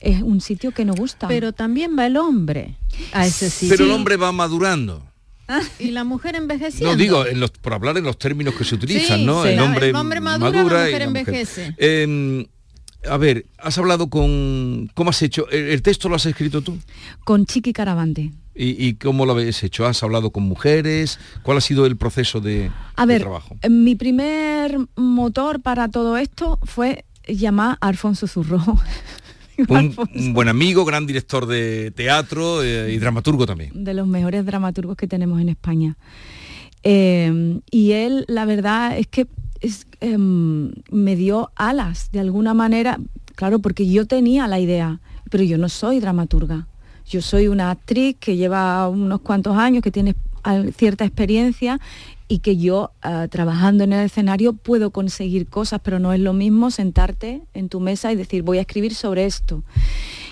es 0.00 0.22
un 0.22 0.40
sitio 0.40 0.72
que 0.72 0.84
no 0.84 0.94
gusta. 0.94 1.28
Pero 1.28 1.52
también 1.52 1.96
va 1.98 2.06
el 2.06 2.16
hombre 2.16 2.76
a 3.12 3.26
ese 3.26 3.50
sitio. 3.50 3.76
Pero 3.76 3.86
el 3.86 3.92
hombre 3.92 4.16
va 4.16 4.32
madurando. 4.32 5.07
Y 5.78 5.90
la 5.92 6.04
mujer 6.04 6.36
envejeciendo. 6.36 6.90
No 6.92 6.96
digo, 6.96 7.26
en 7.26 7.40
los- 7.40 7.50
por 7.50 7.72
hablar 7.74 7.96
en 7.98 8.04
los 8.04 8.18
términos 8.18 8.54
que 8.54 8.64
se 8.64 8.74
utilizan, 8.74 9.20
Sí, 9.20 9.24
¿no? 9.26 9.42
sí. 9.42 9.50
El 9.50 9.60
hombre, 9.60 9.88
el 9.90 9.96
hombre 9.96 10.20
madura, 10.20 10.50
la 10.50 10.56
madura 10.56 10.88
y 10.88 10.92
la 10.92 10.98
mujer. 11.08 11.28
envejece. 11.28 11.74
Eh, 11.78 12.48
a 13.08 13.16
ver, 13.16 13.46
has 13.58 13.78
hablado 13.78 14.10
con... 14.10 14.90
¿Cómo 14.94 15.10
has 15.10 15.22
hecho? 15.22 15.48
¿El, 15.50 15.68
el 15.68 15.82
texto 15.82 16.08
lo 16.08 16.16
has 16.16 16.26
escrito 16.26 16.62
tú? 16.62 16.76
Con 17.24 17.46
Chiqui 17.46 17.72
Caravante. 17.72 18.32
¿Y, 18.54 18.86
y 18.88 18.94
cómo 18.94 19.24
lo 19.24 19.32
habéis 19.32 19.62
hecho? 19.62 19.86
¿Has 19.86 20.02
hablado 20.02 20.30
con 20.32 20.42
mujeres? 20.42 21.20
¿Cuál 21.44 21.58
ha 21.58 21.60
sido 21.60 21.86
el 21.86 21.96
proceso 21.96 22.40
de, 22.40 22.72
A 22.96 23.06
de 23.06 23.12
ver, 23.12 23.22
trabajo? 23.22 23.56
eh, 23.62 23.68
mi 23.70 23.94
primer 23.94 24.76
motor 24.96 25.62
para 25.62 25.88
todo 25.88 26.16
esto 26.16 26.58
fue 26.64 27.04
llamar 27.28 27.78
a 27.80 27.86
Alfonso 27.86 28.26
Zurro. 28.26 28.60
Un, 29.68 29.94
un 30.14 30.32
buen 30.32 30.48
amigo, 30.48 30.84
gran 30.84 31.06
director 31.06 31.46
de 31.46 31.90
teatro 31.90 32.62
eh, 32.62 32.92
y 32.92 32.98
dramaturgo 32.98 33.46
también. 33.46 33.70
de 33.74 33.94
los 33.94 34.06
mejores 34.06 34.46
dramaturgos 34.46 34.96
que 34.96 35.08
tenemos 35.08 35.40
en 35.40 35.48
España. 35.48 35.96
Eh, 36.84 37.60
y 37.70 37.92
él, 37.92 38.24
la 38.28 38.44
verdad 38.44 38.96
es 38.96 39.08
que 39.08 39.26
es, 39.60 39.86
em, 40.00 40.70
me 40.90 41.16
dio 41.16 41.50
alas 41.56 42.10
de 42.12 42.20
alguna 42.20 42.54
manera, 42.54 42.98
claro, 43.34 43.58
porque 43.58 43.88
yo 43.88 44.06
tenía 44.06 44.46
la 44.46 44.60
idea, 44.60 45.00
pero 45.30 45.42
yo 45.44 45.58
no 45.58 45.68
soy 45.68 46.00
dramaturga. 46.00 46.68
Yo 47.06 47.22
soy 47.22 47.48
una 47.48 47.70
actriz 47.70 48.16
que 48.20 48.36
lleva 48.36 48.88
unos 48.88 49.20
cuantos 49.22 49.56
años, 49.56 49.82
que 49.82 49.90
tiene 49.90 50.14
cierta 50.76 51.04
experiencia 51.04 51.80
y 52.28 52.40
que 52.40 52.58
yo 52.58 52.92
ah, 53.02 53.26
trabajando 53.28 53.84
en 53.84 53.94
el 53.94 54.04
escenario 54.04 54.52
puedo 54.52 54.90
conseguir 54.90 55.46
cosas, 55.46 55.80
pero 55.82 55.98
no 55.98 56.12
es 56.12 56.20
lo 56.20 56.34
mismo 56.34 56.70
sentarte 56.70 57.42
en 57.54 57.70
tu 57.70 57.80
mesa 57.80 58.12
y 58.12 58.16
decir 58.16 58.42
voy 58.42 58.58
a 58.58 58.62
escribir 58.62 58.94
sobre 58.94 59.24
esto. 59.24 59.62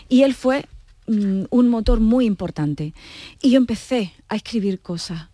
Y 0.09 0.23
él 0.23 0.35
fue 0.35 0.67
mm, 1.09 1.45
un 1.51 1.69
motor 1.69 2.01
muy 2.01 2.27
importante. 2.27 2.93
Y 3.41 3.51
yo 3.51 3.57
empecé 3.57 4.13
a 4.29 4.37
escribir 4.37 4.81
cosas. 4.81 5.29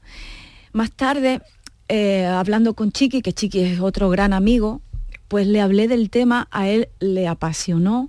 Más 0.73 0.93
tarde, 0.93 1.43
eh, 1.89 2.25
hablando 2.25 2.75
con 2.75 2.93
Chiqui, 2.93 3.23
que 3.23 3.33
Chiqui 3.33 3.61
es 3.61 3.81
otro 3.81 4.09
gran 4.09 4.33
amigo, 4.33 4.81
pues 5.27 5.47
le 5.47 5.61
hablé 5.61 5.89
del 5.89 6.11
tema, 6.11 6.47
a 6.51 6.69
él 6.69 6.89
le 7.01 7.27
apasionó 7.27 8.09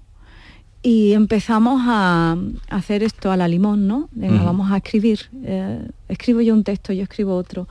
y 0.84 1.14
empezamos 1.14 1.82
a, 1.86 2.38
hacer 2.70 3.04
esto 3.04 3.32
a 3.32 3.38
la 3.38 3.48
limón, 3.48 3.88
¿no? 3.88 4.10
Vamos 4.14 4.72
a 4.72 4.78
escribir. 4.78 5.30
Eh, 5.44 5.88
escribo 6.14 6.42
yo 6.42 6.54
un 6.54 6.64
texto, 6.64 6.94
yo 6.94 7.04
escribo 7.04 7.36
otro. 7.36 7.68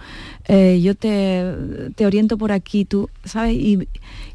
Eh, 0.46 0.80
yo 0.82 0.94
te, 0.94 1.44
te 1.94 2.06
oriento 2.06 2.36
por 2.38 2.52
aquí, 2.52 2.84
tú, 2.84 3.08
¿sabes? 3.24 3.54
Y, 3.54 3.88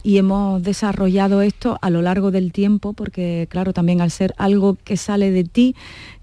y 0.03 0.17
hemos 0.17 0.63
desarrollado 0.63 1.41
esto 1.41 1.77
a 1.81 1.89
lo 1.89 2.01
largo 2.01 2.31
del 2.31 2.51
tiempo, 2.51 2.93
porque 2.93 3.47
claro, 3.49 3.73
también 3.73 4.01
al 4.01 4.11
ser 4.11 4.33
algo 4.37 4.77
que 4.83 4.97
sale 4.97 5.31
de 5.31 5.43
ti, 5.43 5.75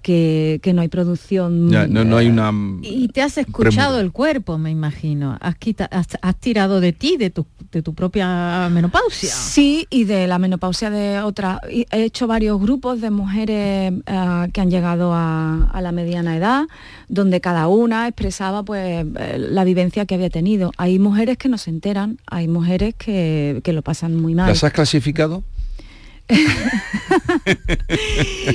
que, 0.03 0.61
que 0.63 0.75
no 0.75 0.83
hay 0.83 0.89
producción. 0.89 1.71
Ya, 1.71 1.87
no, 1.87 2.05
no 2.05 2.19
hay 2.19 2.29
una... 2.29 2.53
Y 2.83 3.09
te 3.09 3.23
has 3.23 3.39
escuchado 3.39 4.01
el 4.01 4.13
cuerpo, 4.13 4.59
me 4.59 4.71
imagino. 4.71 5.39
Has, 5.41 5.57
quita- 5.57 5.87
has, 5.91 6.09
has 6.21 6.37
tirado 6.37 6.81
de 6.81 6.93
ti, 6.93 7.17
de 7.17 7.31
tu, 7.31 7.47
de 7.73 7.81
tu 7.81 7.95
propia 7.95 8.69
menopausia. 8.71 9.31
Sí, 9.31 9.87
y 9.89 10.05
de 10.05 10.27
la 10.27 10.39
menopausia 10.39 10.91
de 10.91 11.21
otra. 11.21 11.59
He 11.71 11.87
hecho 12.05 12.27
varios 12.27 12.61
grupos 12.61 13.01
de 13.01 13.11
mujeres 13.11 13.95
eh, 14.07 14.49
que 14.53 14.61
han 14.61 14.71
llegado 14.71 15.15
a, 15.15 15.71
a 15.73 15.81
la 15.81 15.91
mediana 15.93 16.37
edad, 16.37 16.65
donde 17.09 17.41
cada 17.41 17.67
una 17.75 18.09
expresaba 18.09 18.63
pues 18.63 19.07
eh, 19.19 19.39
la 19.39 19.65
vivencia 19.65 20.07
que 20.07 20.15
había 20.15 20.31
tenido. 20.31 20.73
Hay 20.77 20.99
mujeres 20.99 21.39
que 21.39 21.49
no 21.49 21.59
se 21.59 21.71
enteran, 21.71 22.19
hay 22.27 22.49
mujeres 22.49 22.95
que, 22.97 23.61
que 23.63 23.73
lo 23.73 23.83
pasan 23.83 24.17
muy 24.17 24.35
mal. 24.35 24.49
¿Las 24.49 24.65
has 24.65 24.73
clasificado? 24.73 25.43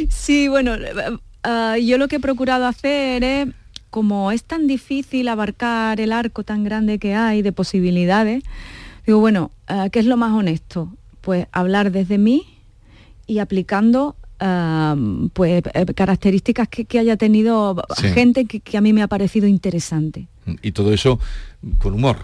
Sí, 0.10 0.48
bueno, 0.48 0.76
eh, 0.76 1.18
ah, 1.44 1.78
yo 1.78 1.98
lo 1.98 2.08
que 2.08 2.18
he 2.18 2.20
procurado 2.20 2.66
hacer 2.66 3.24
es, 3.24 3.48
como 3.90 4.32
es 4.32 4.44
tan 4.44 4.68
difícil 4.68 5.28
abarcar 5.28 6.00
el 6.00 6.12
arco 6.12 6.44
tan 6.44 6.64
grande 6.64 7.00
que 7.00 7.16
hay 7.16 7.42
de 7.42 7.52
posibilidades, 7.52 8.44
digo, 9.06 9.20
bueno, 9.20 9.52
ah, 9.68 9.90
¿qué 9.92 10.00
es 10.00 10.06
lo 10.06 10.18
más 10.18 10.32
honesto? 10.34 10.92
Pues 11.22 11.48
hablar 11.52 11.92
desde 11.92 12.18
mí 12.18 12.46
y 13.28 13.40
aplicando 13.40 14.16
pues 15.34 15.64
eh, 15.74 15.86
características 15.94 16.68
que, 16.70 16.86
que 16.86 17.00
haya 17.00 17.18
tenido 17.18 17.76
Sí. 17.98 18.08
gente 18.10 18.46
que, 18.46 18.60
que 18.62 18.78
a 18.78 18.82
mí 18.82 18.94
me 18.94 19.02
ha 19.02 19.08
parecido 19.08 19.48
interesante. 19.48 20.28
Y 20.62 20.72
todo 20.72 20.94
eso 20.94 21.20
con 21.78 21.94
humor. 21.94 22.18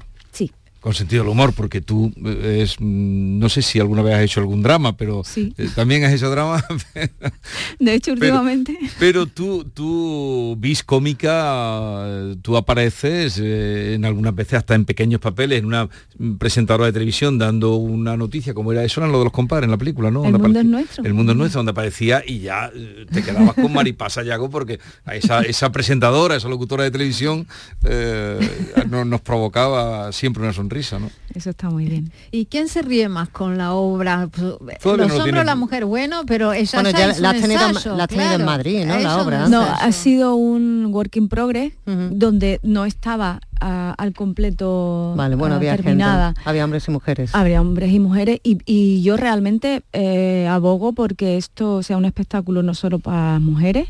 Con 0.85 0.93
sentido 0.93 1.23
del 1.23 1.31
humor, 1.31 1.51
porque 1.53 1.81
tú 1.81 2.13
eh, 2.23 2.59
es, 2.61 2.75
mm, 2.79 3.39
no 3.39 3.49
sé 3.49 3.63
si 3.63 3.79
alguna 3.79 4.03
vez 4.03 4.13
has 4.13 4.21
hecho 4.21 4.39
algún 4.39 4.61
drama, 4.61 4.95
pero 4.95 5.23
eh, 5.35 5.67
también 5.73 6.03
has 6.03 6.13
hecho 6.13 6.29
drama. 6.29 6.63
De 7.79 7.93
hecho, 7.95 8.11
últimamente... 8.11 8.77
Pero 8.99 9.25
tú, 9.25 9.63
tú, 9.73 10.55
vis 10.59 10.83
cómica, 10.83 12.05
tú 12.43 12.55
apareces 12.55 13.39
eh, 13.41 13.95
en 13.95 14.05
algunas 14.05 14.35
veces 14.35 14.53
hasta 14.59 14.75
en 14.75 14.85
pequeños 14.85 15.19
papeles, 15.19 15.57
en 15.57 15.65
una 15.65 15.89
presentadora 16.37 16.85
de 16.85 16.93
televisión 16.93 17.39
dando 17.39 17.77
una 17.77 18.15
noticia, 18.15 18.53
como 18.53 18.71
era 18.71 18.83
eso, 18.83 19.01
eran 19.01 19.11
lo 19.11 19.17
de 19.17 19.23
los 19.23 19.33
compadres 19.33 19.65
en 19.65 19.71
la 19.71 19.77
película, 19.77 20.11
¿no? 20.11 20.23
El 20.25 20.33
Donde 20.33 20.47
mundo 20.47 20.59
es 20.59 20.65
nuestro. 20.67 21.03
El 21.03 21.13
mundo 21.15 21.31
es 21.31 21.37
nuestro, 21.39 21.59
donde 21.59 21.71
aparecía 21.71 22.21
y 22.25 22.41
ya 22.41 22.71
te 23.11 23.23
quedabas 23.23 23.55
con 23.55 23.73
Maripasa 23.73 24.21
Yago 24.21 24.51
porque 24.51 24.79
a 25.03 25.15
esa, 25.15 25.41
esa 25.41 25.71
presentadora, 25.71 26.35
esa 26.35 26.47
locutora 26.47 26.83
de 26.83 26.91
televisión, 26.91 27.47
eh, 27.85 28.39
no- 28.87 29.03
nos 29.03 29.21
provocaba 29.21 30.11
siempre 30.11 30.43
una 30.43 30.53
sonrisa, 30.53 30.74
¿no? 30.99 31.09
Eso 31.33 31.49
está 31.49 31.69
muy 31.69 31.85
bien. 31.85 32.11
¿Y 32.31 32.45
quién 32.45 32.67
se 32.67 32.81
ríe 32.81 33.09
más 33.09 33.29
con 33.29 33.57
la 33.57 33.73
obra? 33.73 34.27
Pues, 34.31 34.79
Todavía 34.79 34.79
Los 34.83 34.85
no 34.85 34.97
lo 34.97 35.03
hombres 35.03 35.19
o 35.19 35.23
tienen. 35.23 35.45
la 35.45 35.55
mujer, 35.55 35.85
bueno, 35.85 36.21
pero 36.25 36.53
ella 36.53 36.81
Bueno, 36.81 36.97
ya, 36.97 37.11
hizo 37.11 37.21
la 37.21 37.29
un 37.31 37.35
has 37.35 37.41
tenido 37.41 37.61
en- 37.61 37.67
ensayo, 37.69 37.95
la 37.95 38.03
has 38.03 38.09
tenido 38.09 38.33
en. 38.33 38.45
Madrid, 38.45 38.85
¿no? 38.85 38.99
La 38.99 39.21
obra. 39.21 39.47
No, 39.49 39.61
ensayo. 39.61 39.77
ha 39.81 39.91
sido 39.91 40.35
un 40.35 40.87
work 40.91 41.15
in 41.15 41.27
progress 41.29 41.73
donde 41.85 42.59
no 42.63 42.85
estaba 42.85 43.39
ah, 43.61 43.95
al 43.97 44.13
completo 44.13 45.13
Vale, 45.17 45.35
bueno, 45.35 45.55
ah, 45.55 45.57
había 45.57 45.75
terminada. 45.75 46.27
gente, 46.33 46.41
había 46.49 46.63
hombres 46.65 46.87
y 46.87 46.91
mujeres. 46.91 47.33
Habría 47.35 47.61
hombres 47.61 47.91
y 47.91 47.99
mujeres 47.99 48.39
y, 48.43 48.57
y 48.65 49.01
yo 49.03 49.17
realmente 49.17 49.83
eh, 49.93 50.47
abogo 50.49 50.93
porque 50.93 51.37
esto 51.37 51.81
sea 51.83 51.97
un 51.97 52.05
espectáculo 52.05 52.63
no 52.63 52.73
solo 52.73 52.99
para 52.99 53.33
las 53.33 53.41
mujeres, 53.41 53.87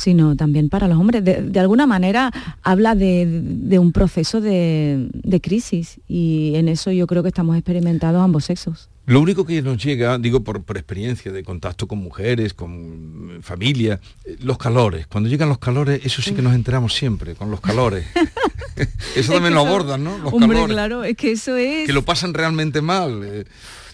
sino 0.00 0.34
también 0.36 0.68
para 0.68 0.88
los 0.88 0.98
hombres. 0.98 1.24
De, 1.24 1.42
de 1.42 1.60
alguna 1.60 1.86
manera 1.86 2.32
habla 2.62 2.94
de, 2.94 3.26
de 3.42 3.78
un 3.78 3.92
proceso 3.92 4.40
de, 4.40 5.08
de 5.12 5.40
crisis 5.40 6.00
y 6.08 6.52
en 6.56 6.68
eso 6.68 6.90
yo 6.90 7.06
creo 7.06 7.22
que 7.22 7.28
estamos 7.28 7.56
experimentados 7.56 8.22
ambos 8.22 8.44
sexos. 8.46 8.88
Lo 9.06 9.20
único 9.20 9.44
que 9.44 9.60
nos 9.60 9.82
llega, 9.82 10.18
digo 10.18 10.44
por, 10.44 10.62
por 10.62 10.76
experiencia 10.76 11.32
de 11.32 11.42
contacto 11.42 11.88
con 11.88 11.98
mujeres, 11.98 12.54
con 12.54 13.38
mm, 13.38 13.42
familia, 13.42 13.98
eh, 14.24 14.36
los 14.40 14.56
calores. 14.56 15.06
Cuando 15.08 15.28
llegan 15.28 15.48
los 15.48 15.58
calores, 15.58 16.00
eso 16.04 16.22
sí 16.22 16.32
que 16.32 16.42
nos 16.42 16.54
enteramos 16.54 16.94
siempre, 16.94 17.34
con 17.34 17.50
los 17.50 17.60
calores. 17.60 18.06
eso 19.16 19.32
también 19.32 19.54
lo 19.54 19.60
abordan, 19.66 20.04
¿no? 20.04 20.16
Los 20.18 20.32
Hombre, 20.32 20.50
calores. 20.50 20.74
claro, 20.74 21.02
es 21.04 21.16
que 21.16 21.32
eso 21.32 21.56
es... 21.56 21.86
Que 21.86 21.92
lo 21.92 22.04
pasan 22.04 22.34
realmente 22.34 22.82
mal. 22.82 23.22
eh. 23.24 23.44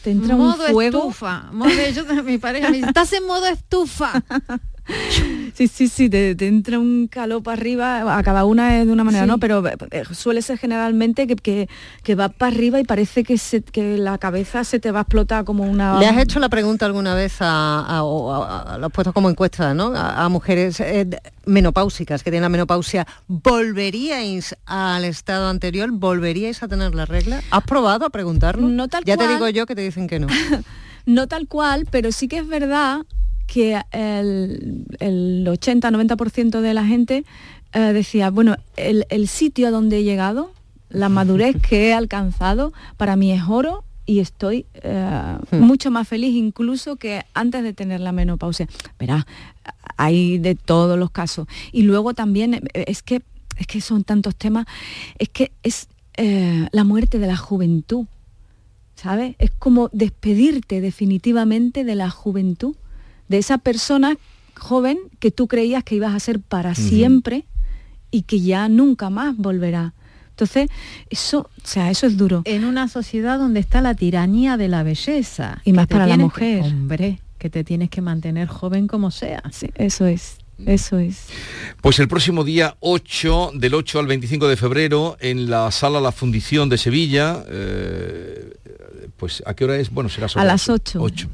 Te 0.02 0.10
entra 0.10 0.36
un 0.36 0.42
modo 0.42 0.66
fuego. 0.70 0.98
estufa. 0.98 1.50
Modo- 1.52 1.70
yo- 1.94 2.22
mi 2.22 2.36
pareja 2.38 2.70
me 2.70 2.76
dice, 2.76 2.88
estás 2.88 3.12
en 3.14 3.26
modo 3.26 3.46
estufa. 3.46 4.22
Sí, 5.56 5.68
sí, 5.68 5.88
sí, 5.88 6.10
te, 6.10 6.34
te 6.34 6.46
entra 6.48 6.78
un 6.78 7.08
calor 7.08 7.42
para 7.42 7.58
arriba, 7.58 8.18
a 8.18 8.22
cada 8.22 8.44
una 8.44 8.78
es 8.78 8.86
de 8.86 8.92
una 8.92 9.04
manera, 9.04 9.24
Sí. 9.24 9.28
¿no? 9.28 9.38
Pero 9.38 9.66
eh, 9.66 10.02
suele 10.12 10.42
ser 10.42 10.58
generalmente 10.58 11.26
que, 11.26 11.34
que, 11.36 11.68
que 12.02 12.14
va 12.14 12.28
para 12.28 12.54
arriba 12.54 12.78
y 12.78 12.84
parece 12.84 13.24
que, 13.24 13.38
se, 13.38 13.62
que 13.62 13.96
la 13.96 14.18
cabeza 14.18 14.64
se 14.64 14.80
te 14.80 14.90
va 14.90 14.98
a 14.98 15.02
explotar 15.02 15.44
como 15.44 15.64
una... 15.64 15.98
¿Le 15.98 16.06
has 16.08 16.18
hecho 16.18 16.40
la 16.40 16.50
pregunta 16.50 16.84
alguna 16.84 17.14
vez 17.14 17.40
a, 17.40 17.80
a- 17.80 18.00
a- 18.00 18.74
a- 18.74 18.78
lo 18.78 18.86
has 18.86 18.92
puesto 18.92 19.14
como 19.14 19.30
encuesta, 19.30 19.72
¿no? 19.72 19.92
A, 19.96 20.28
mujeres 20.28 20.78
eh, 20.80 21.08
menopáusicas 21.46 22.22
que 22.22 22.30
tienen 22.30 22.42
la 22.42 22.48
menopausia, 22.50 23.06
¿volveríais 23.26 24.54
al 24.66 25.04
estado 25.04 25.48
anterior? 25.48 25.90
¿Volveríais 25.90 26.62
a 26.62 26.68
tener 26.68 26.94
la 26.94 27.06
regla? 27.06 27.40
¿Has 27.50 27.64
probado 27.64 28.04
a 28.04 28.10
preguntarlo? 28.10 28.68
No 28.68 28.88
tal 28.88 29.04
ya 29.04 29.16
te 29.16 29.26
digo 29.26 29.48
yo 29.48 29.64
que 29.64 29.74
te 29.74 29.80
dicen 29.82 30.06
que 30.06 30.18
no. 30.20 30.26
No 31.06 31.28
tal 31.28 31.46
cual, 31.46 31.86
pero 31.88 32.10
sí 32.10 32.26
que 32.26 32.38
es 32.38 32.48
verdad 32.48 33.02
que 33.46 33.80
el, 33.92 34.84
el 35.00 35.46
80-90% 35.46 36.60
de 36.60 36.74
la 36.74 36.84
gente 36.84 37.24
eh, 37.72 37.78
decía, 37.78 38.30
bueno, 38.30 38.56
el, 38.76 39.06
el 39.08 39.28
sitio 39.28 39.68
a 39.68 39.70
donde 39.70 39.98
he 39.98 40.04
llegado, 40.04 40.50
la 40.88 41.08
madurez 41.08 41.56
que 41.68 41.88
he 41.88 41.94
alcanzado, 41.94 42.72
para 42.96 43.16
mí 43.16 43.32
es 43.32 43.42
oro 43.48 43.84
y 44.06 44.20
estoy 44.20 44.66
eh, 44.74 45.36
mucho 45.50 45.90
más 45.90 46.06
feliz 46.06 46.34
incluso 46.34 46.96
que 46.96 47.24
antes 47.34 47.62
de 47.64 47.72
tener 47.72 48.00
la 48.00 48.12
menopausia. 48.12 48.68
Verá, 48.98 49.26
hay 49.96 50.38
de 50.38 50.54
todos 50.54 50.98
los 50.98 51.10
casos. 51.10 51.48
Y 51.72 51.82
luego 51.82 52.14
también 52.14 52.54
eh, 52.54 52.84
es 52.86 53.02
que, 53.02 53.22
es 53.56 53.66
que 53.66 53.80
son 53.80 54.04
tantos 54.04 54.36
temas, 54.36 54.66
es 55.18 55.28
que 55.28 55.50
es 55.64 55.88
eh, 56.16 56.68
la 56.70 56.84
muerte 56.84 57.18
de 57.18 57.26
la 57.26 57.36
juventud. 57.36 58.06
¿sabes? 58.94 59.36
Es 59.38 59.50
como 59.50 59.90
despedirte 59.92 60.80
definitivamente 60.80 61.84
de 61.84 61.94
la 61.96 62.08
juventud, 62.08 62.76
de 63.28 63.38
esa 63.38 63.58
persona 63.58 64.16
joven 64.58 64.98
que 65.18 65.30
tú 65.30 65.46
creías 65.48 65.84
que 65.84 65.94
ibas 65.96 66.14
a 66.14 66.20
ser 66.20 66.40
para 66.40 66.74
siempre 66.74 67.44
y 68.10 68.22
que 68.22 68.40
ya 68.40 68.68
nunca 68.68 69.10
más 69.10 69.36
volverá. 69.36 69.92
Entonces, 70.30 70.68
eso, 71.10 71.48
o 71.62 71.66
sea, 71.66 71.90
eso 71.90 72.06
es 72.06 72.16
duro. 72.16 72.42
En 72.44 72.64
una 72.64 72.88
sociedad 72.88 73.38
donde 73.38 73.60
está 73.60 73.80
la 73.80 73.94
tiranía 73.94 74.56
de 74.56 74.68
la 74.68 74.82
belleza. 74.82 75.60
Y 75.64 75.72
más 75.72 75.86
para 75.86 76.06
la 76.06 76.14
tienes 76.16 76.32
que- 76.34 76.56
mujer. 76.58 76.72
hombre, 76.72 77.20
que 77.38 77.50
te 77.50 77.64
tienes 77.64 77.88
que 77.90 78.00
mantener 78.02 78.46
joven 78.48 78.86
como 78.86 79.10
sea. 79.10 79.42
Sí, 79.50 79.68
eso 79.76 80.04
es, 80.06 80.36
eso 80.66 80.98
es. 80.98 81.26
Pues 81.80 81.98
el 82.00 82.08
próximo 82.08 82.44
día 82.44 82.76
8, 82.80 83.52
del 83.54 83.74
8 83.74 83.98
al 83.98 84.06
25 84.06 84.46
de 84.48 84.56
febrero, 84.56 85.16
en 85.20 85.48
la 85.50 85.70
sala 85.70 86.00
La 86.00 86.12
Fundición 86.12 86.68
de 86.68 86.76
Sevilla, 86.78 87.42
eh, 87.48 88.54
pues 89.16 89.42
¿a 89.46 89.54
qué 89.54 89.64
hora 89.64 89.76
es? 89.78 89.90
Bueno, 89.90 90.08
será 90.10 90.28
sobre 90.28 90.42
A 90.42 90.46
las 90.46 90.68
8. 90.68 90.98
8. 91.00 91.28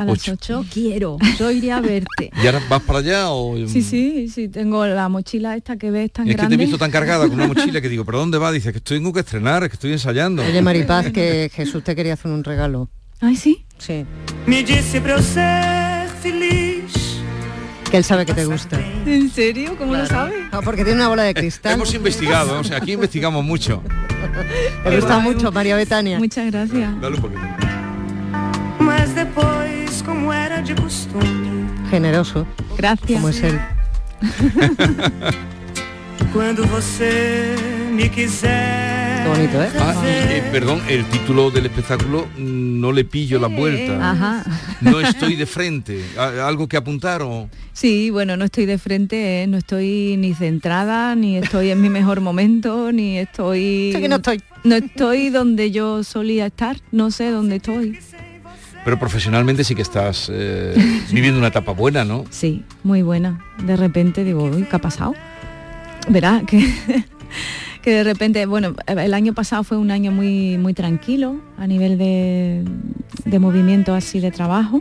A 0.00 0.04
las 0.06 0.26
Ocho. 0.26 0.32
8. 0.32 0.64
Quiero, 0.72 1.18
yo 1.38 1.50
iré 1.50 1.72
a 1.72 1.80
verte. 1.82 2.30
¿Y 2.42 2.46
ahora 2.46 2.62
vas 2.70 2.80
para 2.82 3.00
allá 3.00 3.30
o...? 3.30 3.54
Sí, 3.68 3.82
sí, 3.82 4.28
sí, 4.28 4.48
tengo 4.48 4.86
la 4.86 5.10
mochila 5.10 5.54
esta 5.56 5.76
que 5.76 5.90
ves 5.90 6.10
tan 6.10 6.26
Es 6.26 6.32
que 6.32 6.36
te 6.36 6.42
he 6.42 6.48
grande. 6.48 6.56
visto 6.56 6.78
tan 6.78 6.90
cargada 6.90 7.28
con 7.28 7.34
una 7.34 7.46
mochila 7.52 7.82
que 7.82 7.88
digo, 7.90 8.06
¿pero 8.06 8.18
dónde 8.18 8.38
va? 8.38 8.50
Dice 8.50 8.72
que 8.72 8.78
estoy 8.78 8.96
tengo 8.96 9.12
que 9.12 9.20
estrenar, 9.20 9.68
que 9.68 9.74
estoy 9.74 9.92
ensayando. 9.92 10.42
Oye, 10.42 10.62
Maripaz, 10.62 11.10
que 11.12 11.50
Jesús 11.52 11.84
te 11.84 11.94
quería 11.94 12.14
hacer 12.14 12.30
un 12.30 12.42
regalo. 12.44 12.88
Ay, 13.20 13.36
sí. 13.36 13.62
Sí. 13.76 14.06
Me 14.46 14.64
feliz. 16.22 17.20
Que 17.90 17.98
él 17.98 18.04
sabe 18.04 18.24
que 18.24 18.32
te 18.32 18.46
gusta. 18.46 18.80
¿En 19.04 19.28
serio? 19.30 19.76
¿Cómo 19.76 19.94
lo 19.94 20.06
sabes? 20.06 20.34
Ah, 20.50 20.60
porque 20.64 20.82
tiene 20.82 21.00
una 21.00 21.08
bola 21.08 21.24
de 21.24 21.34
cristal. 21.34 21.74
Hemos 21.74 21.92
investigado, 21.92 22.58
o 22.60 22.64
sea, 22.64 22.78
aquí 22.78 22.92
investigamos 22.92 23.44
mucho. 23.44 23.82
Me 24.82 24.96
gusta 24.96 25.18
mucho, 25.18 25.52
María 25.52 25.76
Betania. 25.76 26.18
Muchas 26.18 26.46
gracias. 26.50 27.00
Dale 27.02 27.16
un 27.16 27.20
poquito. 27.22 27.40
Generoso. 31.90 32.46
Gracias. 32.76 33.12
Como 33.20 33.28
es 33.28 33.42
él. 33.42 33.58
quando 36.32 36.64
você 36.66 37.56
me 37.92 38.08
quiser. 38.10 39.22
Qué 39.22 39.28
bonito, 39.28 39.62
¿eh? 39.62 39.68
Ah, 39.78 40.02
eh, 40.06 40.42
perdón, 40.52 40.80
el 40.88 41.04
título 41.06 41.50
del 41.50 41.66
espectáculo 41.66 42.26
mm, 42.38 42.80
no 42.80 42.92
le 42.92 43.04
pillo 43.04 43.38
la 43.38 43.48
vuelta. 43.48 44.10
Ajá. 44.10 44.44
No 44.80 45.00
estoy 45.00 45.36
de 45.36 45.46
frente. 45.46 46.04
¿A- 46.16 46.46
¿Algo 46.46 46.68
que 46.68 46.76
apuntar 46.76 47.22
o...? 47.22 47.48
Sí, 47.72 48.10
bueno, 48.10 48.36
no 48.36 48.44
estoy 48.44 48.66
de 48.66 48.78
frente, 48.78 49.42
¿eh? 49.42 49.46
no 49.46 49.56
estoy 49.58 50.16
ni 50.18 50.34
centrada, 50.34 51.14
ni 51.16 51.36
estoy 51.36 51.70
en 51.70 51.80
mi 51.80 51.88
mejor 51.90 52.20
momento, 52.20 52.92
ni 52.92 53.18
estoy... 53.18 53.92
Sí 53.94 54.00
que 54.00 54.08
no 54.08 54.16
estoy. 54.16 54.42
No 54.64 54.74
estoy 54.76 55.30
donde 55.30 55.70
yo 55.70 56.04
solía 56.04 56.46
estar, 56.46 56.76
no 56.92 57.10
sé 57.10 57.30
dónde 57.30 57.56
estoy. 57.56 57.98
Pero 58.84 58.98
profesionalmente 58.98 59.64
sí 59.64 59.74
que 59.74 59.82
estás 59.82 60.30
eh, 60.32 60.74
viviendo 61.12 61.38
una 61.38 61.48
etapa 61.48 61.72
buena, 61.72 62.04
¿no? 62.04 62.24
Sí, 62.30 62.64
muy 62.82 63.02
buena. 63.02 63.44
De 63.64 63.76
repente 63.76 64.24
digo, 64.24 64.44
uy, 64.44 64.64
¿qué 64.64 64.76
ha 64.76 64.80
pasado? 64.80 65.14
Verá 66.08 66.42
que, 66.46 66.66
que 67.82 67.90
de 67.90 68.04
repente, 68.04 68.46
bueno, 68.46 68.74
el 68.86 69.14
año 69.14 69.34
pasado 69.34 69.64
fue 69.64 69.76
un 69.76 69.90
año 69.90 70.12
muy, 70.12 70.56
muy 70.58 70.74
tranquilo 70.74 71.36
a 71.58 71.66
nivel 71.66 71.98
de, 71.98 72.64
de 73.24 73.38
movimiento 73.38 73.94
así 73.94 74.20
de 74.20 74.30
trabajo. 74.30 74.80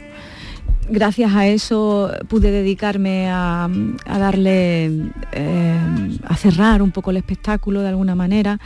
Gracias 0.92 1.36
a 1.36 1.46
eso 1.46 2.12
pude 2.30 2.50
dedicarme 2.50 3.30
a, 3.30 3.70
a 4.06 4.18
darle, 4.18 5.12
eh, 5.34 5.78
a 6.26 6.36
cerrar 6.36 6.82
un 6.82 6.90
poco 6.90 7.12
el 7.12 7.18
espectáculo 7.18 7.82
de 7.82 7.90
alguna 7.90 8.16
manera 8.16 8.60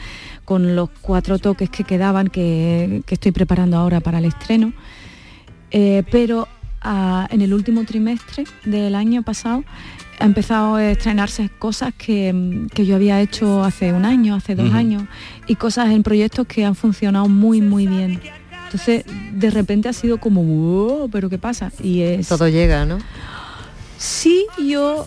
con 0.46 0.74
los 0.74 0.88
cuatro 1.02 1.38
toques 1.38 1.68
que 1.68 1.84
quedaban 1.84 2.28
que, 2.28 3.02
que 3.04 3.14
estoy 3.16 3.32
preparando 3.32 3.76
ahora 3.76 4.00
para 4.00 4.20
el 4.20 4.24
estreno. 4.24 4.72
Eh, 5.70 6.02
pero 6.10 6.48
ah, 6.82 7.26
en 7.30 7.40
el 7.40 7.52
último 7.54 7.84
trimestre 7.84 8.44
del 8.64 8.94
año 8.94 9.22
pasado 9.22 9.64
ha 10.20 10.24
empezado 10.24 10.76
a 10.76 10.90
estrenarse 10.90 11.50
cosas 11.58 11.92
que, 11.94 12.32
mm, 12.32 12.68
que 12.68 12.86
yo 12.86 12.94
había 12.96 13.20
hecho 13.20 13.64
hace 13.64 13.92
un 13.92 14.04
año, 14.04 14.34
hace 14.36 14.54
dos 14.54 14.72
años, 14.72 15.02
y 15.46 15.56
cosas 15.56 15.90
en 15.90 16.02
proyectos 16.02 16.46
que 16.46 16.64
han 16.64 16.74
funcionado 16.74 17.28
muy, 17.28 17.60
muy 17.60 17.86
bien. 17.86 18.20
Entonces, 18.66 19.04
de 19.32 19.50
repente 19.50 19.88
ha 19.88 19.92
sido 19.92 20.18
como, 20.18 20.42
"Wow, 20.42 21.08
pero 21.10 21.28
¿qué 21.28 21.38
pasa? 21.38 21.72
Y 21.82 22.00
es... 22.02 22.28
Todo 22.28 22.48
llega, 22.48 22.84
¿no? 22.84 22.98
Sí, 23.98 24.46
yo... 24.64 25.06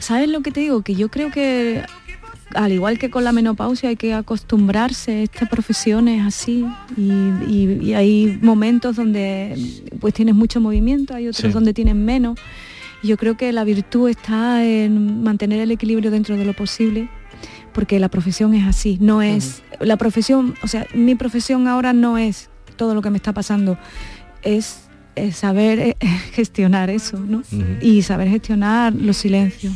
¿Sabes 0.00 0.28
lo 0.28 0.40
que 0.42 0.50
te 0.50 0.60
digo? 0.60 0.82
Que 0.82 0.94
yo 0.94 1.10
creo 1.10 1.30
que 1.30 1.82
al 2.64 2.72
igual 2.72 2.98
que 2.98 3.08
con 3.08 3.22
la 3.24 3.32
menopausia 3.32 3.88
hay 3.88 3.96
que 3.96 4.14
acostumbrarse, 4.14 5.22
esta 5.22 5.46
profesión 5.46 6.08
es 6.08 6.26
así 6.26 6.64
y, 6.96 7.02
y- 7.48 7.78
y 7.82 7.94
hay 7.94 8.38
momentos 8.42 8.96
donde 8.96 9.54
pues 10.00 10.12
tienes 10.14 10.34
mucho 10.34 10.60
movimiento, 10.60 11.14
hay 11.14 11.28
otros 11.28 11.50
Sí. 11.50 11.54
donde 11.54 11.72
tienes 11.72 11.94
menos. 11.94 12.38
Yo 13.02 13.16
creo 13.16 13.36
que 13.36 13.52
la 13.52 13.62
virtud 13.62 14.08
está 14.08 14.64
en 14.64 15.22
mantener 15.22 15.60
el 15.60 15.70
equilibrio 15.70 16.10
dentro 16.10 16.36
de 16.36 16.44
lo 16.44 16.52
posible, 16.52 17.08
porque 17.72 18.00
la 18.00 18.08
profesión 18.08 18.54
es 18.54 18.66
así, 18.66 18.98
no 19.00 19.22
es 19.22 19.62
la 19.78 19.96
profesión, 19.96 20.54
o 20.62 20.66
sea, 20.66 20.84
mi 20.94 21.14
profesión 21.14 21.68
ahora 21.68 21.92
no 21.92 22.18
es 22.18 22.50
todo 22.74 22.94
lo 22.96 23.02
que 23.02 23.10
me 23.10 23.18
está 23.18 23.32
pasando, 23.32 23.78
es, 24.42 24.80
saber 25.32 25.78
eh, 25.78 25.96
gestionar 26.32 26.90
eso, 26.90 27.18
¿no? 27.20 27.42
Y 27.80 28.02
saber 28.02 28.28
gestionar 28.28 28.92
los 28.94 29.16
silencios. 29.16 29.74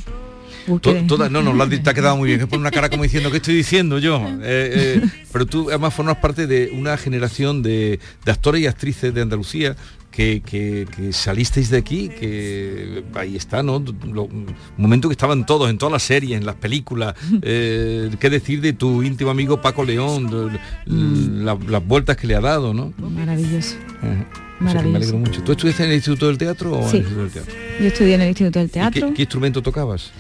Uy, 0.66 0.78
To- 0.80 0.92
qué- 0.94 1.02
toda- 1.02 1.28
no, 1.28 1.42
no, 1.42 1.52
lo 1.52 1.62
has 1.64 1.70
te 1.70 1.90
ha 1.90 1.94
quedado 1.94 2.16
muy 2.16 2.28
bien. 2.28 2.40
Es 2.40 2.46
por 2.46 2.58
una 2.58 2.70
cara 2.70 2.88
como 2.88 3.02
diciendo, 3.02 3.30
¿qué 3.30 3.38
estoy 3.38 3.54
diciendo 3.56 3.98
yo? 3.98 4.20
Eh, 4.42 5.00
eh, 5.02 5.08
pero 5.32 5.46
tú 5.46 5.68
además 5.70 5.94
formas 5.94 6.16
parte 6.16 6.46
de 6.46 6.70
una 6.74 6.96
generación 6.96 7.62
de, 7.62 7.98
de 8.24 8.32
actores 8.32 8.62
y 8.62 8.66
actrices 8.66 9.12
de 9.14 9.22
Andalucía 9.22 9.76
que, 10.10 10.42
que- 10.44 10.86
que 10.94 11.12
salisteis 11.14 11.70
de 11.70 11.78
aquí, 11.78 12.10
que 12.10 13.02
ahí 13.14 13.34
está, 13.36 13.62
¿no? 13.62 13.82
Lo- 14.12 14.28
momento 14.76 15.08
que 15.08 15.12
estaban 15.14 15.46
todos, 15.46 15.70
en 15.70 15.78
todas 15.78 15.92
las 15.92 16.02
series, 16.02 16.36
en 16.38 16.44
las 16.46 16.56
películas. 16.56 17.14
Eh, 17.42 18.10
¿Qué 18.20 18.28
decir 18.30 18.60
de 18.60 18.72
tu 18.74 19.02
íntimo 19.02 19.30
amigo 19.30 19.60
Paco 19.60 19.84
León? 19.84 20.26
de- 20.28 20.58
Mm. 20.86 21.44
la- 21.44 21.58
las 21.68 21.86
vueltas 21.86 22.16
que 22.16 22.26
le 22.26 22.34
ha 22.34 22.40
dado, 22.40 22.74
¿no? 22.74 22.92
Maravilloso. 22.98 23.76
Ajá. 24.02 24.26
O 24.60 24.64
sea 24.70 24.80
que 24.82 24.86
me 24.88 24.92
Maravilloso. 24.92 24.96
alegro 24.96 25.18
mucho. 25.18 25.42
¿Tú 25.42 25.52
estudiaste 25.52 25.82
en 25.84 25.88
el 25.90 25.94
Instituto 25.96 26.26
del 26.28 26.38
Teatro 26.38 26.78
o 26.78 26.88
Sí. 26.90 26.98
en 26.98 27.02
el 27.06 27.08
Instituto 27.08 27.22
del 27.22 27.32
Teatro? 27.32 27.54
Yo 27.80 27.86
estudié 27.86 28.14
en 28.14 28.20
el 28.20 28.28
Instituto 28.28 28.58
del 28.60 28.68
¿Y 28.68 28.70
Teatro. 28.70 29.08
¿Qué, 29.08 29.14
qué 29.14 29.22
instrumento 29.22 29.62
tocabas? 29.62 30.10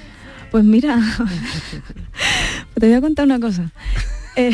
Pues 0.52 0.64
mira, 0.64 0.98
te 2.78 2.86
voy 2.86 2.94
a 2.94 3.00
contar 3.00 3.24
una 3.26 3.40
cosa. 3.40 3.72
Eh, 4.36 4.52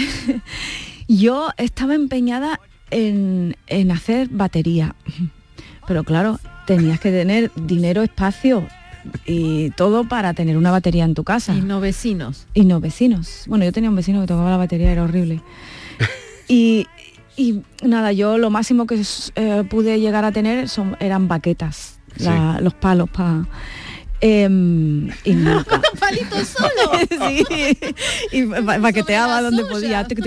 yo 1.09 1.49
estaba 1.57 1.95
empeñada 1.95 2.61
en, 2.91 3.57
en 3.67 3.91
hacer 3.91 4.29
batería, 4.29 4.95
pero 5.87 6.05
claro, 6.05 6.39
tenías 6.67 7.01
que 7.01 7.11
tener 7.11 7.51
dinero, 7.57 8.03
espacio 8.03 8.67
y 9.27 9.71
todo 9.71 10.05
para 10.05 10.35
tener 10.35 10.57
una 10.57 10.71
batería 10.71 11.05
en 11.05 11.15
tu 11.15 11.25
casa. 11.25 11.55
Y 11.55 11.61
no 11.63 11.81
vecinos. 11.81 12.47
Y 12.55 12.65
no 12.65 12.81
vecinos. 12.81 13.45
Bueno, 13.47 13.65
yo 13.65 13.73
tenía 13.73 13.91
un 13.91 13.97
vecino 13.97 14.21
que 14.21 14.27
tocaba 14.29 14.51
la 14.51 14.57
batería, 14.57 14.91
era 14.93 15.03
horrible. 15.05 15.41
Y, 16.51 16.87
y 17.37 17.61
nada, 17.85 18.11
yo 18.13 18.39
lo 18.39 18.49
máximo 18.49 18.87
que 18.87 19.03
eh, 19.35 19.65
pude 19.69 20.01
llegar 20.01 20.25
a 20.25 20.33
tener 20.33 20.67
son, 20.71 20.97
eran 20.99 21.29
baquetas, 21.29 21.99
la- 22.17 22.59
los 22.63 22.73
palos 22.73 23.11
para... 23.11 23.45
y 24.21 25.33
nunca. 25.35 25.81
Palito 25.99 26.37
solo. 26.45 26.93
sí. 27.29 27.45
Y 28.33 28.43
ba- 28.43 28.79
baqueteaba 28.79 29.43
donde 29.43 29.65
podía. 29.65 30.05
Tic, 30.05 30.19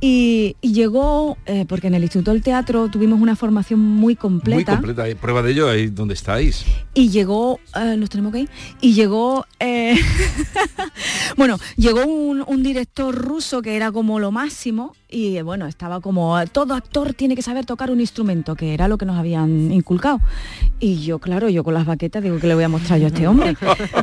Y, 0.00 0.56
y 0.60 0.72
llegó, 0.72 1.36
eh, 1.46 1.64
porque 1.68 1.88
en 1.88 1.94
el 1.94 2.02
Instituto 2.02 2.30
del 2.30 2.42
Teatro 2.42 2.88
tuvimos 2.88 3.20
una 3.20 3.34
formación 3.34 3.80
muy 3.80 4.14
completa. 4.14 4.72
Muy 4.72 4.76
completa. 4.76 5.02
Hay 5.02 5.14
Prueba 5.14 5.42
de 5.42 5.50
ello 5.50 5.68
ahí 5.68 5.88
donde 5.88 6.14
estáis. 6.14 6.64
Y 6.94 7.08
llegó, 7.08 7.58
eh, 7.74 7.96
nos 7.96 8.08
tenemos 8.08 8.32
que 8.32 8.40
ir, 8.40 8.50
y 8.80 8.94
llegó, 8.94 9.44
eh, 9.58 9.96
bueno, 11.36 11.58
llegó 11.76 12.06
un, 12.06 12.44
un 12.46 12.62
director 12.62 13.14
ruso 13.14 13.60
que 13.60 13.74
era 13.74 13.90
como 13.90 14.20
lo 14.20 14.30
máximo 14.30 14.94
y 15.10 15.38
eh, 15.38 15.42
bueno, 15.42 15.66
estaba 15.66 16.00
como, 16.00 16.38
todo 16.52 16.74
actor 16.74 17.14
tiene 17.14 17.34
que 17.34 17.40
saber 17.40 17.64
tocar 17.64 17.90
un 17.90 17.98
instrumento, 18.00 18.54
que 18.54 18.74
era 18.74 18.88
lo 18.88 18.98
que 18.98 19.06
nos 19.06 19.16
habían 19.16 19.72
inculcado. 19.72 20.20
Y 20.80 21.00
yo, 21.00 21.18
claro, 21.18 21.48
yo 21.48 21.64
con 21.64 21.72
las 21.74 21.86
baquetas 21.86 22.22
digo 22.22 22.38
que 22.38 22.46
le 22.46 22.54
voy 22.54 22.64
a 22.64 22.68
mostrar 22.68 22.98
yo 22.98 23.06
a 23.06 23.08
este 23.08 23.26
hombre. 23.26 23.56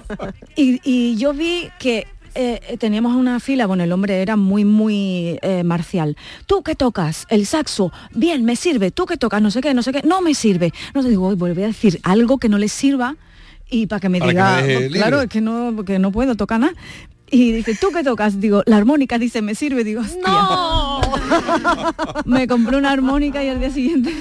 y, 0.55 0.81
y 0.83 1.15
yo 1.17 1.33
vi 1.33 1.69
que 1.79 2.07
eh, 2.35 2.77
teníamos 2.77 3.15
una 3.15 3.39
fila, 3.39 3.65
bueno, 3.65 3.83
el 3.83 3.91
hombre 3.91 4.21
era 4.21 4.35
muy, 4.35 4.65
muy 4.65 5.39
eh, 5.41 5.63
marcial. 5.63 6.15
¿Tú 6.45 6.61
qué 6.63 6.75
tocas? 6.75 7.25
El 7.29 7.45
saxo. 7.45 7.91
Bien, 8.13 8.43
me 8.45 8.55
sirve. 8.55 8.91
¿Tú 8.91 9.05
qué 9.05 9.17
tocas? 9.17 9.41
No 9.41 9.49
sé 9.51 9.61
qué, 9.61 9.73
no 9.73 9.81
sé 9.81 9.91
qué. 9.91 10.01
No 10.03 10.21
me 10.21 10.33
sirve. 10.35 10.71
No 10.93 11.01
te 11.01 11.09
digo, 11.09 11.27
"Uy, 11.29 11.35
voy 11.35 11.51
a 11.51 11.53
decir 11.67 11.99
algo 12.03 12.37
que 12.37 12.49
no 12.49 12.57
le 12.57 12.67
sirva 12.67 13.15
y 13.69 13.87
para 13.87 13.99
que 13.99 14.09
me 14.09 14.19
Para 14.19 14.29
que 14.31 14.35
diga, 14.35 14.55
me 14.67 14.75
"Oh, 14.75 14.79
libre". 14.81 14.99
claro, 14.99 15.21
es 15.21 15.29
que 15.29 15.41
no, 15.41 15.73
porque 15.75 15.97
no 15.99 16.11
puedo 16.11 16.35
tocar 16.35 16.59
nada. 16.59 16.73
Y 17.31 17.51
dice, 17.51 17.75
¿tú 17.79 17.91
qué 17.91 18.03
tocas? 18.03 18.39
Digo, 18.39 18.63
la 18.65 18.77
armónica, 18.77 19.17
dice, 19.17 19.41
me 19.41 19.55
sirve. 19.55 19.83
Digo, 19.83 20.01
¡No! 20.25 21.01
me 22.25 22.47
compré 22.47 22.77
una 22.77 22.91
armónica 22.91 23.43
y 23.43 23.49
al 23.49 23.59
día 23.59 23.71
siguiente. 23.71 24.13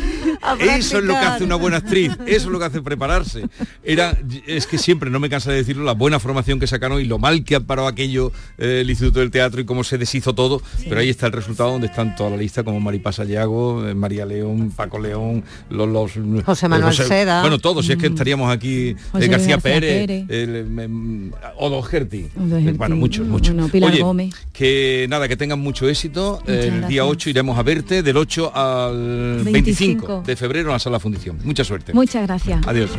Eso 0.60 0.98
es 0.98 1.04
lo 1.04 1.12
que 1.14 1.26
hace 1.26 1.44
una 1.44 1.56
buena 1.56 1.78
actriz, 1.78 2.12
eso 2.26 2.46
es 2.46 2.46
lo 2.46 2.58
que 2.58 2.64
hace 2.64 2.82
prepararse. 2.82 3.46
Era, 3.82 4.16
es 4.46 4.66
que 4.66 4.78
siempre, 4.78 5.10
no 5.10 5.20
me 5.20 5.28
cansa 5.28 5.50
de 5.50 5.58
decirlo, 5.58 5.84
la 5.84 5.92
buena 5.92 6.18
formación 6.18 6.58
que 6.58 6.66
sacaron 6.66 7.00
y 7.00 7.04
lo 7.04 7.18
mal 7.18 7.44
que 7.44 7.56
ha 7.56 7.60
parado 7.60 7.88
aquello 7.88 8.32
eh, 8.58 8.80
el 8.80 8.90
Instituto 8.90 9.20
del 9.20 9.30
Teatro 9.30 9.60
y 9.60 9.64
cómo 9.64 9.84
se 9.84 9.98
deshizo 9.98 10.34
todo, 10.34 10.62
pero 10.88 11.00
ahí 11.00 11.08
está 11.08 11.26
el 11.26 11.32
resultado 11.32 11.72
donde 11.72 11.86
están 11.86 12.16
toda 12.16 12.30
la 12.30 12.36
lista 12.36 12.62
como 12.64 12.80
Maripá 12.80 13.12
Sayago, 13.12 13.86
eh, 13.86 13.94
María 13.94 14.26
León, 14.26 14.72
Paco 14.74 14.98
León, 14.98 15.44
los, 15.70 15.88
los 15.88 16.44
José 16.44 16.68
Manuel 16.68 16.94
Seda. 16.94 17.40
Bueno, 17.42 17.58
todos, 17.58 17.86
si 17.86 17.92
es 17.92 17.98
que 17.98 18.06
estaríamos 18.06 18.52
aquí, 18.52 18.88
eh, 18.88 18.96
García, 19.12 19.28
García 19.28 19.58
Pérez, 19.58 20.06
Pérez. 20.06 20.30
el, 20.30 21.32
Odo 21.58 21.82
Gerti. 21.82 22.28
Odo 22.36 22.60
Gerti, 22.60 22.78
Bueno, 22.78 22.96
muchos, 23.04 23.26
muchos. 23.26 23.54
bueno, 23.54 23.68
Pilar 23.70 23.92
Oye, 23.92 24.02
Gómez. 24.02 24.34
que 24.52 25.06
nada, 25.08 25.28
que 25.28 25.36
tengan 25.36 25.58
mucho 25.60 25.88
éxito. 25.88 26.40
el 26.46 26.86
día 26.88 27.02
gracias. 27.02 27.06
8 27.06 27.30
iremos 27.30 27.58
a 27.58 27.62
verte, 27.62 28.02
del 28.02 28.16
8 28.16 28.52
al 28.54 29.42
25, 29.44 29.52
25 29.52 30.22
de 30.26 30.36
febrero 30.36 30.68
en 30.68 30.72
la 30.72 30.78
sala 30.78 30.98
fundición. 31.00 31.38
Mucha 31.44 31.64
suerte. 31.64 31.92
Muchas 31.92 32.26
gracias. 32.26 32.66
Adiós. 32.66 32.90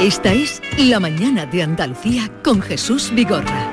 Esta 0.00 0.32
es 0.32 0.62
La 0.78 1.00
mañana 1.00 1.44
de 1.46 1.62
Andalucía 1.62 2.30
con 2.44 2.60
Jesús 2.62 3.10
Vigorra. 3.12 3.72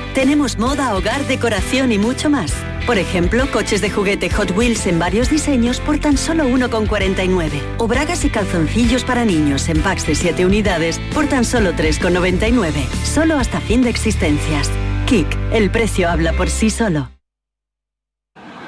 Tenemos 0.13 0.57
moda, 0.57 0.93
hogar, 0.93 1.25
decoración 1.25 1.93
y 1.93 1.97
mucho 1.97 2.29
más. 2.29 2.53
Por 2.85 2.97
ejemplo, 2.97 3.49
coches 3.49 3.79
de 3.79 3.89
juguete 3.89 4.29
Hot 4.29 4.51
Wheels 4.51 4.85
en 4.87 4.99
varios 4.99 5.29
diseños 5.29 5.79
por 5.79 5.99
tan 5.99 6.17
solo 6.17 6.45
1,49. 6.45 7.61
O 7.77 7.87
bragas 7.87 8.25
y 8.25 8.29
calzoncillos 8.29 9.05
para 9.05 9.23
niños 9.23 9.69
en 9.69 9.81
packs 9.81 10.05
de 10.05 10.15
7 10.15 10.45
unidades 10.45 10.99
por 11.13 11.27
tan 11.27 11.45
solo 11.45 11.71
3,99. 11.71 12.87
Solo 13.05 13.37
hasta 13.37 13.61
fin 13.61 13.83
de 13.83 13.89
existencias. 13.89 14.69
Kik, 15.05 15.27
el 15.53 15.71
precio 15.71 16.09
habla 16.09 16.33
por 16.33 16.49
sí 16.49 16.69
solo. 16.69 17.09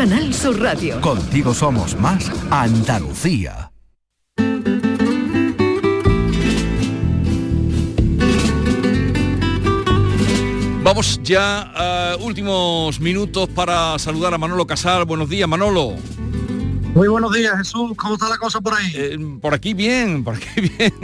Canal 0.00 0.32
Sur 0.32 0.58
Radio. 0.58 0.98
Contigo 1.02 1.52
somos 1.52 1.94
más 2.00 2.32
Andalucía. 2.50 3.70
Vamos 10.82 11.20
ya 11.22 11.60
a 11.74 12.16
últimos 12.16 12.98
minutos 12.98 13.50
para 13.50 13.98
saludar 13.98 14.32
a 14.32 14.38
Manolo 14.38 14.66
Casal. 14.66 15.04
Buenos 15.04 15.28
días, 15.28 15.46
Manolo. 15.46 15.96
Muy 16.94 17.08
buenos 17.08 17.34
días, 17.34 17.58
Jesús. 17.58 17.92
¿Cómo 17.94 18.14
está 18.14 18.30
la 18.30 18.38
cosa 18.38 18.62
por 18.62 18.72
ahí? 18.72 18.90
Eh, 18.94 19.18
por 19.38 19.52
aquí 19.52 19.74
bien, 19.74 20.24
por 20.24 20.36
aquí 20.36 20.46
bien. 20.78 20.94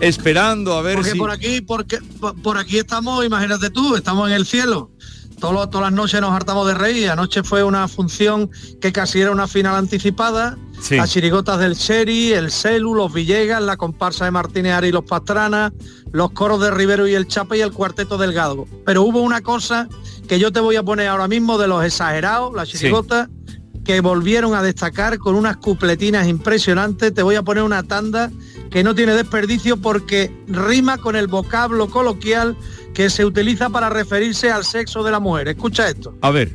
Esperando 0.00 0.74
a 0.74 0.82
ver 0.82 0.96
porque 0.96 1.12
si... 1.12 1.18
por 1.18 1.30
aquí, 1.30 1.62
porque 1.62 2.00
por, 2.20 2.38
por 2.42 2.58
aquí 2.58 2.76
estamos, 2.76 3.24
imagínate 3.24 3.70
tú, 3.70 3.96
estamos 3.96 4.28
en 4.28 4.34
el 4.34 4.44
cielo. 4.44 4.90
Todo- 5.38 5.68
todas 5.68 5.90
las 5.90 5.92
noches 5.92 6.20
nos 6.20 6.32
hartamos 6.32 6.66
de 6.66 6.74
reír. 6.74 7.10
Anoche 7.10 7.42
fue 7.42 7.62
una 7.62 7.88
función 7.88 8.50
que 8.80 8.92
casi 8.92 9.20
era 9.20 9.30
una 9.30 9.46
final 9.46 9.74
anticipada. 9.74 10.56
Sí. 10.80 10.96
Las 10.96 11.10
chirigotas 11.10 11.58
del 11.58 11.74
Sherry, 11.74 12.32
el 12.32 12.50
Celu, 12.50 12.94
los 12.94 13.12
Villegas, 13.12 13.62
la 13.62 13.76
comparsa 13.76 14.24
de 14.24 14.30
Martínez 14.30 14.72
Ari 14.74 14.88
y 14.88 14.92
los 14.92 15.04
Pastrana, 15.04 15.72
los 16.12 16.30
coros 16.32 16.60
de 16.60 16.70
Rivero 16.70 17.06
y 17.06 17.14
el 17.14 17.26
Chapa 17.28 17.56
y 17.56 17.60
el 17.60 17.72
cuarteto 17.72 18.16
del 18.18 18.32
Galgo. 18.32 18.66
Pero 18.84 19.02
hubo 19.02 19.20
una 19.22 19.40
cosa 19.42 19.88
que 20.28 20.38
yo 20.38 20.52
te 20.52 20.60
voy 20.60 20.76
a 20.76 20.82
poner 20.82 21.08
ahora 21.08 21.28
mismo 21.28 21.58
de 21.58 21.68
los 21.68 21.84
exagerados, 21.84 22.54
las 22.54 22.68
chirigotas, 22.68 23.28
que 23.84 24.00
volvieron 24.00 24.54
a 24.54 24.62
destacar 24.62 25.16
con 25.18 25.34
unas 25.36 25.58
cupletinas 25.58 26.26
impresionantes. 26.26 27.14
Te 27.14 27.22
voy 27.22 27.36
a 27.36 27.42
poner 27.42 27.62
una 27.62 27.82
tanda 27.84 28.30
que 28.70 28.82
no 28.82 28.94
tiene 28.96 29.12
desperdicio 29.14 29.76
porque 29.76 30.34
rima 30.48 30.98
con 30.98 31.14
el 31.14 31.28
vocablo 31.28 31.88
coloquial 31.88 32.56
que 32.96 33.10
se 33.10 33.26
utiliza 33.26 33.68
para 33.68 33.90
referirse 33.90 34.50
al 34.50 34.64
sexo 34.64 35.02
de 35.02 35.10
la 35.10 35.20
mujer. 35.20 35.48
Escucha 35.48 35.86
esto. 35.86 36.16
A 36.22 36.30
ver. 36.30 36.50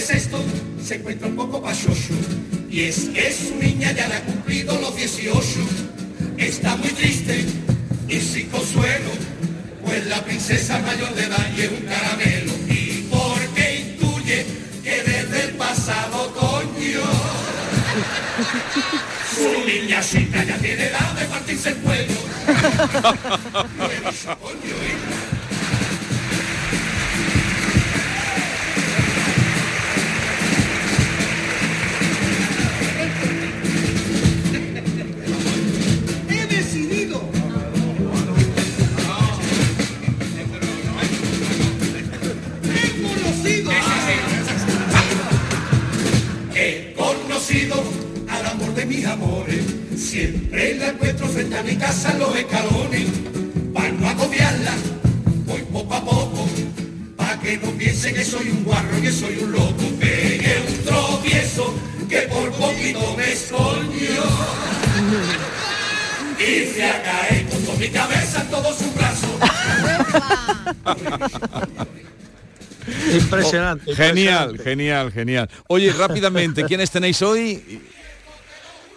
Felipe 0.00 0.36
VI 0.36 0.82
se 0.82 0.94
encuentra 0.96 1.28
un 1.28 1.36
poco 1.36 1.62
pachocho 1.62 2.14
y 2.70 2.84
es 2.84 3.10
que 3.10 3.32
su 3.32 3.56
niña 3.56 3.92
ya 3.92 4.08
le 4.08 4.14
ha 4.14 4.24
cumplido 4.24 4.80
los 4.80 4.96
18. 4.96 5.42
Está 6.38 6.76
muy 6.76 6.88
triste 6.90 7.44
y 8.08 8.20
sin 8.20 8.48
consuelo, 8.48 9.10
pues 9.84 10.06
la 10.06 10.24
princesa 10.24 10.78
mayor 10.80 11.14
de 11.14 11.24
edad 11.24 11.50
y 11.56 11.60
es 11.60 11.70
un 11.70 11.86
caramelo. 11.86 12.52
Y 12.68 13.08
porque 13.10 13.80
intuye 13.80 14.46
que 14.82 15.02
desde 15.02 15.44
el 15.44 15.50
pasado 15.56 16.22
otoño 16.22 17.02
su 19.34 19.66
niña 19.66 20.00
chica 20.00 20.44
ya 20.44 20.56
tiene 20.58 20.86
edad 20.86 21.12
de 21.12 21.26
partirse 21.26 21.68
el 21.70 21.76
cuello. 21.76 22.16
de 48.80 48.86
mis 48.86 49.04
amores. 49.04 49.62
Siempre 49.94 50.74
la 50.76 50.88
encuentro 50.88 51.28
frente 51.28 51.58
a 51.58 51.62
mi 51.62 51.76
casa 51.76 52.12
en 52.12 52.18
los 52.18 52.34
escalones. 52.34 53.06
Para 53.74 53.92
no 53.92 54.08
agobiarla, 54.08 54.72
voy 55.46 55.60
poco 55.70 55.94
a 55.94 56.04
poco. 56.04 56.48
Para 57.16 57.38
que 57.40 57.58
no 57.58 57.70
piense 57.72 58.14
que 58.14 58.24
soy 58.24 58.48
un 58.48 58.64
guarro 58.64 58.98
y 58.98 59.02
que 59.02 59.12
soy 59.12 59.38
un 59.42 59.52
loco. 59.52 59.84
Pegué 60.00 60.62
un 60.66 60.84
tropiezo 60.84 61.74
que 62.08 62.20
por 62.22 62.50
poquito 62.52 63.16
me 63.18 63.32
escoño. 63.32 64.22
Hice 66.38 66.84
a 66.84 67.02
caer 67.02 67.46
con 67.50 67.62
toda 67.62 67.78
mi 67.78 67.88
cabeza 67.88 68.40
en 68.40 68.48
todos 68.48 68.78
sus 68.78 68.94
brazos. 68.94 69.30
Impresionante. 73.12 73.90
Oh, 73.92 73.94
genial, 73.94 74.58
genial, 74.58 75.12
genial. 75.12 75.50
Oye, 75.68 75.92
rápidamente, 75.92 76.64
¿quiénes 76.64 76.90
tenéis 76.90 77.20
hoy? 77.20 77.62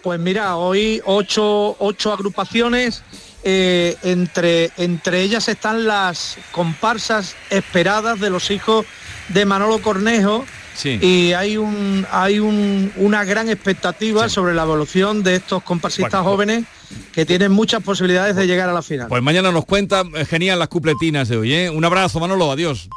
Pues 0.04 0.20
mira, 0.20 0.56
hoy 0.56 1.00
ocho, 1.06 1.74
ocho 1.80 2.12
agrupaciones, 2.12 3.02
eh, 3.42 3.96
entre, 4.02 4.70
entre 4.76 5.22
ellas 5.22 5.48
están 5.48 5.86
las 5.86 6.36
comparsas 6.52 7.34
esperadas 7.48 8.20
de 8.20 8.28
los 8.28 8.50
hijos 8.50 8.84
de 9.30 9.46
Manolo 9.46 9.80
Cornejo. 9.80 10.44
Sí. 10.76 10.98
Y 11.00 11.32
hay 11.32 11.56
un 11.56 12.06
hay 12.10 12.38
un- 12.40 12.92
una 12.96 13.24
gran 13.24 13.48
expectativa 13.48 14.28
sobre 14.28 14.54
la 14.54 14.64
evolución 14.64 15.22
de 15.22 15.36
estos 15.36 15.62
comparsistas 15.62 16.20
Bueno, 16.22 16.30
jóvenes 16.30 16.64
que 17.12 17.24
tienen 17.24 17.52
muchas 17.52 17.82
posibilidades 17.82 18.36
de 18.36 18.46
llegar 18.46 18.68
a 18.68 18.72
la 18.74 18.82
final. 18.82 19.08
Pues 19.08 19.22
mañana 19.22 19.52
nos 19.52 19.64
cuenta, 19.64 20.02
eh, 20.16 20.24
genial 20.26 20.58
las 20.58 20.68
cupletinas 20.68 21.28
de 21.28 21.36
hoy, 21.38 21.54
¿eh? 21.54 21.70
Un 21.70 21.84
abrazo, 21.84 22.20
Manolo, 22.20 22.50
adiós. 22.50 22.88